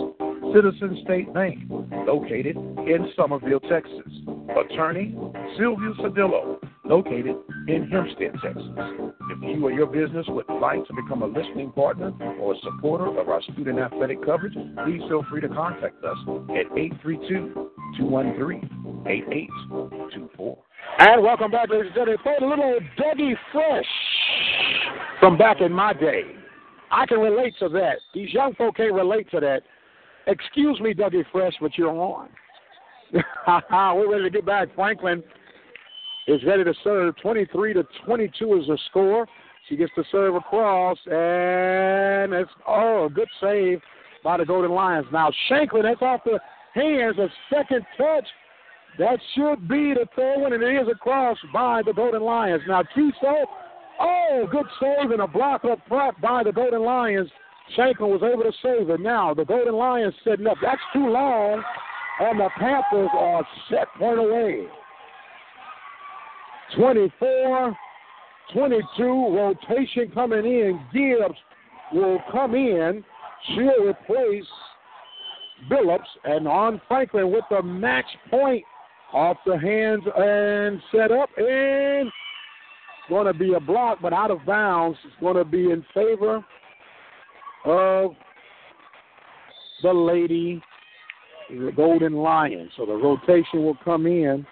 [0.54, 1.60] Citizen State Bank,
[2.06, 4.12] located in Somerville, Texas.
[4.50, 5.16] Attorney
[5.58, 6.60] Sylvia Sedillo,
[6.92, 7.38] located
[7.70, 8.64] in Hempstead, Texas.
[9.32, 13.18] If you or your business would like to become a listening partner or a supporter
[13.18, 16.18] of our student athletic coverage, please feel free to contact us
[16.50, 16.66] at
[17.96, 20.58] 832-213-8824.
[21.00, 22.18] And welcome back, ladies and gentlemen.
[22.24, 23.86] Played a little Dougie Fresh
[25.22, 26.24] from back in my day.
[26.92, 28.00] I can relate to that.
[28.14, 29.62] These young folk can't relate to that.
[30.28, 32.28] Excuse me, Dougie Fresh, but you're on.
[33.14, 34.76] We're ready to get back.
[34.76, 35.24] Franklin
[36.28, 37.16] is ready to serve.
[37.18, 39.28] 23 to 22 is the score.
[39.70, 43.80] She gets to serve across, and it's oh, a good save
[44.24, 45.06] by the Golden Lions.
[45.12, 46.40] Now Shanklin, that's off the
[46.74, 47.18] hands.
[47.18, 48.28] A second touch.
[49.00, 52.62] That should be the third one, and it is across by the Golden Lions.
[52.68, 53.46] Now Kiso,
[54.00, 57.30] oh, good save and a block up front by the Golden Lions.
[57.76, 59.00] Shanklin was able to save it.
[59.00, 60.58] Now the Golden Lions setting up.
[60.62, 61.64] That's too long,
[62.20, 64.68] and the Panthers are set point away.
[66.76, 67.76] 24
[68.54, 70.80] 22 rotation coming in.
[70.94, 71.38] Gibbs
[71.94, 73.04] will come in.
[73.48, 74.46] She'll replace
[75.70, 78.64] Billups and on Franklin with the match point
[79.14, 82.12] off the hands and set up and
[83.10, 84.98] going to be a block, but out of bounds.
[85.06, 86.44] It's going to be in favor
[87.66, 88.12] of
[89.84, 90.62] the Lady
[91.50, 92.70] the Golden Lion.
[92.78, 94.46] So the rotation will come in.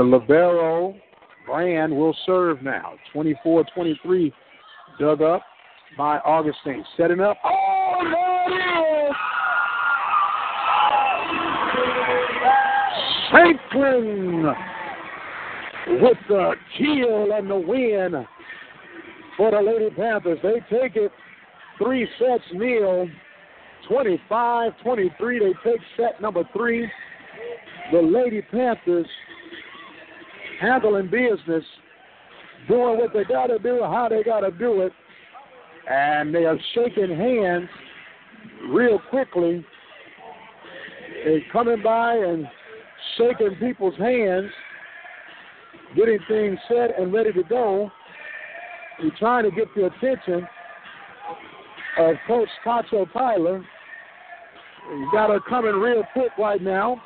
[0.00, 0.94] The Libero
[1.44, 2.94] brand will serve now.
[3.12, 4.32] 24 23
[4.98, 5.42] dug up
[5.98, 6.82] by Augustine.
[6.96, 7.36] Setting up.
[7.44, 9.16] Oh, there it is!
[13.30, 14.44] Franklin
[16.00, 18.26] with the kill and the win
[19.36, 20.38] for the Lady Panthers.
[20.42, 21.12] They take it
[21.76, 23.06] three sets nil.
[23.86, 25.38] 25 23.
[25.40, 26.90] They take set number three.
[27.92, 29.06] the Lady Panthers
[30.60, 31.64] handling business,
[32.68, 34.92] doing what they got to do, how they got to do it,
[35.90, 37.68] and they are shaking hands
[38.68, 39.64] real quickly.
[41.24, 42.46] They're coming by and
[43.16, 44.50] shaking people's hands,
[45.96, 47.90] getting things set and ready to go.
[49.02, 50.46] You're trying to get the attention
[51.98, 53.64] of Coach Tacho Tyler.
[54.90, 57.00] You got her coming real quick right now.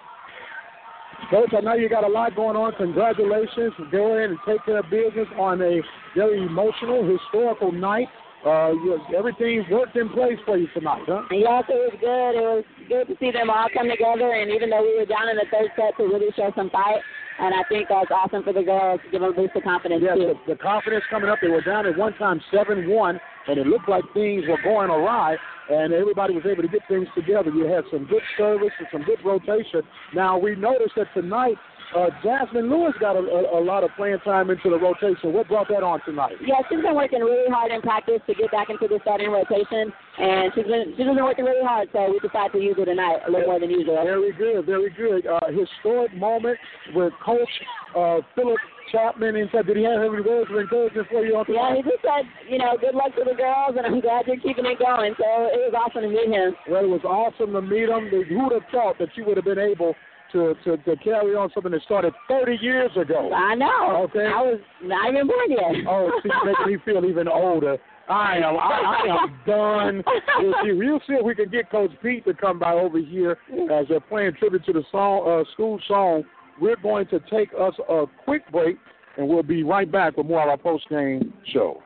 [1.31, 2.73] Coach, I know you got a lot going on.
[2.77, 5.81] Congratulations going in and take care of business on a
[6.15, 8.09] very emotional, historical night.
[8.45, 11.23] Uh, you, everything's worked in place for you tonight, huh?
[11.33, 12.33] Yes, it was good.
[12.37, 15.33] It was good to see them all come together, and even though we were down
[15.33, 17.01] in the third set, to really show some fight.
[17.39, 20.03] And I think that's awesome for the girls to give them a boost of confidence
[20.05, 20.35] yes, too.
[20.47, 21.39] The, the confidence coming up.
[21.43, 24.91] They were down at one time seven one, and it looked like things were going
[24.91, 25.37] awry.
[25.69, 27.51] And everybody was able to get things together.
[27.51, 29.83] You had some good service and some good rotation.
[30.15, 31.57] Now we noticed that tonight
[31.95, 35.33] uh, Jasmine Lewis got a, a, a, lot of playing time into the rotation.
[35.33, 36.35] What brought that on tonight?
[36.43, 39.93] Yeah, she's been working really hard in practice to get back into the starting rotation,
[40.19, 41.89] and she's been she's been working really hard.
[41.93, 44.03] So we decided to use her tonight a little more than usual.
[44.03, 45.27] Very good, very good.
[45.27, 46.59] Uh, historic moment
[46.95, 47.55] with Coach
[47.97, 48.59] uh, Philip
[48.91, 51.75] Chapman and said, did he have any words of encouragement for you on tonight?
[51.75, 54.39] Yeah, he just said, you know, good luck to the girls, and I'm glad you're
[54.39, 55.15] keeping it going.
[55.19, 56.55] So it was awesome to meet him.
[56.71, 58.11] Well, it was awesome to meet him.
[58.11, 59.95] Who would have thought that you would have been able
[60.35, 63.33] to, to, to carry on something that started 30 years ago.
[63.33, 64.09] I know.
[64.11, 64.27] Okay.
[64.27, 65.87] I was not even born yet.
[65.89, 67.79] oh, see, making me feel even older.
[68.07, 69.97] I am I, I am done
[70.41, 70.77] with you.
[70.77, 73.39] We'll see if we can get Coach Pete to come by over here
[73.73, 76.25] as they're playing tribute to the song uh, school song.
[76.61, 78.77] We're going to take us a quick break,
[79.17, 81.81] and we'll be right back with more of our post game show.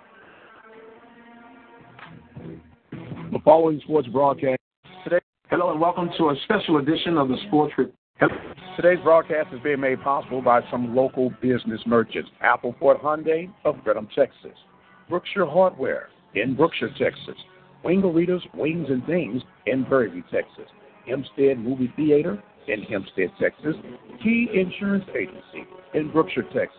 [3.31, 4.59] The following sports broadcast
[5.05, 5.21] today.
[5.51, 7.98] Hello and welcome to a special edition of the Sports Report.
[8.21, 12.29] Today's broadcast is being made possible by some local business merchants.
[12.41, 14.57] Apple Ford Hyundai of Brenham, Texas.
[15.09, 17.37] Brookshire Hardware in Brookshire, Texas.
[17.85, 20.67] Wingaritas, Wings and Things in Prairie Texas.
[21.07, 23.77] Hempstead Movie Theater in Hempstead, Texas.
[24.23, 26.79] Key Insurance Agency in Brookshire, Texas.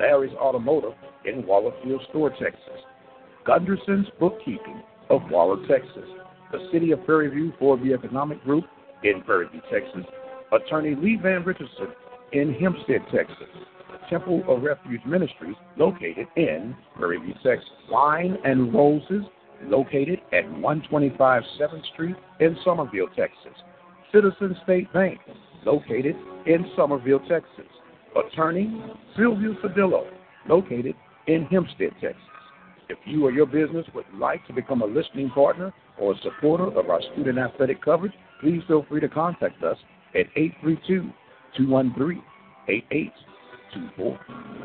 [0.00, 0.94] Larry's Automotive
[1.26, 2.80] in Wallerfield Store, Texas.
[3.46, 6.08] Gunderson's Bookkeeping of Waller, Texas.
[6.50, 8.64] The City of Prairie View Ford Economic Group
[9.02, 10.06] in Prairie Texas
[10.52, 11.88] Attorney Lee Van Richardson
[12.32, 13.48] in Hempstead, Texas.
[14.08, 17.68] Temple of Refuge Ministries, located in Prairie View, Texas.
[17.90, 19.24] Wine and Roses,
[19.64, 23.52] located at 125 7th Street in Somerville, Texas.
[24.12, 25.18] Citizen State Bank,
[25.66, 26.16] located
[26.46, 27.66] in Somerville, Texas.
[28.16, 28.82] Attorney
[29.16, 30.06] Sylvia Sedillo,
[30.48, 30.94] located
[31.26, 32.22] in Hempstead, Texas.
[32.88, 36.66] If you or your business would like to become a listening partner or a supporter
[36.66, 39.76] of our student athletic coverage, please feel free to contact us
[40.14, 40.26] at
[41.58, 42.18] 832-213-8824.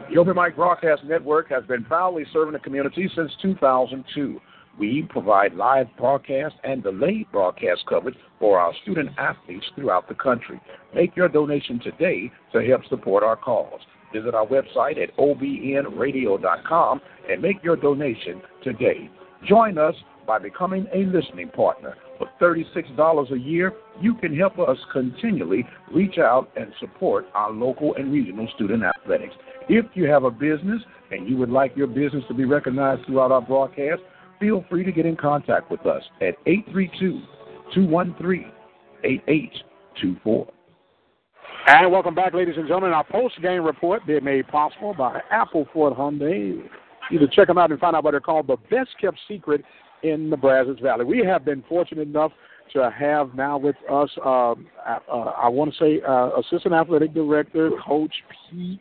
[0.09, 4.39] The Open Mic Broadcast Network has been proudly serving the community since 2002.
[4.79, 10.59] We provide live broadcast and delayed broadcast coverage for our student athletes throughout the country.
[10.95, 13.81] Make your donation today to help support our cause.
[14.13, 19.09] Visit our website at obnradio.com and make your donation today.
[19.47, 19.95] Join us
[20.25, 21.95] by becoming a listening partner.
[22.17, 27.95] For $36 a year, you can help us continually reach out and support our local
[27.95, 29.33] and regional student athletics.
[29.69, 30.81] If you have a business
[31.11, 34.01] and you would like your business to be recognized throughout our broadcast,
[34.39, 37.21] feel free to get in contact with us at 832
[37.73, 38.51] 213
[39.03, 40.47] 8824.
[41.65, 42.91] And welcome back, ladies and gentlemen.
[42.91, 46.61] Our post-game report being made possible by Apple Ford Hyundai.
[47.11, 49.63] Either check them out and find out what they're called the best kept secret
[50.03, 51.05] in the Brazos Valley.
[51.05, 52.31] We have been fortunate enough
[52.73, 57.71] to have now with us, um, uh, I want to say, uh, Assistant Athletic Director,
[57.85, 58.13] Coach
[58.49, 58.79] Pete,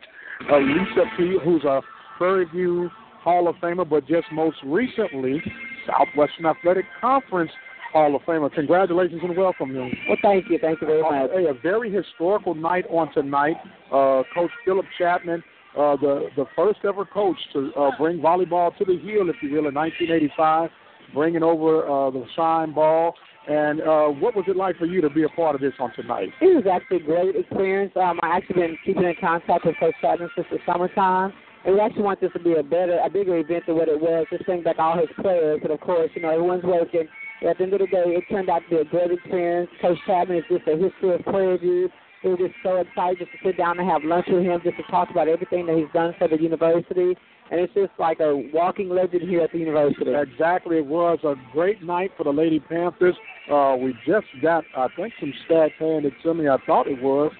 [0.51, 1.81] uh, Lisa Pete, who's a
[2.17, 2.89] Prairie View
[3.21, 5.41] Hall of Famer, but just most recently,
[5.87, 7.51] Southwestern Athletic Conference
[7.91, 8.51] Hall of Famer.
[8.53, 9.89] Congratulations and welcome, you.
[10.09, 10.57] Well, thank you.
[10.59, 11.31] Thank you very much.
[11.31, 13.57] Hey, a very historical night on tonight.
[13.91, 15.43] Uh, coach Philip Chapman,
[15.77, 19.51] uh, the, the first ever coach to uh, bring volleyball to the hill, if you
[19.51, 20.69] will, in 1985
[21.13, 23.15] bringing over uh, the shine ball.
[23.47, 25.91] And uh, what was it like for you to be a part of this on
[25.95, 26.29] tonight?
[26.39, 27.91] It was actually a great experience.
[27.95, 31.33] Um, I actually been keeping in contact with Coach Chapman since the summertime.
[31.65, 33.99] And we actually want this to be a better, a bigger event than what it
[33.99, 34.27] was.
[34.29, 37.07] Just bring back all his players, but of course, you know, everyone's working.
[37.47, 39.69] At the end of the day, it turned out to be a great experience.
[39.81, 41.89] Coach Chapman is just a history of Prairie View.
[42.23, 44.77] We were just so excited just to sit down and have lunch with him, just
[44.77, 47.15] to talk about everything that he's done for the university
[47.51, 50.13] and it's just like a walking legend here at the university.
[50.13, 53.15] Exactly, it was a great night for the Lady Panthers.
[53.51, 56.47] Uh, we just got, I think, some stats handed to me.
[56.47, 57.31] I thought it was.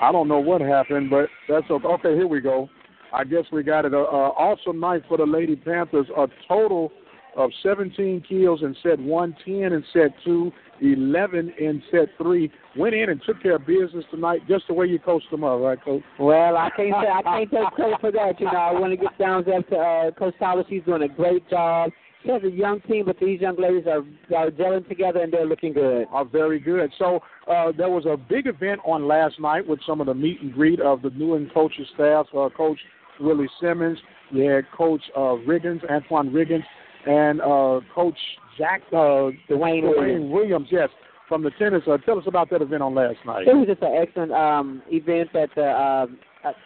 [0.00, 1.86] I don't know what happened, but that's okay.
[1.86, 2.68] Okay, here we go.
[3.12, 3.94] I guess we got it.
[3.94, 6.06] Uh, uh, awesome night for the Lady Panthers.
[6.16, 6.92] A total
[7.36, 10.50] of 17 kills in set one, 10 in set two,
[10.80, 12.50] 11 in set three.
[12.76, 15.60] Went in and took care of business tonight, just the way you coached them up,
[15.60, 16.02] right, Coach?
[16.18, 18.40] Well, I can't say I can't take credit for that.
[18.40, 20.64] You know, I want to get down there to uh, Coach Tyler.
[20.68, 21.90] She's doing a great job.
[22.22, 24.02] She has a young team, but these young ladies are,
[24.36, 26.06] are gelling together and they're looking good.
[26.10, 26.90] Are very good.
[26.98, 30.40] So uh, there was a big event on last night with some of the meet
[30.40, 32.26] and greet of the new and coaches staff.
[32.36, 32.78] Uh, Coach
[33.20, 33.98] Willie Simmons,
[34.30, 36.64] you had Coach uh, Riggins, Antoine Riggins,
[37.06, 38.18] and uh, Coach
[38.58, 40.32] Jack uh, Dwayne, Dwayne Williams.
[40.32, 40.68] Williams.
[40.70, 40.88] Yes,
[41.28, 41.82] from the tennis.
[41.86, 43.46] Uh, tell us about that event on last night.
[43.46, 46.18] It was just an excellent um, event that the um,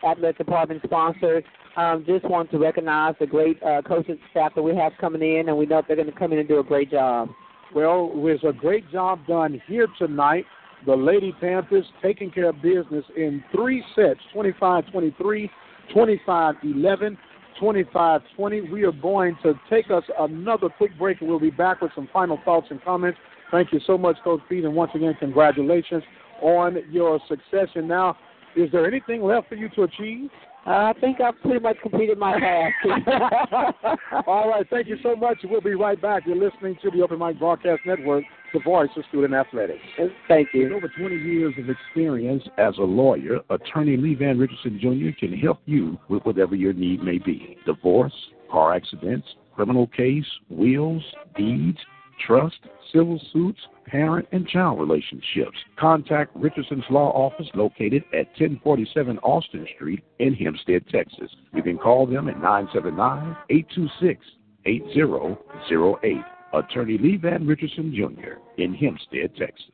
[0.05, 1.45] athletic department sponsored.
[1.77, 5.49] Um, just want to recognize the great uh, coaching staff that we have coming in,
[5.49, 7.29] and we know they're going to come in and do a great job.
[7.75, 10.45] Well, was a great job done here tonight.
[10.87, 15.51] The Lady Panthers taking care of business in three sets 25 23,
[15.93, 17.19] 25 11,
[17.61, 18.61] 25 20.
[18.73, 22.09] We are going to take us another quick break and we'll be back with some
[22.13, 23.19] final thoughts and comments.
[23.53, 26.03] Thank you so much, Coach Pete, and once again, congratulations
[26.41, 27.69] on your success.
[27.75, 28.17] And now,
[28.57, 30.31] is there anything left for you to achieve?
[30.67, 32.75] Uh, I think I've pretty much completed my task.
[34.27, 35.39] All right, thank you so much.
[35.45, 36.25] We'll be right back.
[36.27, 39.83] You're listening to the Open Mic Broadcast Network, the voice of student athletics.
[40.29, 40.65] Thank you.
[40.65, 45.19] With over 20 years of experience as a lawyer, attorney Lee Van Richardson Jr.
[45.19, 48.15] can help you with whatever your need may be divorce,
[48.51, 51.03] car accidents, criminal case, wills,
[51.37, 51.79] deeds,
[52.27, 52.59] trust,
[52.93, 55.57] civil suits, parent and child relationships.
[55.79, 61.31] Contact Richardson's Law Office located at 1047 Austin Street in Hempstead, Texas.
[61.55, 64.25] You can call them at 979 826
[64.67, 66.40] 8008.
[66.53, 68.41] Attorney Lee Van Richardson Jr.
[68.61, 69.65] in Hempstead, Texas.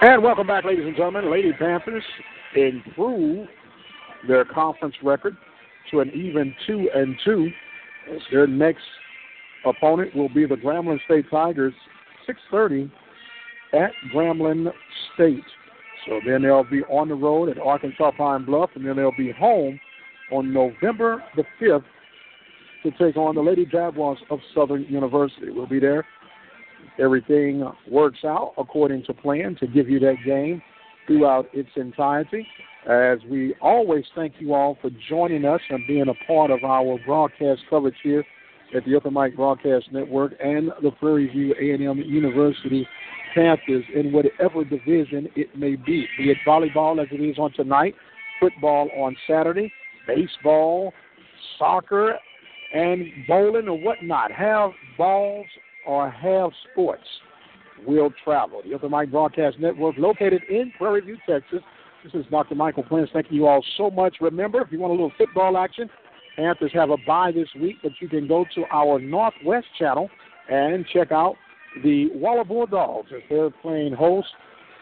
[0.00, 1.30] And welcome back, ladies and gentlemen.
[1.30, 2.02] Lady Panthers
[2.56, 3.46] improve
[4.26, 5.36] their conference record
[5.90, 7.48] to an even two and two.
[8.30, 8.82] Their next
[9.64, 11.74] opponent will be the Grambling State Tigers,
[12.26, 12.90] 6:30
[13.72, 14.72] at Grambling
[15.14, 15.44] State.
[16.06, 19.30] So then they'll be on the road at Arkansas Pine Bluff, and then they'll be
[19.30, 19.78] home
[20.32, 21.84] on November the 5th
[22.82, 25.50] to take on the Lady Jaguars of Southern University.
[25.50, 26.04] We'll be there.
[26.98, 30.60] Everything works out according to plan to give you that game
[31.06, 32.46] throughout its entirety.
[32.88, 36.98] As we always thank you all for joining us and being a part of our
[37.06, 38.24] broadcast coverage here
[38.74, 42.86] at the Open Mic Broadcast Network and the Prairie View A&M University
[43.34, 47.94] Panthers in whatever division it may be, be it volleyball as it is on tonight,
[48.40, 49.72] football on Saturday,
[50.06, 50.92] baseball,
[51.58, 52.16] soccer,
[52.72, 54.32] and bowling or whatnot.
[54.32, 55.46] Have balls
[55.86, 57.06] or have sports
[57.86, 58.62] We'll travel.
[58.64, 61.60] The Open Mic Broadcast Network, located in Prairie View, Texas.
[62.04, 62.54] This is Dr.
[62.54, 63.10] Michael Prince.
[63.12, 64.16] Thanking you all so much.
[64.20, 65.88] Remember, if you want a little football action,
[66.36, 70.08] Panthers have a bye this week, but you can go to our Northwest channel
[70.48, 71.34] and check out
[71.82, 74.28] the Waller Bulldogs as they're playing host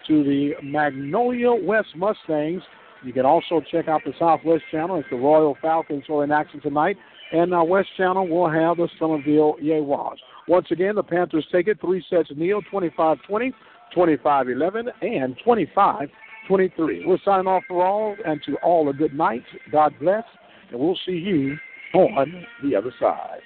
[0.07, 2.63] to the Magnolia West Mustangs.
[3.05, 6.61] You can also check out the Southwest channel as the Royal Falcons are in action
[6.61, 6.97] tonight.
[7.33, 10.17] And our West Channel will have the Somerville Yeguas.
[10.49, 13.53] Once again, the Panthers take it three sets Neil 25 20,
[13.95, 16.09] 25 11, and 25
[16.49, 17.07] 23.
[17.07, 19.45] We'll sign off for all and to all a good night.
[19.71, 20.25] God bless,
[20.71, 21.57] and we'll see you
[21.95, 23.41] on the other side.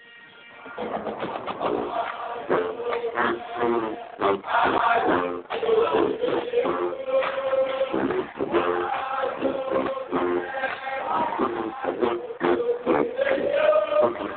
[0.76, 0.90] Thank
[6.64, 6.93] you.
[14.04, 14.34] Thank you.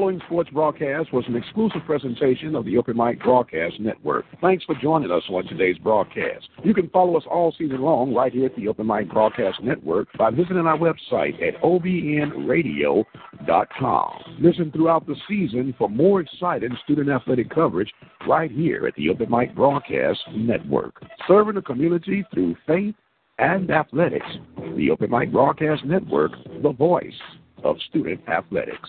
[0.00, 4.24] Following sports broadcast was an exclusive presentation of the Open Mic Broadcast Network.
[4.40, 6.48] Thanks for joining us on today's broadcast.
[6.64, 10.08] You can follow us all season long right here at the Open Mic Broadcast Network
[10.16, 13.04] by visiting our website at obnradio.com.
[14.40, 17.92] Listen throughout the season for more exciting student athletic coverage
[18.26, 20.94] right here at the Open Mic Broadcast Network.
[21.28, 22.94] Serving the community through faith
[23.38, 24.24] and athletics.
[24.78, 26.32] The Open Mic Broadcast Network,
[26.62, 27.12] the voice
[27.62, 28.88] of student athletics.